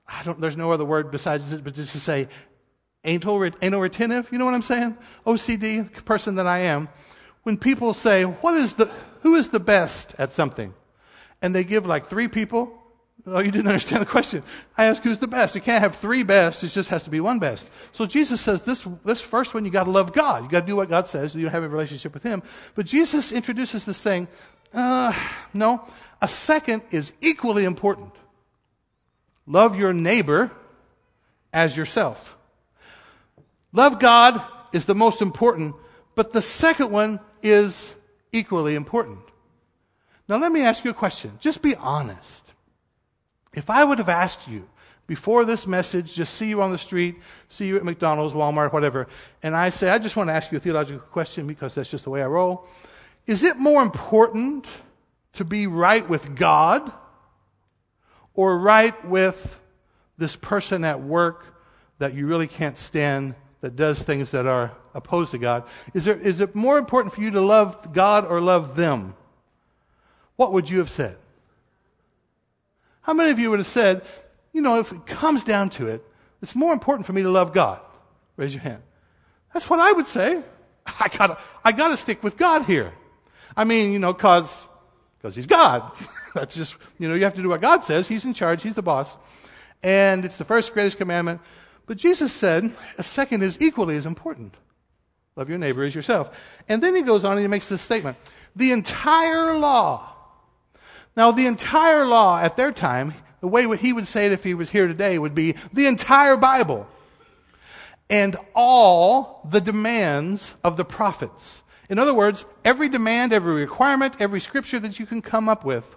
I 0.07 0.23
don't, 0.23 0.39
there's 0.39 0.57
no 0.57 0.71
other 0.71 0.85
word 0.85 1.11
besides 1.11 1.57
but 1.59 1.73
just 1.73 1.93
to 1.93 1.99
say, 1.99 2.27
anal, 3.03 3.49
anal 3.61 3.81
retentive, 3.81 4.29
you 4.31 4.37
know 4.37 4.45
what 4.45 4.53
I'm 4.53 4.61
saying? 4.61 4.97
OCD 5.25 6.05
person 6.05 6.35
that 6.35 6.47
I 6.47 6.59
am. 6.59 6.89
When 7.43 7.57
people 7.57 7.93
say, 7.93 8.23
what 8.23 8.55
is 8.55 8.75
the, 8.75 8.91
who 9.21 9.35
is 9.35 9.49
the 9.49 9.59
best 9.59 10.15
at 10.17 10.31
something? 10.31 10.73
And 11.41 11.55
they 11.55 11.63
give 11.63 11.85
like 11.85 12.07
three 12.07 12.27
people, 12.27 12.81
Oh, 13.27 13.39
you 13.39 13.49
didn't 13.49 13.67
understand 13.67 14.01
the 14.01 14.05
question. 14.05 14.43
I 14.77 14.85
ask 14.85 15.01
who's 15.01 15.17
the 15.17 15.27
best. 15.27 15.55
You 15.55 15.61
can't 15.61 15.81
have 15.81 15.95
three 15.95 16.21
best. 16.21 16.63
It 16.63 16.69
just 16.69 16.89
has 16.89 17.03
to 17.05 17.09
be 17.09 17.19
one 17.19 17.39
best. 17.39 17.69
So 17.91 18.05
Jesus 18.05 18.39
says 18.39 18.61
this, 18.61 18.87
this 19.03 19.19
first 19.19 19.55
one, 19.55 19.65
you 19.65 19.71
got 19.71 19.85
to 19.85 19.91
love 19.91 20.13
God. 20.13 20.43
You 20.43 20.49
got 20.49 20.61
to 20.61 20.67
do 20.67 20.75
what 20.75 20.89
God 20.89 21.07
says. 21.07 21.33
You 21.33 21.47
have 21.47 21.63
a 21.63 21.69
relationship 21.69 22.13
with 22.13 22.21
Him. 22.21 22.43
But 22.75 22.85
Jesus 22.85 23.31
introduces 23.31 23.85
this 23.85 23.97
saying, 23.97 24.27
uh, 24.73 25.11
no. 25.53 25.87
A 26.21 26.27
second 26.27 26.83
is 26.91 27.13
equally 27.19 27.63
important. 27.63 28.11
Love 29.47 29.77
your 29.77 29.93
neighbor 29.93 30.51
as 31.53 31.77
yourself. 31.77 32.37
Love 33.71 33.99
God 33.99 34.41
is 34.73 34.85
the 34.85 34.95
most 34.95 35.21
important, 35.21 35.75
but 36.15 36.33
the 36.33 36.41
second 36.41 36.91
one 36.91 37.19
is 37.43 37.93
equally 38.31 38.75
important. 38.75 39.19
Now, 40.27 40.37
let 40.37 40.51
me 40.51 40.61
ask 40.61 40.83
you 40.83 40.91
a 40.91 40.95
question. 40.95 41.37
Just 41.39 41.61
be 41.61 41.75
honest. 41.75 42.53
If 43.53 43.69
I 43.69 43.83
would 43.83 43.99
have 43.99 44.09
asked 44.09 44.47
you 44.47 44.67
before 45.07 45.45
this 45.45 45.67
message, 45.67 46.13
just 46.13 46.33
see 46.33 46.49
you 46.49 46.61
on 46.61 46.71
the 46.71 46.77
street, 46.77 47.17
see 47.47 47.67
you 47.67 47.77
at 47.77 47.83
McDonald's, 47.83 48.33
Walmart, 48.33 48.73
whatever, 48.73 49.07
and 49.43 49.55
I 49.55 49.69
say, 49.69 49.89
I 49.89 49.99
just 49.99 50.15
want 50.15 50.29
to 50.29 50.33
ask 50.33 50.51
you 50.51 50.57
a 50.57 50.61
theological 50.61 51.05
question 51.07 51.45
because 51.45 51.75
that's 51.75 51.89
just 51.89 52.05
the 52.05 52.09
way 52.09 52.23
I 52.23 52.27
roll. 52.27 52.67
Is 53.27 53.43
it 53.43 53.57
more 53.57 53.83
important 53.83 54.67
to 55.33 55.45
be 55.45 55.67
right 55.67 56.07
with 56.07 56.35
God 56.35 56.91
or 58.35 58.57
right 58.57 59.05
with 59.05 59.59
this 60.17 60.35
person 60.35 60.83
at 60.83 61.01
work 61.01 61.45
that 61.99 62.13
you 62.13 62.27
really 62.27 62.47
can't 62.47 62.77
stand 62.77 63.35
that 63.61 63.75
does 63.75 64.01
things 64.03 64.31
that 64.31 64.45
are 64.45 64.71
opposed 64.93 65.31
to 65.31 65.37
God? 65.37 65.63
Is, 65.93 66.05
there, 66.05 66.17
is 66.17 66.41
it 66.41 66.55
more 66.55 66.77
important 66.77 67.13
for 67.13 67.21
you 67.21 67.31
to 67.31 67.41
love 67.41 67.93
God 67.93 68.25
or 68.25 68.41
love 68.41 68.75
them? 68.75 69.15
What 70.35 70.53
would 70.53 70.69
you 70.69 70.79
have 70.79 70.89
said? 70.89 71.17
How 73.01 73.13
many 73.13 73.31
of 73.31 73.39
you 73.39 73.49
would 73.49 73.59
have 73.59 73.67
said, 73.67 74.01
you 74.51 74.61
know, 74.61 74.79
if 74.79 74.91
it 74.91 75.05
comes 75.05 75.43
down 75.43 75.69
to 75.71 75.87
it, 75.87 76.03
it's 76.41 76.55
more 76.55 76.73
important 76.73 77.05
for 77.05 77.13
me 77.13 77.21
to 77.21 77.29
love 77.29 77.53
God? 77.53 77.79
Raise 78.35 78.53
your 78.53 78.63
hand. 78.63 78.81
That's 79.53 79.69
what 79.69 79.79
I 79.79 79.91
would 79.91 80.07
say. 80.07 80.43
I 80.99 81.07
gotta, 81.07 81.37
I 81.63 81.71
gotta 81.71 81.97
stick 81.97 82.23
with 82.23 82.37
God 82.37 82.63
here. 82.65 82.93
I 83.55 83.63
mean, 83.63 83.93
you 83.93 83.99
know, 83.99 84.13
cause, 84.13 84.65
cause 85.21 85.35
he's 85.35 85.45
God. 85.45 85.91
That's 86.35 86.55
just, 86.55 86.75
you 86.99 87.07
know, 87.07 87.15
you 87.15 87.23
have 87.23 87.33
to 87.35 87.41
do 87.41 87.49
what 87.49 87.61
God 87.61 87.83
says. 87.83 88.07
He's 88.07 88.25
in 88.25 88.33
charge. 88.33 88.61
He's 88.61 88.75
the 88.75 88.83
boss. 88.83 89.15
And 89.81 90.25
it's 90.25 90.37
the 90.37 90.45
first 90.45 90.73
greatest 90.73 90.97
commandment. 90.97 91.41
But 91.87 91.97
Jesus 91.97 92.33
said 92.33 92.75
a 92.97 93.03
second 93.03 93.41
is 93.41 93.57
equally 93.61 93.95
as 93.95 94.05
important. 94.05 94.53
Love 95.35 95.49
your 95.49 95.57
neighbor 95.57 95.83
as 95.83 95.95
yourself. 95.95 96.35
And 96.67 96.83
then 96.83 96.95
he 96.95 97.01
goes 97.01 97.23
on 97.23 97.33
and 97.33 97.41
he 97.41 97.47
makes 97.47 97.69
this 97.69 97.81
statement. 97.81 98.17
The 98.55 98.71
entire 98.71 99.53
law. 99.53 100.13
Now, 101.17 101.31
the 101.31 101.47
entire 101.47 102.05
law 102.05 102.39
at 102.39 102.57
their 102.57 102.71
time, 102.71 103.13
the 103.39 103.47
way 103.47 103.75
he 103.77 103.93
would 103.93 104.07
say 104.07 104.25
it 104.25 104.31
if 104.31 104.43
he 104.43 104.53
was 104.53 104.69
here 104.69 104.87
today 104.87 105.17
would 105.17 105.35
be 105.35 105.55
the 105.71 105.87
entire 105.87 106.35
Bible 106.35 106.87
and 108.09 108.35
all 108.53 109.47
the 109.49 109.61
demands 109.61 110.53
of 110.63 110.77
the 110.77 110.85
prophets. 110.85 111.63
In 111.89 111.99
other 111.99 112.13
words, 112.13 112.45
every 112.63 112.89
demand, 112.89 113.31
every 113.31 113.53
requirement, 113.53 114.15
every 114.19 114.39
scripture 114.39 114.79
that 114.79 114.99
you 114.99 115.05
can 115.05 115.21
come 115.21 115.47
up 115.47 115.63
with 115.63 115.95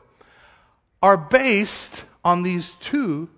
are 1.02 1.16
based 1.16 2.04
on 2.24 2.42
these 2.42 2.70
two 2.80 3.28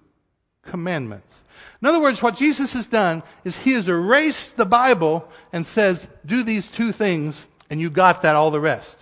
commandments. 0.62 1.42
In 1.82 1.88
other 1.88 2.00
words, 2.00 2.22
what 2.22 2.36
Jesus 2.36 2.72
has 2.74 2.86
done 2.86 3.22
is 3.44 3.58
he 3.58 3.72
has 3.72 3.88
erased 3.88 4.56
the 4.56 4.66
Bible 4.66 5.28
and 5.52 5.66
says, 5.66 6.08
do 6.26 6.42
these 6.42 6.68
two 6.68 6.92
things, 6.92 7.46
and 7.70 7.80
you 7.80 7.90
got 7.90 8.22
that, 8.22 8.36
all 8.36 8.50
the 8.50 8.60
rest. 8.60 8.96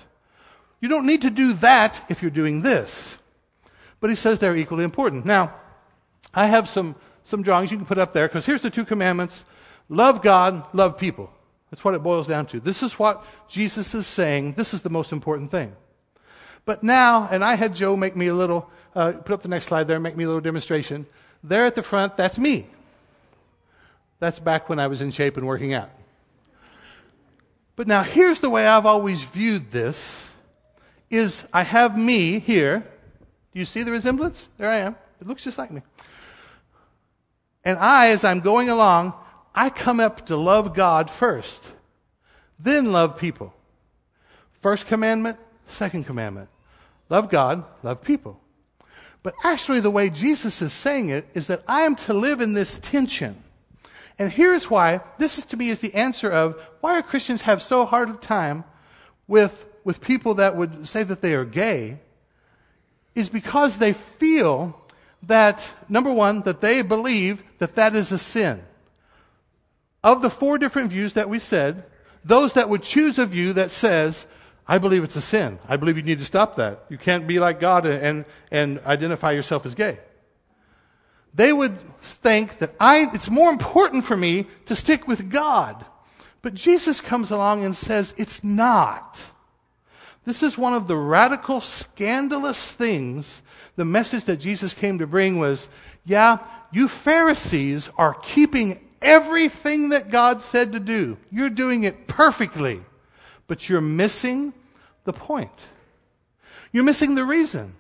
You 0.81 0.89
don't 0.89 1.07
need 1.07 1.23
to 1.23 1.31
do 1.31 1.55
that 1.55 2.05
if 2.09 2.23
you're 2.23 2.31
doing 2.31 2.63
this. 2.63 3.19
But 4.01 4.11
he 4.11 4.17
says 4.17 4.39
they're 4.39 4.57
equally 4.57 4.85
important. 4.85 5.27
Now, 5.27 5.55
I 6.33 6.47
have 6.47 6.69
some, 6.69 6.95
some 7.25 7.43
drawings 7.43 7.73
you 7.73 7.79
can 7.79 7.87
put 7.87 7.99
up 7.99 8.13
there 8.13 8.29
because 8.29 8.47
here's 8.47 8.63
the 8.63 8.71
two 8.71 8.85
commandments 8.85 9.45
love 9.89 10.23
God, 10.23 10.67
love 10.73 10.99
people. 10.99 11.33
That's 11.71 11.85
what 11.85 11.95
it 11.95 12.03
boils 12.03 12.27
down 12.27 12.47
to. 12.47 12.61
This 12.61 12.83
is 12.83 12.99
what 12.99 13.25
Jesus 13.49 13.95
is 13.95 14.07
saying. 14.07 14.53
This 14.53 14.73
is 14.73 14.83
the 14.83 14.91
most 14.91 15.13
important 15.13 15.51
thing. 15.51 15.75
But 16.69 16.83
now, 16.83 17.27
and 17.31 17.43
I 17.43 17.55
had 17.55 17.75
Joe 17.75 17.97
make 17.97 18.15
me 18.15 18.27
a 18.27 18.35
little, 18.35 18.69
uh, 18.95 19.13
put 19.13 19.33
up 19.33 19.41
the 19.41 19.49
next 19.49 19.65
slide 19.65 19.89
there, 19.89 19.99
make 19.99 20.19
me 20.19 20.25
a 20.25 20.27
little 20.27 20.43
demonstration. 20.43 21.07
There 21.43 21.65
at 21.65 21.75
the 21.75 21.83
front, 21.83 22.19
that's 22.19 22.39
me. 22.39 22.67
That's 24.19 24.39
back 24.39 24.69
when 24.69 24.79
I 24.79 24.87
was 24.87 25.01
in 25.01 25.11
shape 25.11 25.39
and 25.39 25.47
working 25.47 25.73
out. 25.73 25.89
But 27.75 27.87
now 27.87 28.03
here's 28.03 28.41
the 28.41 28.51
way 28.51 28.67
I've 28.67 28.85
always 28.85 29.23
viewed 29.23 29.71
this 29.71 30.29
is 31.09 31.49
I 31.55 31.63
have 31.63 31.97
me 31.97 32.39
here. 32.39 32.81
Do 33.55 33.59
you 33.59 33.65
see 33.65 33.83
the 33.83 33.91
resemblance? 33.91 34.51
There 34.59 34.69
I 34.69 34.77
am. 34.77 34.95
It 35.23 35.27
looks 35.27 35.45
just 35.45 35.57
like 35.57 35.71
me. 35.71 35.81
And 37.65 37.79
I, 37.79 38.09
as 38.09 38.25
I'm 38.25 38.41
going 38.41 38.69
along, 38.69 39.15
I 39.55 39.71
come 39.71 40.01
up 40.01 40.27
to 40.27 40.37
love 40.37 40.75
God 40.75 41.09
first, 41.09 41.65
then 42.59 42.93
love 42.93 43.17
people. 43.17 43.55
First 44.61 44.87
commandment, 44.87 45.39
second 45.67 46.05
commandment. 46.05 46.51
Love 47.11 47.31
God, 47.31 47.65
love 47.83 48.03
people. 48.03 48.41
But 49.23 49.35
actually, 49.43 49.81
the 49.81 49.91
way 49.91 50.11
Jesus 50.11 50.63
is 50.63 50.73
saying 50.73 51.09
it 51.09 51.27
is 51.35 51.49
that 51.49 51.63
I 51.67 51.83
am 51.83 51.97
to 51.97 52.15
live 52.15 52.41
in 52.41 52.53
this 52.53 52.79
tension. 52.79 53.43
And 54.19 54.33
here's 54.33 54.71
why. 54.71 55.01
This 55.19 55.39
is 55.39 55.45
to 55.45 55.57
me 55.57 55.69
is 55.69 55.81
the 55.81 55.95
answer 55.95 56.31
of 56.31 56.61
why 56.81 57.01
Christians 57.03 57.43
have 57.43 57.63
so 57.63 57.85
hard 57.85 58.11
a 58.11 58.15
time 58.15 58.65
with, 59.27 59.67
with 59.85 60.01
people 60.01 60.35
that 60.35 60.57
would 60.57 60.87
say 60.89 61.03
that 61.03 61.21
they 61.21 61.35
are 61.35 61.45
gay 61.45 61.99
is 63.15 63.29
because 63.29 63.79
they 63.79 63.93
feel 63.93 64.81
that, 65.25 65.75
number 65.89 66.13
one, 66.13 66.43
that 66.43 66.61
they 66.61 66.83
believe 66.83 67.43
that 67.59 67.75
that 67.75 67.97
is 67.97 68.13
a 68.13 68.19
sin. 68.19 68.63
Of 70.05 70.23
the 70.23 70.31
four 70.31 70.59
different 70.59 70.91
views 70.91 71.15
that 71.15 71.29
we 71.29 71.39
said, 71.41 71.85
those 72.25 72.53
that 72.53 72.69
would 72.69 72.83
choose 72.83 73.19
a 73.19 73.27
view 73.27 73.53
that 73.55 73.71
says, 73.71 74.27
I 74.71 74.77
believe 74.77 75.03
it's 75.03 75.17
a 75.17 75.23
sin. 75.23 75.59
I 75.67 75.79
believe 75.79 75.97
you 75.97 76.03
need 76.03 76.19
to 76.19 76.25
stop 76.25 76.57
that. 76.57 76.85
You 76.91 76.99
can't 76.99 77.27
be 77.27 77.39
like 77.39 77.59
God 77.59 77.87
and, 77.87 78.27
and 78.51 78.79
identify 78.81 79.33
yourself 79.33 79.65
as 79.65 79.75
gay. 79.75 79.99
They 81.35 81.53
would 81.53 81.79
think 82.03 82.59
that 82.59 82.75
I, 82.79 83.09
it's 83.15 83.31
more 83.31 83.51
important 83.51 84.05
for 84.05 84.17
me 84.17 84.47
to 84.67 84.77
stick 84.77 85.09
with 85.09 85.31
God. 85.31 85.85
But 86.43 86.55
Jesus 86.55 87.01
comes 87.01 87.31
along 87.31 87.65
and 87.65 87.75
says, 87.75 88.13
it's 88.19 88.45
not. 88.45 89.25
This 90.25 90.43
is 90.43 90.59
one 90.59 90.75
of 90.75 90.87
the 90.87 90.97
radical, 90.97 91.63
scandalous 91.63 92.71
things. 92.71 93.41
The 93.77 93.85
message 93.87 94.25
that 94.25 94.37
Jesus 94.37 94.75
came 94.75 94.99
to 94.99 95.07
bring 95.07 95.39
was, 95.39 95.69
yeah, 96.05 96.39
you 96.71 96.89
Pharisees 96.89 97.89
are 97.97 98.15
keeping 98.15 98.81
everything 99.01 99.91
that 99.91 100.11
God 100.11 100.43
said 100.43 100.73
to 100.73 100.81
do. 100.81 101.17
You're 101.31 101.49
doing 101.49 101.85
it 101.85 102.07
perfectly, 102.07 102.83
but 103.47 103.69
you're 103.69 103.81
missing 103.81 104.53
the 105.09 105.13
point. 105.15 105.67
You're 106.71 106.85
missing 106.85 107.15
the 107.15 107.25
reason. 107.25 107.75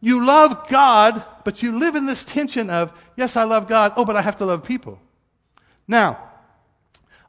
You 0.00 0.26
love 0.26 0.68
God, 0.68 1.24
but 1.44 1.62
you 1.62 1.78
live 1.78 1.94
in 1.94 2.04
this 2.06 2.24
tension 2.24 2.68
of, 2.68 2.92
yes, 3.16 3.36
I 3.36 3.44
love 3.44 3.68
God, 3.68 3.92
oh, 3.96 4.04
but 4.04 4.16
I 4.16 4.22
have 4.22 4.36
to 4.38 4.44
love 4.44 4.64
people. 4.64 4.98
Now, 5.86 6.18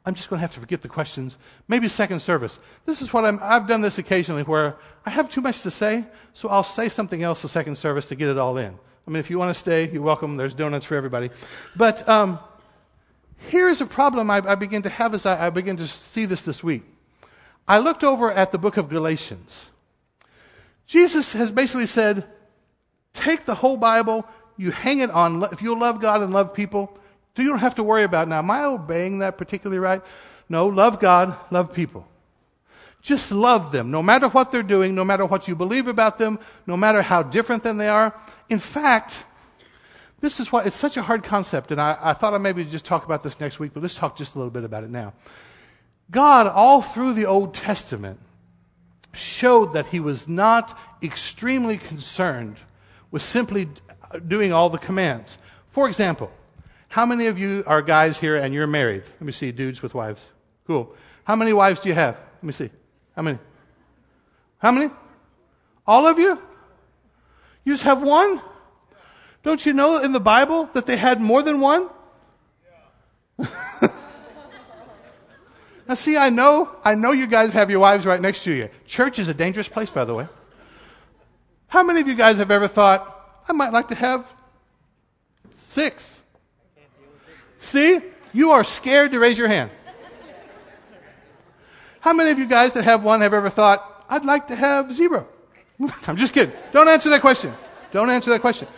I'm 0.04 0.14
just 0.14 0.28
going 0.28 0.38
to 0.38 0.40
have 0.40 0.52
to 0.54 0.60
forget 0.60 0.82
the 0.82 0.88
questions. 0.88 1.38
Maybe 1.68 1.86
second 1.86 2.20
service. 2.20 2.58
This 2.86 3.00
is 3.00 3.12
what 3.12 3.24
I'm, 3.24 3.38
I've 3.40 3.68
done 3.68 3.82
this 3.82 3.98
occasionally 3.98 4.42
where 4.42 4.74
I 5.06 5.10
have 5.10 5.30
too 5.30 5.40
much 5.40 5.60
to 5.60 5.70
say, 5.70 6.04
so 6.32 6.48
I'll 6.48 6.64
say 6.64 6.88
something 6.88 7.22
else 7.22 7.40
the 7.42 7.48
second 7.48 7.78
service 7.78 8.08
to 8.08 8.16
get 8.16 8.28
it 8.28 8.36
all 8.36 8.58
in. 8.58 8.76
I 9.06 9.10
mean, 9.10 9.20
if 9.20 9.30
you 9.30 9.38
want 9.38 9.54
to 9.54 9.58
stay, 9.58 9.88
you're 9.90 10.02
welcome. 10.02 10.36
There's 10.36 10.54
donuts 10.54 10.84
for 10.84 10.96
everybody. 10.96 11.30
But 11.76 12.06
um, 12.08 12.40
here's 13.48 13.80
a 13.80 13.86
problem 13.86 14.28
I, 14.28 14.38
I, 14.38 14.56
begin 14.56 14.82
to 14.82 14.88
have 14.88 15.14
as 15.14 15.24
I, 15.24 15.46
I 15.46 15.50
begin 15.50 15.76
to 15.76 15.86
see 15.86 16.24
this 16.24 16.42
this 16.42 16.64
week. 16.64 16.82
I 17.66 17.78
looked 17.78 18.04
over 18.04 18.30
at 18.30 18.52
the 18.52 18.58
book 18.58 18.76
of 18.76 18.88
Galatians. 18.88 19.66
Jesus 20.86 21.32
has 21.32 21.50
basically 21.50 21.86
said, 21.86 22.24
take 23.14 23.44
the 23.44 23.54
whole 23.54 23.76
Bible, 23.76 24.26
you 24.56 24.70
hang 24.70 25.00
it 25.00 25.10
on, 25.10 25.42
if 25.44 25.62
you'll 25.62 25.78
love 25.78 26.00
God 26.00 26.22
and 26.22 26.32
love 26.32 26.52
people, 26.52 26.98
you 27.36 27.48
don't 27.48 27.58
have 27.58 27.76
to 27.76 27.82
worry 27.82 28.04
about 28.04 28.28
now, 28.28 28.38
am 28.38 28.50
I 28.50 28.64
obeying 28.64 29.20
that 29.20 29.38
particularly 29.38 29.78
right? 29.78 30.02
No, 30.48 30.66
love 30.66 31.00
God, 31.00 31.36
love 31.50 31.72
people. 31.72 32.06
Just 33.00 33.30
love 33.30 33.72
them, 33.72 33.90
no 33.90 34.02
matter 34.02 34.28
what 34.28 34.52
they're 34.52 34.62
doing, 34.62 34.94
no 34.94 35.04
matter 35.04 35.26
what 35.26 35.48
you 35.48 35.54
believe 35.54 35.88
about 35.88 36.18
them, 36.18 36.38
no 36.66 36.76
matter 36.76 37.02
how 37.02 37.22
different 37.22 37.62
than 37.62 37.76
they 37.76 37.88
are. 37.88 38.14
In 38.48 38.58
fact, 38.58 39.24
this 40.20 40.40
is 40.40 40.52
why 40.52 40.64
it's 40.64 40.76
such 40.76 40.96
a 40.96 41.02
hard 41.02 41.22
concept, 41.22 41.70
and 41.70 41.80
I, 41.80 41.98
I 42.00 42.12
thought 42.12 42.34
I 42.34 42.38
maybe 42.38 42.64
just 42.64 42.84
talk 42.84 43.04
about 43.04 43.22
this 43.22 43.40
next 43.40 43.58
week, 43.58 43.72
but 43.74 43.82
let's 43.82 43.94
talk 43.94 44.16
just 44.16 44.34
a 44.34 44.38
little 44.38 44.50
bit 44.50 44.64
about 44.64 44.84
it 44.84 44.90
now. 44.90 45.12
God, 46.10 46.46
all 46.46 46.82
through 46.82 47.14
the 47.14 47.26
Old 47.26 47.54
Testament, 47.54 48.20
showed 49.12 49.72
that 49.74 49.86
he 49.86 50.00
was 50.00 50.28
not 50.28 50.78
extremely 51.02 51.78
concerned 51.78 52.56
with 53.10 53.22
simply 53.22 53.68
doing 54.26 54.52
all 54.52 54.70
the 54.70 54.78
commands. 54.78 55.38
For 55.70 55.88
example, 55.88 56.30
how 56.88 57.06
many 57.06 57.26
of 57.26 57.38
you 57.38 57.64
are 57.66 57.82
guys 57.82 58.18
here 58.18 58.36
and 58.36 58.54
you're 58.54 58.66
married? 58.66 59.02
Let 59.04 59.22
me 59.22 59.32
see, 59.32 59.52
dudes 59.52 59.82
with 59.82 59.94
wives. 59.94 60.22
Cool. 60.66 60.94
How 61.24 61.36
many 61.36 61.52
wives 61.52 61.80
do 61.80 61.88
you 61.88 61.94
have? 61.94 62.14
Let 62.14 62.44
me 62.44 62.52
see. 62.52 62.70
How 63.16 63.22
many? 63.22 63.38
How 64.58 64.72
many? 64.72 64.92
All 65.86 66.06
of 66.06 66.18
you? 66.18 66.40
You 67.64 67.74
just 67.74 67.84
have 67.84 68.02
one? 68.02 68.40
Don't 69.42 69.64
you 69.64 69.72
know 69.72 69.98
in 69.98 70.12
the 70.12 70.20
Bible 70.20 70.70
that 70.74 70.86
they 70.86 70.96
had 70.96 71.20
more 71.20 71.42
than 71.42 71.60
one? 71.60 71.88
Now 75.86 75.94
see, 75.94 76.16
I 76.16 76.30
know, 76.30 76.70
I 76.84 76.94
know 76.94 77.12
you 77.12 77.26
guys 77.26 77.52
have 77.52 77.70
your 77.70 77.80
wives 77.80 78.06
right 78.06 78.20
next 78.20 78.44
to 78.44 78.52
you. 78.52 78.68
Church 78.86 79.18
is 79.18 79.28
a 79.28 79.34
dangerous 79.34 79.68
place, 79.68 79.90
by 79.90 80.04
the 80.04 80.14
way. 80.14 80.26
How 81.68 81.82
many 81.82 82.00
of 82.00 82.08
you 82.08 82.14
guys 82.14 82.38
have 82.38 82.50
ever 82.50 82.68
thought, 82.68 83.42
I 83.48 83.52
might 83.52 83.72
like 83.72 83.88
to 83.88 83.94
have 83.94 84.26
six? 85.56 86.16
See? 87.58 88.00
You 88.32 88.50
are 88.52 88.64
scared 88.64 89.12
to 89.12 89.18
raise 89.18 89.38
your 89.38 89.48
hand. 89.48 89.70
How 92.00 92.12
many 92.12 92.30
of 92.30 92.38
you 92.38 92.46
guys 92.46 92.74
that 92.74 92.84
have 92.84 93.02
one 93.02 93.20
have 93.20 93.32
ever 93.32 93.48
thought, 93.48 94.04
I'd 94.08 94.24
like 94.24 94.48
to 94.48 94.56
have 94.56 94.92
zero? 94.92 95.26
I'm 96.06 96.16
just 96.16 96.32
kidding. 96.32 96.54
Don't 96.72 96.88
answer 96.88 97.08
that 97.10 97.20
question. 97.20 97.54
Don't 97.92 98.10
answer 98.10 98.30
that 98.30 98.40
question. 98.40 98.68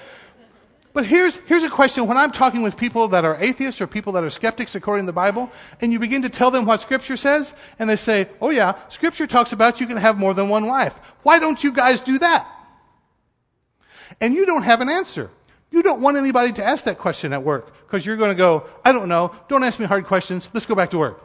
But 0.97 1.05
here's, 1.05 1.37
here's 1.45 1.63
a 1.63 1.69
question. 1.69 2.07
When 2.07 2.17
I'm 2.17 2.33
talking 2.33 2.63
with 2.63 2.75
people 2.75 3.09
that 3.09 3.23
are 3.23 3.37
atheists 3.39 3.83
or 3.83 3.87
people 3.87 4.15
that 4.15 4.25
are 4.25 4.31
skeptics 4.31 4.75
according 4.75 5.05
to 5.05 5.09
the 5.09 5.13
Bible, 5.13 5.51
and 5.83 5.93
you 5.93 5.99
begin 5.99 6.23
to 6.23 6.31
tell 6.31 6.51
them 6.51 6.65
what 6.65 6.81
Scripture 6.81 7.19
says, 7.19 7.53
and 7.79 7.91
they 7.91 7.97
say, 7.97 8.29
oh 8.41 8.49
yeah, 8.49 8.73
Scripture 8.89 9.27
talks 9.27 9.53
about 9.53 9.79
you 9.79 9.87
can 9.87 9.99
have 9.99 10.17
more 10.17 10.33
than 10.33 10.49
one 10.49 10.65
wife. 10.65 10.95
Why 11.23 11.39
don't 11.39 11.63
you 11.63 11.71
guys 11.71 12.01
do 12.01 12.19
that? 12.21 12.51
And 14.23 14.33
you 14.33 14.47
don't 14.47 14.63
have 14.63 14.81
an 14.81 14.89
answer. 14.89 15.31
You 15.71 15.83
don't 15.83 16.01
want 16.01 16.17
anybody 16.17 16.53
to 16.53 16.65
ask 16.65 16.87
that 16.87 16.97
question 16.97 17.35
at 17.35 17.43
work 17.43 17.75
because 17.87 18.07
you're 18.07 18.17
going 18.17 18.31
to 18.31 18.35
go, 18.35 18.65
I 18.83 18.93
don't 18.93 19.11
know. 19.11 19.37
Don't 19.49 19.65
ask 19.65 19.79
me 19.79 19.85
hard 19.85 20.07
questions. 20.07 20.49
Let's 20.55 20.65
go 20.65 20.75
back 20.75 20.93
to 20.93 20.99
work. 20.99 21.23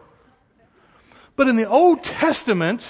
But 1.37 1.47
in 1.47 1.55
the 1.55 1.69
Old 1.69 2.03
Testament, 2.03 2.85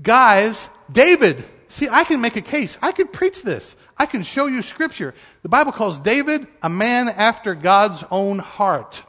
guys, 0.00 0.68
David, 0.92 1.42
see, 1.68 1.88
I 1.88 2.04
can 2.04 2.20
make 2.20 2.36
a 2.36 2.40
case. 2.40 2.78
I 2.82 2.92
could 2.92 3.12
preach 3.12 3.42
this. 3.42 3.76
I 3.96 4.06
can 4.06 4.22
show 4.22 4.46
you 4.46 4.62
scripture. 4.62 5.14
The 5.42 5.48
Bible 5.48 5.72
calls 5.72 5.98
David 5.98 6.46
a 6.62 6.68
man 6.68 7.08
after 7.08 7.54
God's 7.54 8.04
own 8.10 8.38
heart. 8.38 9.02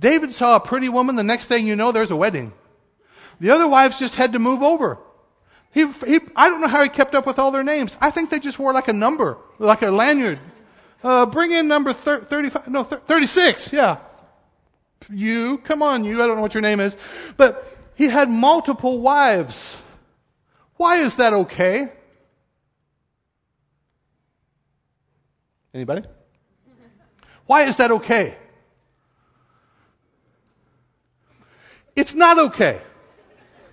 David 0.00 0.32
saw 0.32 0.56
a 0.56 0.60
pretty 0.60 0.88
woman. 0.88 1.16
The 1.16 1.24
next 1.24 1.46
thing 1.46 1.66
you 1.66 1.76
know, 1.76 1.92
there's 1.92 2.10
a 2.10 2.16
wedding. 2.16 2.52
The 3.40 3.50
other 3.50 3.68
wives 3.68 3.98
just 3.98 4.14
had 4.14 4.32
to 4.32 4.38
move 4.38 4.62
over. 4.62 4.98
He, 5.72 5.86
he, 6.06 6.20
I 6.34 6.48
don't 6.48 6.60
know 6.60 6.68
how 6.68 6.82
he 6.82 6.88
kept 6.88 7.14
up 7.14 7.26
with 7.26 7.38
all 7.38 7.50
their 7.50 7.64
names. 7.64 7.96
I 8.00 8.10
think 8.10 8.30
they 8.30 8.40
just 8.40 8.58
wore 8.58 8.72
like 8.72 8.88
a 8.88 8.92
number, 8.92 9.38
like 9.58 9.82
a 9.82 9.90
lanyard. 9.90 10.38
Uh, 11.02 11.26
bring 11.26 11.52
in 11.52 11.68
number 11.68 11.92
thir- 11.92 12.22
35, 12.22 12.68
no, 12.68 12.84
thir- 12.84 13.00
36, 13.06 13.72
yeah. 13.72 13.98
You, 15.10 15.58
come 15.58 15.82
on, 15.82 16.04
you, 16.04 16.22
I 16.22 16.26
don't 16.26 16.36
know 16.36 16.42
what 16.42 16.54
your 16.54 16.62
name 16.62 16.80
is. 16.80 16.96
But 17.36 17.64
he 17.94 18.08
had 18.08 18.30
multiple 18.30 19.00
wives. 19.00 19.76
Why 20.76 20.96
is 20.96 21.16
that 21.16 21.32
okay? 21.32 21.92
Anybody? 25.74 26.02
Why 27.46 27.62
is 27.62 27.76
that 27.76 27.90
okay? 27.90 28.36
It's 31.94 32.14
not 32.14 32.38
okay. 32.38 32.80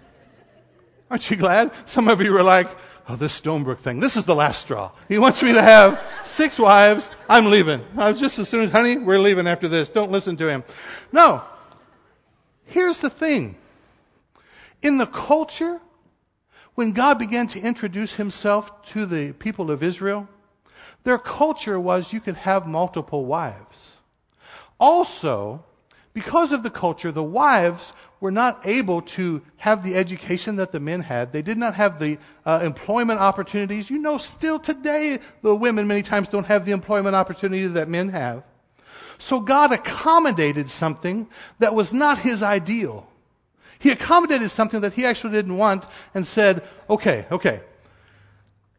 Aren't 1.12 1.30
you 1.30 1.38
glad? 1.38 1.72
Some 1.86 2.08
of 2.08 2.22
you 2.22 2.34
were 2.34 2.44
like, 2.44 2.68
oh, 3.08 3.16
this 3.16 3.40
Stonebrook 3.40 3.78
thing, 3.78 4.00
this 4.00 4.18
is 4.18 4.26
the 4.26 4.36
last 4.36 4.62
straw. 4.62 4.92
He 5.08 5.20
wants 5.20 5.44
me 5.44 5.54
to 5.54 5.62
have 5.62 6.02
six 6.24 6.58
wives. 6.58 7.10
I'm 7.30 7.46
leaving. 7.46 7.84
I 7.98 8.10
was 8.10 8.20
just 8.20 8.40
as 8.40 8.50
soon 8.50 8.62
as, 8.62 8.72
honey, 8.72 8.98
we're 8.98 9.20
leaving 9.20 9.48
after 9.48 9.68
this. 9.68 9.90
Don't 9.90 10.12
listen 10.12 10.38
to 10.38 10.50
him. 10.50 10.64
No. 11.12 11.44
Here's 12.66 13.00
the 13.00 13.10
thing. 13.10 13.56
In 14.82 14.98
the 14.98 15.06
culture, 15.06 15.80
when 16.74 16.92
God 16.92 17.18
began 17.20 17.48
to 17.48 17.60
introduce 17.60 18.16
himself 18.16 18.86
to 18.88 19.06
the 19.06 19.34
people 19.34 19.72
of 19.72 19.82
Israel, 19.82 20.28
their 21.06 21.18
culture 21.18 21.80
was 21.80 22.12
you 22.12 22.20
could 22.20 22.36
have 22.36 22.68
multiple 22.68 23.26
wives. 23.26 23.92
Also, 24.80 25.64
because 26.14 26.52
of 26.52 26.64
the 26.64 26.70
culture, 26.70 27.12
the 27.12 27.24
wives 27.24 27.94
were 28.20 28.32
not 28.32 28.60
able 28.66 29.02
to 29.02 29.42
have 29.58 29.84
the 29.84 29.96
education 29.96 30.56
that 30.56 30.72
the 30.72 30.80
men 30.80 31.02
had. 31.02 31.32
They 31.32 31.44
did 31.44 31.58
not 31.58 31.76
have 31.76 32.00
the 32.00 32.18
uh, 32.46 32.62
employment 32.64 33.20
opportunities. 33.20 33.90
You 33.90 34.00
know, 34.00 34.18
still 34.18 34.60
today, 34.60 35.20
the 35.44 35.56
women 35.56 35.88
many 35.88 36.02
times 36.02 36.28
don't 36.28 36.48
have 36.48 36.66
the 36.66 36.72
employment 36.72 37.16
opportunity 37.16 37.68
that 37.68 37.88
men 37.88 38.10
have. 38.10 38.44
So 39.20 39.40
God 39.40 39.72
accommodated 39.72 40.70
something 40.72 41.28
that 41.60 41.76
was 41.76 41.94
not 41.94 42.18
his 42.18 42.42
ideal. 42.42 43.08
He 43.78 43.92
accommodated 43.92 44.50
something 44.50 44.82
that 44.82 44.94
he 44.94 45.06
actually 45.06 45.34
didn't 45.34 45.58
want 45.58 45.88
and 46.16 46.26
said, 46.26 46.64
okay, 46.90 47.28
okay. 47.32 47.62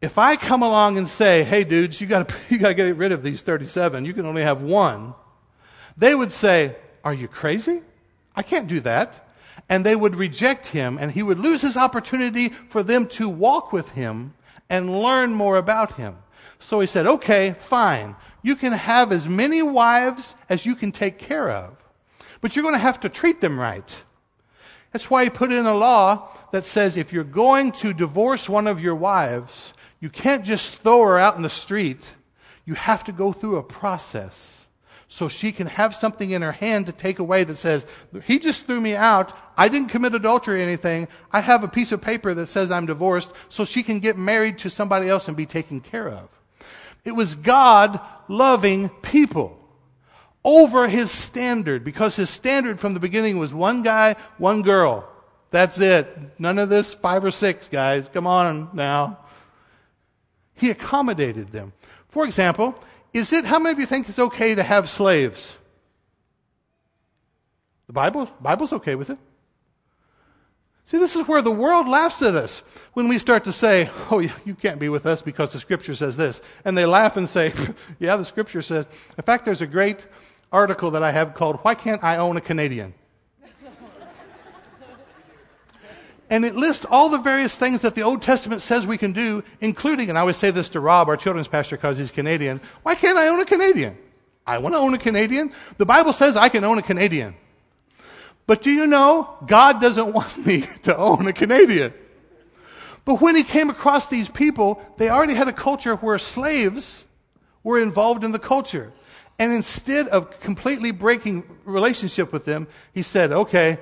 If 0.01 0.17
I 0.17 0.35
come 0.35 0.61
along 0.61 0.97
and 0.97 1.07
say, 1.07 1.43
hey 1.43 1.63
dudes, 1.63 1.99
you 1.99 2.07
gotta, 2.07 2.33
you 2.49 2.57
gotta 2.57 2.73
get 2.73 2.95
rid 2.95 3.11
of 3.11 3.23
these 3.23 3.41
37, 3.41 4.05
you 4.05 4.13
can 4.13 4.25
only 4.25 4.43
have 4.43 4.61
one, 4.61 5.15
they 5.97 6.13
would 6.13 6.31
say, 6.31 6.75
are 7.03 7.13
you 7.13 7.27
crazy? 7.27 7.81
I 8.35 8.43
can't 8.43 8.67
do 8.67 8.79
that. 8.81 9.27
And 9.69 9.85
they 9.85 9.95
would 9.95 10.15
reject 10.15 10.67
him 10.67 10.97
and 10.99 11.11
he 11.11 11.23
would 11.23 11.39
lose 11.39 11.61
his 11.61 11.75
opportunity 11.75 12.49
for 12.49 12.83
them 12.83 13.07
to 13.07 13.27
walk 13.27 13.73
with 13.73 13.91
him 13.91 14.33
and 14.69 15.01
learn 15.01 15.33
more 15.33 15.57
about 15.57 15.95
him. 15.95 16.17
So 16.59 16.79
he 16.79 16.87
said, 16.87 17.07
okay, 17.07 17.55
fine. 17.59 18.15
You 18.41 18.55
can 18.55 18.73
have 18.73 19.11
as 19.11 19.27
many 19.27 19.61
wives 19.61 20.35
as 20.49 20.65
you 20.65 20.75
can 20.75 20.91
take 20.91 21.17
care 21.17 21.49
of, 21.49 21.75
but 22.41 22.55
you're 22.55 22.63
going 22.63 22.75
to 22.75 22.79
have 22.79 22.99
to 23.01 23.09
treat 23.09 23.41
them 23.41 23.59
right. 23.59 24.03
That's 24.91 25.09
why 25.09 25.25
he 25.25 25.29
put 25.29 25.51
in 25.51 25.65
a 25.65 25.73
law 25.73 26.29
that 26.51 26.65
says 26.65 26.97
if 26.97 27.11
you're 27.11 27.23
going 27.23 27.71
to 27.73 27.93
divorce 27.93 28.47
one 28.47 28.67
of 28.67 28.81
your 28.81 28.95
wives, 28.95 29.73
you 29.99 30.09
can't 30.09 30.45
just 30.45 30.79
throw 30.79 31.01
her 31.03 31.17
out 31.17 31.35
in 31.35 31.41
the 31.41 31.49
street. 31.49 32.11
You 32.65 32.75
have 32.75 33.03
to 33.05 33.11
go 33.11 33.31
through 33.31 33.57
a 33.57 33.63
process 33.63 34.65
so 35.07 35.27
she 35.27 35.51
can 35.51 35.67
have 35.67 35.95
something 35.95 36.31
in 36.31 36.41
her 36.41 36.51
hand 36.51 36.85
to 36.85 36.91
take 36.91 37.19
away 37.19 37.43
that 37.45 37.55
says, 37.55 37.85
he 38.25 38.39
just 38.39 38.65
threw 38.65 38.81
me 38.81 38.95
out. 38.95 39.33
I 39.55 39.69
didn't 39.69 39.89
commit 39.89 40.13
adultery 40.13 40.59
or 40.59 40.63
anything. 40.63 41.07
I 41.31 41.39
have 41.39 41.63
a 41.63 41.69
piece 41.69 41.91
of 41.91 42.01
paper 42.01 42.33
that 42.33 42.47
says 42.47 42.69
I'm 42.69 42.85
divorced 42.85 43.31
so 43.47 43.63
she 43.63 43.83
can 43.83 43.99
get 43.99 44.17
married 44.17 44.59
to 44.59 44.69
somebody 44.69 45.07
else 45.07 45.27
and 45.27 45.37
be 45.37 45.45
taken 45.45 45.79
care 45.79 46.09
of. 46.09 46.27
It 47.05 47.11
was 47.11 47.35
God 47.35 48.01
loving 48.27 48.89
people 48.89 49.57
over 50.43 50.89
his 50.89 51.09
standard 51.09 51.85
because 51.85 52.17
his 52.17 52.29
standard 52.29 52.79
from 52.79 52.93
the 52.93 52.99
beginning 52.99 53.39
was 53.39 53.53
one 53.53 53.83
guy, 53.83 54.17
one 54.37 54.61
girl. 54.61 55.07
That's 55.51 55.79
it. 55.79 56.37
None 56.37 56.59
of 56.59 56.67
this 56.67 56.93
five 56.93 57.23
or 57.23 57.31
six 57.31 57.69
guys. 57.69 58.09
Come 58.13 58.27
on 58.27 58.69
now. 58.73 59.19
He 60.57 60.69
accommodated 60.69 61.51
them. 61.51 61.73
For 62.09 62.25
example, 62.25 62.75
is 63.13 63.31
it, 63.31 63.45
how 63.45 63.59
many 63.59 63.73
of 63.73 63.79
you 63.79 63.85
think 63.85 64.09
it's 64.09 64.19
okay 64.19 64.55
to 64.55 64.63
have 64.63 64.89
slaves? 64.89 65.53
The 67.87 67.93
Bible, 67.93 68.29
Bible's 68.41 68.73
okay 68.73 68.95
with 68.95 69.09
it. 69.09 69.17
See, 70.85 70.97
this 70.97 71.15
is 71.15 71.27
where 71.27 71.41
the 71.41 71.51
world 71.51 71.87
laughs 71.87 72.21
at 72.21 72.35
us 72.35 72.63
when 72.93 73.09
we 73.09 73.19
start 73.19 73.43
to 73.43 73.53
say, 73.53 73.89
Oh, 74.09 74.19
you 74.19 74.55
can't 74.55 74.79
be 74.79 74.87
with 74.87 75.05
us 75.05 75.21
because 75.21 75.51
the 75.51 75.59
scripture 75.59 75.93
says 75.93 76.15
this. 76.15 76.41
And 76.63 76.77
they 76.77 76.85
laugh 76.85 77.17
and 77.17 77.29
say, 77.29 77.53
Yeah, 77.99 78.15
the 78.15 78.25
scripture 78.25 78.61
says. 78.61 78.85
In 79.17 79.23
fact, 79.23 79.43
there's 79.43 79.61
a 79.61 79.67
great 79.67 80.05
article 80.51 80.91
that 80.91 81.03
I 81.03 81.11
have 81.11 81.33
called 81.33 81.57
Why 81.57 81.75
Can't 81.75 82.03
I 82.03 82.17
Own 82.17 82.37
a 82.37 82.41
Canadian? 82.41 82.93
And 86.29 86.43
it 86.43 86.55
lists 86.55 86.85
all 86.89 87.09
the 87.09 87.17
various 87.17 87.55
things 87.55 87.81
that 87.81 87.95
the 87.95 88.01
Old 88.01 88.21
Testament 88.21 88.61
says 88.61 88.85
we 88.85 88.97
can 88.97 89.13
do, 89.13 89.43
including, 89.61 90.09
and 90.09 90.17
I 90.17 90.21
always 90.21 90.35
say 90.35 90.51
this 90.51 90.69
to 90.69 90.79
Rob, 90.79 91.07
our 91.07 91.17
children's 91.17 91.47
pastor, 91.47 91.77
because 91.77 91.97
he's 91.97 92.11
Canadian. 92.11 92.59
Why 92.83 92.95
can't 92.95 93.17
I 93.17 93.29
own 93.29 93.39
a 93.39 93.45
Canadian? 93.45 93.97
I 94.45 94.57
want 94.57 94.75
to 94.75 94.79
own 94.79 94.93
a 94.93 94.97
Canadian. 94.97 95.51
The 95.77 95.85
Bible 95.85 96.13
says 96.13 96.35
I 96.35 96.49
can 96.49 96.63
own 96.63 96.77
a 96.77 96.81
Canadian. 96.81 97.35
But 98.45 98.61
do 98.61 98.71
you 98.71 98.87
know, 98.87 99.35
God 99.45 99.81
doesn't 99.81 100.13
want 100.13 100.45
me 100.45 100.65
to 100.83 100.97
own 100.97 101.27
a 101.27 101.33
Canadian. 101.33 101.93
But 103.05 103.21
when 103.21 103.35
he 103.37 103.43
came 103.43 103.69
across 103.69 104.07
these 104.07 104.29
people, 104.29 104.81
they 104.97 105.09
already 105.09 105.33
had 105.33 105.47
a 105.47 105.53
culture 105.53 105.95
where 105.95 106.19
slaves 106.19 107.05
were 107.63 107.79
involved 107.79 108.25
in 108.25 108.33
the 108.33 108.39
culture. 108.39 108.91
And 109.39 109.53
instead 109.53 110.07
of 110.09 110.39
completely 110.41 110.91
breaking 110.91 111.43
relationship 111.63 112.33
with 112.33 112.43
them, 112.43 112.67
he 112.93 113.01
said, 113.01 113.31
okay, 113.31 113.79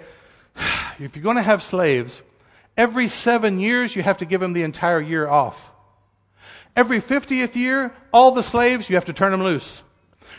if 0.99 1.15
you're 1.15 1.23
going 1.23 1.37
to 1.37 1.41
have 1.41 1.63
slaves, 1.63 2.21
every 2.77 3.07
seven 3.07 3.59
years 3.59 3.95
you 3.95 4.03
have 4.03 4.17
to 4.19 4.25
give 4.25 4.41
them 4.41 4.53
the 4.53 4.63
entire 4.63 5.01
year 5.01 5.27
off. 5.27 5.71
Every 6.75 7.01
50th 7.01 7.55
year, 7.55 7.93
all 8.11 8.31
the 8.31 8.43
slaves, 8.43 8.89
you 8.89 8.95
have 8.95 9.05
to 9.05 9.13
turn 9.13 9.31
them 9.31 9.43
loose. 9.43 9.81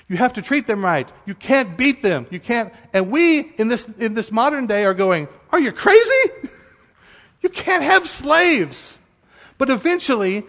You 0.09 0.17
have 0.19 0.35
to 0.35 0.43
treat 0.43 0.67
them 0.67 0.85
right. 0.85 1.11
You 1.25 1.35
can't 1.35 1.77
beat 1.77 2.03
them. 2.03 2.27
You 2.31 2.39
can't, 2.39 2.73
and 2.93 3.11
we 3.11 3.41
in 3.57 3.69
this, 3.69 3.89
in 3.99 4.15
this 4.15 4.31
modern 4.31 4.67
day 4.67 4.85
are 4.85 4.95
going, 4.95 5.29
are 5.51 5.59
you 5.59 5.73
crazy? 5.73 6.31
you 7.41 7.49
can't 7.49 7.83
have 7.83 8.07
slaves. 8.07 8.99
But 9.59 9.71
eventually, 9.71 10.45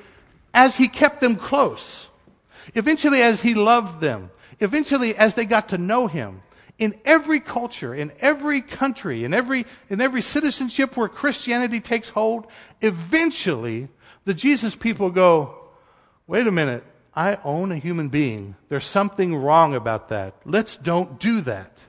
as 0.53 0.75
he 0.75 0.87
kept 0.87 1.21
them 1.21 1.37
close, 1.37 2.09
eventually 2.75 3.21
as 3.21 3.41
he 3.41 3.53
loved 3.53 4.01
them, 4.01 4.29
eventually 4.59 5.15
as 5.15 5.33
they 5.33 5.45
got 5.45 5.69
to 5.69 5.77
know 5.77 6.07
him, 6.07 6.41
in 6.79 6.99
every 7.05 7.39
culture, 7.39 7.93
in 7.93 8.11
every 8.19 8.61
country, 8.61 9.23
in 9.23 9.33
every, 9.33 9.65
in 9.89 9.99
every 9.99 10.21
citizenship 10.21 10.95
where 10.95 11.07
Christianity 11.07 11.79
takes 11.79 12.09
hold, 12.09 12.47
eventually 12.81 13.87
the 14.25 14.33
Jesus 14.33 14.75
people 14.75 15.09
go, 15.09 15.55
wait 16.27 16.45
a 16.45 16.51
minute, 16.51 16.83
I 17.15 17.39
own 17.43 17.71
a 17.71 17.77
human 17.77 18.09
being. 18.09 18.55
There's 18.69 18.85
something 18.85 19.35
wrong 19.35 19.73
about 19.73 20.09
that. 20.09 20.35
Let's 20.45 20.77
don't 20.77 21.19
do 21.19 21.41
that. 21.41 21.83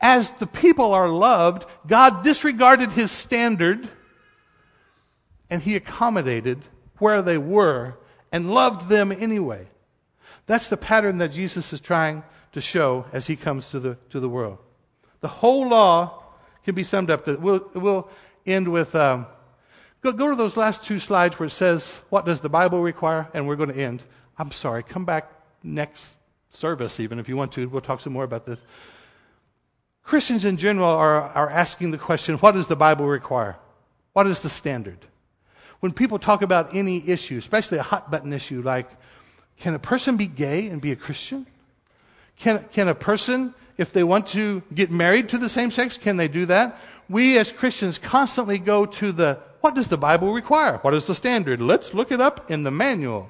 As 0.00 0.30
the 0.30 0.46
people 0.46 0.92
are 0.92 1.08
loved, 1.08 1.64
God 1.86 2.22
disregarded 2.24 2.90
his 2.90 3.10
standard 3.10 3.88
and 5.48 5.62
he 5.62 5.76
accommodated 5.76 6.60
where 6.98 7.22
they 7.22 7.38
were 7.38 7.96
and 8.30 8.52
loved 8.52 8.88
them 8.88 9.12
anyway. 9.12 9.68
That's 10.46 10.68
the 10.68 10.76
pattern 10.76 11.18
that 11.18 11.28
Jesus 11.28 11.72
is 11.72 11.80
trying 11.80 12.22
to 12.52 12.60
show 12.60 13.06
as 13.12 13.26
he 13.26 13.36
comes 13.36 13.70
to 13.70 13.80
the, 13.80 13.96
to 14.10 14.20
the 14.20 14.28
world. 14.28 14.58
The 15.20 15.28
whole 15.28 15.68
law 15.68 16.22
can 16.64 16.74
be 16.74 16.82
summed 16.82 17.10
up. 17.10 17.26
We'll, 17.26 17.70
we'll 17.74 18.08
end 18.46 18.68
with 18.68 18.94
um, 18.94 19.26
Go, 20.02 20.10
go 20.10 20.30
to 20.30 20.36
those 20.36 20.56
last 20.56 20.84
two 20.84 20.98
slides 20.98 21.38
where 21.38 21.46
it 21.46 21.50
says, 21.50 21.94
What 22.10 22.26
does 22.26 22.40
the 22.40 22.48
Bible 22.48 22.82
require? 22.82 23.28
And 23.32 23.46
we're 23.46 23.56
going 23.56 23.72
to 23.72 23.80
end. 23.80 24.02
I'm 24.36 24.50
sorry, 24.50 24.82
come 24.82 25.04
back 25.04 25.30
next 25.62 26.16
service, 26.50 26.98
even 26.98 27.18
if 27.18 27.28
you 27.28 27.36
want 27.36 27.52
to. 27.52 27.68
We'll 27.68 27.80
talk 27.80 28.00
some 28.00 28.12
more 28.12 28.24
about 28.24 28.44
this. 28.44 28.58
Christians 30.02 30.44
in 30.44 30.56
general 30.56 30.88
are, 30.88 31.22
are 31.22 31.48
asking 31.48 31.92
the 31.92 31.98
question 31.98 32.36
what 32.38 32.52
does 32.52 32.66
the 32.66 32.76
Bible 32.76 33.06
require? 33.06 33.56
What 34.12 34.26
is 34.26 34.40
the 34.40 34.48
standard? 34.48 34.98
When 35.78 35.92
people 35.92 36.18
talk 36.18 36.42
about 36.42 36.74
any 36.74 37.08
issue, 37.08 37.38
especially 37.38 37.78
a 37.78 37.82
hot 37.82 38.10
button 38.10 38.32
issue 38.32 38.62
like, 38.62 38.90
can 39.58 39.74
a 39.74 39.78
person 39.78 40.16
be 40.16 40.26
gay 40.26 40.68
and 40.68 40.80
be 40.80 40.90
a 40.90 40.96
Christian? 40.96 41.46
Can, 42.38 42.64
can 42.72 42.88
a 42.88 42.94
person, 42.94 43.54
if 43.76 43.92
they 43.92 44.04
want 44.04 44.26
to 44.28 44.62
get 44.74 44.90
married 44.90 45.28
to 45.30 45.38
the 45.38 45.48
same 45.48 45.70
sex, 45.70 45.96
can 45.96 46.16
they 46.16 46.28
do 46.28 46.46
that? 46.46 46.78
We 47.08 47.38
as 47.38 47.52
Christians 47.52 47.98
constantly 47.98 48.58
go 48.58 48.86
to 48.86 49.12
the 49.12 49.38
what 49.60 49.76
does 49.76 49.88
the 49.88 49.96
Bible 49.96 50.32
require? 50.32 50.78
What 50.78 50.92
is 50.92 51.06
the 51.06 51.14
standard? 51.14 51.62
Let's 51.62 51.94
look 51.94 52.10
it 52.10 52.20
up 52.20 52.50
in 52.50 52.64
the 52.64 52.72
manual. 52.72 53.28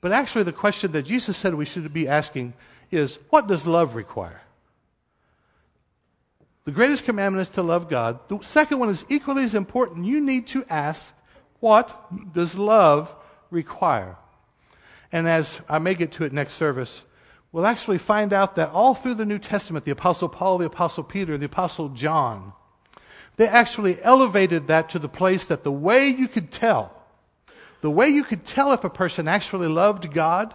But 0.00 0.10
actually, 0.12 0.42
the 0.42 0.52
question 0.52 0.90
that 0.92 1.02
Jesus 1.02 1.36
said 1.36 1.54
we 1.54 1.64
should 1.64 1.92
be 1.92 2.08
asking 2.08 2.54
is 2.90 3.18
what 3.30 3.46
does 3.46 3.64
love 3.64 3.94
require? 3.94 4.42
The 6.64 6.72
greatest 6.72 7.04
commandment 7.04 7.42
is 7.42 7.48
to 7.50 7.62
love 7.62 7.88
God. 7.88 8.18
The 8.28 8.40
second 8.42 8.80
one 8.80 8.88
is 8.88 9.04
equally 9.08 9.44
as 9.44 9.54
important. 9.54 10.06
You 10.06 10.20
need 10.20 10.46
to 10.48 10.64
ask, 10.68 11.12
what 11.60 12.32
does 12.34 12.58
love 12.58 13.14
require? 13.50 14.16
And 15.12 15.28
as 15.28 15.60
I 15.68 15.78
may 15.78 15.94
get 15.94 16.12
to 16.12 16.24
it 16.24 16.32
next 16.32 16.54
service, 16.54 17.02
we'll 17.52 17.66
actually 17.66 17.98
find 17.98 18.32
out 18.32 18.56
that 18.56 18.70
all 18.70 18.94
through 18.94 19.14
the 19.14 19.26
New 19.26 19.38
Testament, 19.38 19.84
the 19.84 19.90
Apostle 19.90 20.28
Paul, 20.28 20.58
the 20.58 20.66
Apostle 20.66 21.04
Peter, 21.04 21.36
the 21.36 21.46
Apostle 21.46 21.88
John, 21.90 22.52
they 23.36 23.48
actually 23.48 24.02
elevated 24.02 24.68
that 24.68 24.90
to 24.90 24.98
the 24.98 25.08
place 25.08 25.44
that 25.46 25.64
the 25.64 25.72
way 25.72 26.08
you 26.08 26.28
could 26.28 26.52
tell, 26.52 26.94
the 27.80 27.90
way 27.90 28.08
you 28.08 28.24
could 28.24 28.44
tell 28.44 28.72
if 28.72 28.84
a 28.84 28.90
person 28.90 29.26
actually 29.26 29.68
loved 29.68 30.12
God 30.12 30.54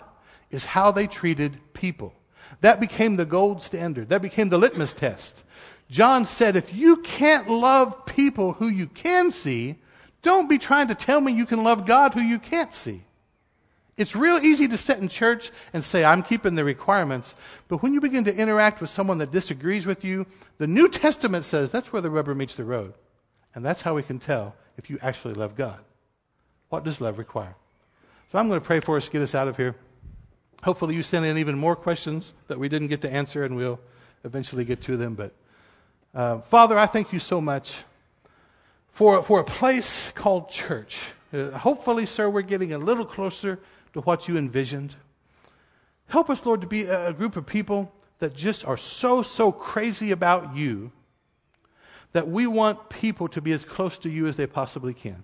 is 0.52 0.66
how 0.66 0.91
they 0.91 1.08
treated 1.08 1.58
people. 1.74 2.14
That 2.62 2.80
became 2.80 3.16
the 3.16 3.26
gold 3.26 3.62
standard. 3.62 4.10
That 4.10 4.22
became 4.22 4.50
the 4.50 4.58
litmus 4.58 4.93
test. 4.93 5.43
John 5.89 6.26
said, 6.26 6.56
if 6.56 6.74
you 6.74 6.98
can't 6.98 7.50
love 7.50 8.06
people 8.06 8.54
who 8.54 8.68
you 8.68 8.88
can 8.88 9.32
see, 9.32 9.78
don't 10.22 10.50
be 10.50 10.58
trying 10.58 10.88
to 10.88 10.96
tell 10.96 11.22
me 11.22 11.32
you 11.32 11.46
can 11.46 11.64
love 11.64 11.86
God 11.86 12.14
who 12.14 12.22
you 12.22 12.39
can't 12.39 12.74
see. 12.74 13.04
It's 13.98 14.16
real 14.16 14.38
easy 14.38 14.68
to 14.68 14.78
sit 14.78 15.00
in 15.00 15.08
church 15.08 15.52
and 15.72 15.84
say, 15.84 16.04
I'm 16.04 16.22
keeping 16.22 16.56
the 16.56 16.66
requirements. 16.66 17.36
But 17.70 17.82
when 17.82 17.93
you 17.93 18.02
begin 18.02 18.26
to 18.26 18.36
interact 18.36 18.82
with 18.82 18.89
someone 18.89 19.20
that 19.20 19.32
disagrees 19.32 19.86
with 19.86 20.04
you, 20.04 20.26
the 20.58 20.68
New 20.68 20.89
Testament 20.89 21.46
says 21.46 21.72
that's 21.72 21.93
where 21.93 22.02
the 22.02 22.10
rubber 22.10 22.36
meets 22.36 22.56
the 22.56 22.66
road. 22.66 22.93
And 23.54 23.64
that's 23.64 23.84
how 23.84 23.96
we 23.96 24.04
can 24.04 24.20
tell 24.20 24.54
if 24.78 24.89
you 24.89 25.00
actually 25.02 25.34
love 25.34 25.56
God. 25.56 25.80
What 26.70 26.84
does 26.84 27.00
love 27.00 27.18
require? 27.18 27.56
So 28.32 28.38
I'm 28.38 28.50
going 28.50 28.60
to 28.60 28.66
pray 28.66 28.82
for 28.82 28.98
us 28.98 29.08
get 29.08 29.22
us 29.22 29.34
out 29.34 29.48
of 29.48 29.56
here. 29.56 29.76
Hopefully, 30.64 30.96
you 30.96 31.04
sent 31.04 31.26
in 31.26 31.38
even 31.38 31.58
more 31.58 31.76
questions 31.76 32.34
that 32.48 32.60
we 32.60 32.68
didn't 32.68 32.88
get 32.88 33.02
to 33.04 33.10
answer, 33.10 33.46
and 33.46 33.56
we'll 33.56 33.80
eventually 34.24 34.66
get 34.66 34.82
to 34.82 34.98
them. 34.98 35.14
But 35.14 35.32
uh, 36.14 36.39
Father, 36.39 36.78
I 36.78 36.86
thank 36.86 37.14
you 37.14 37.20
so 37.20 37.39
much 37.39 37.84
for, 38.91 39.24
for 39.24 39.39
a 39.39 39.43
place 39.43 40.12
called 40.16 40.50
church. 40.50 41.00
Uh, 41.32 41.52
hopefully, 41.52 42.06
sir, 42.06 42.30
we're 42.30 42.41
getting 42.41 42.74
a 42.74 42.78
little 42.78 43.06
closer 43.06 43.60
to 43.96 44.02
what 44.02 44.28
you 44.28 44.38
envisioned. 44.38 44.93
Help 46.08 46.30
us, 46.30 46.46
Lord, 46.46 46.60
to 46.60 46.68
be 46.68 46.84
a 46.84 47.14
group 47.14 47.38
of 47.38 47.46
people 47.46 47.93
that 48.20 48.36
just 48.36 48.66
are 48.66 48.76
so, 48.76 49.22
so 49.22 49.54
crazy 49.54 50.12
about 50.12 50.56
you 50.56 50.91
that 52.12 52.28
we 52.28 52.46
want 52.46 52.89
people 52.89 53.30
to 53.30 53.41
be 53.41 53.54
as 53.54 53.64
close 53.64 53.98
to 54.00 54.10
you 54.10 54.28
as 54.28 54.36
they 54.36 54.48
possibly 54.48 54.93
can. 54.93 55.24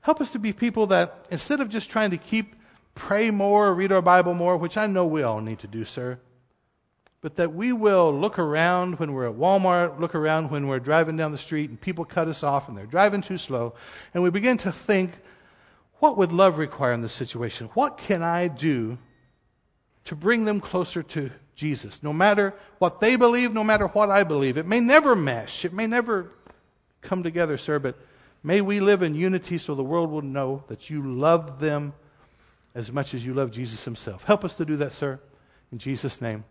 Help 0.00 0.22
us 0.22 0.30
to 0.30 0.38
be 0.38 0.54
people 0.54 0.86
that, 0.86 1.26
instead 1.30 1.60
of 1.60 1.68
just 1.68 1.90
trying 1.90 2.10
to 2.10 2.16
keep, 2.16 2.54
pray 2.94 3.30
more, 3.30 3.74
read 3.74 3.92
our 3.92 4.00
Bible 4.00 4.32
more, 4.32 4.56
which 4.56 4.78
I 4.78 4.86
know 4.86 5.04
we 5.04 5.22
all 5.22 5.42
need 5.42 5.58
to 5.58 5.66
do, 5.66 5.84
sir, 5.84 6.18
but 7.20 7.36
that 7.36 7.52
we 7.52 7.72
will 7.72 8.10
look 8.10 8.38
around 8.38 8.98
when 8.98 9.12
we're 9.12 9.28
at 9.28 9.36
Walmart, 9.36 10.00
look 10.00 10.14
around 10.14 10.50
when 10.50 10.66
we're 10.66 10.80
driving 10.80 11.18
down 11.18 11.30
the 11.30 11.38
street 11.38 11.68
and 11.68 11.78
people 11.78 12.06
cut 12.06 12.26
us 12.26 12.42
off 12.42 12.68
and 12.68 12.76
they're 12.76 12.86
driving 12.86 13.20
too 13.20 13.36
slow, 13.36 13.74
and 14.14 14.22
we 14.22 14.30
begin 14.30 14.56
to 14.56 14.72
think, 14.72 15.12
what 15.98 16.16
would 16.16 16.32
love 16.32 16.58
require 16.58 16.92
in 16.92 17.02
this 17.02 17.12
situation? 17.12 17.70
What 17.74 17.98
can 17.98 18.22
I 18.22 18.48
do 18.48 18.98
to 20.04 20.14
bring 20.14 20.44
them 20.44 20.60
closer 20.60 21.02
to 21.02 21.30
Jesus? 21.54 22.02
No 22.02 22.12
matter 22.12 22.54
what 22.78 23.00
they 23.00 23.16
believe, 23.16 23.54
no 23.54 23.64
matter 23.64 23.86
what 23.86 24.10
I 24.10 24.24
believe. 24.24 24.56
It 24.58 24.66
may 24.66 24.80
never 24.80 25.16
mesh, 25.16 25.64
it 25.64 25.72
may 25.72 25.86
never 25.86 26.30
come 27.00 27.22
together, 27.22 27.56
sir, 27.56 27.78
but 27.78 27.96
may 28.42 28.60
we 28.60 28.80
live 28.80 29.02
in 29.02 29.14
unity 29.14 29.58
so 29.58 29.74
the 29.74 29.84
world 29.84 30.10
will 30.10 30.22
know 30.22 30.64
that 30.68 30.90
you 30.90 31.02
love 31.02 31.60
them 31.60 31.94
as 32.74 32.92
much 32.92 33.14
as 33.14 33.24
you 33.24 33.32
love 33.32 33.50
Jesus 33.50 33.84
himself. 33.84 34.24
Help 34.24 34.44
us 34.44 34.54
to 34.56 34.64
do 34.64 34.76
that, 34.76 34.92
sir. 34.92 35.18
In 35.72 35.78
Jesus' 35.78 36.20
name. 36.20 36.44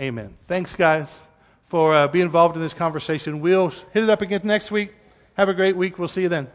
Amen. 0.00 0.36
Thanks, 0.46 0.76
guys, 0.76 1.20
for 1.68 1.94
uh, 1.94 2.06
being 2.08 2.26
involved 2.26 2.54
in 2.54 2.62
this 2.62 2.74
conversation. 2.74 3.40
We'll 3.40 3.70
hit 3.92 4.04
it 4.04 4.10
up 4.10 4.20
again 4.20 4.42
next 4.44 4.70
week. 4.70 4.94
Have 5.34 5.48
a 5.48 5.54
great 5.54 5.76
week. 5.76 5.98
We'll 5.98 6.08
see 6.08 6.22
you 6.22 6.28
then. 6.28 6.48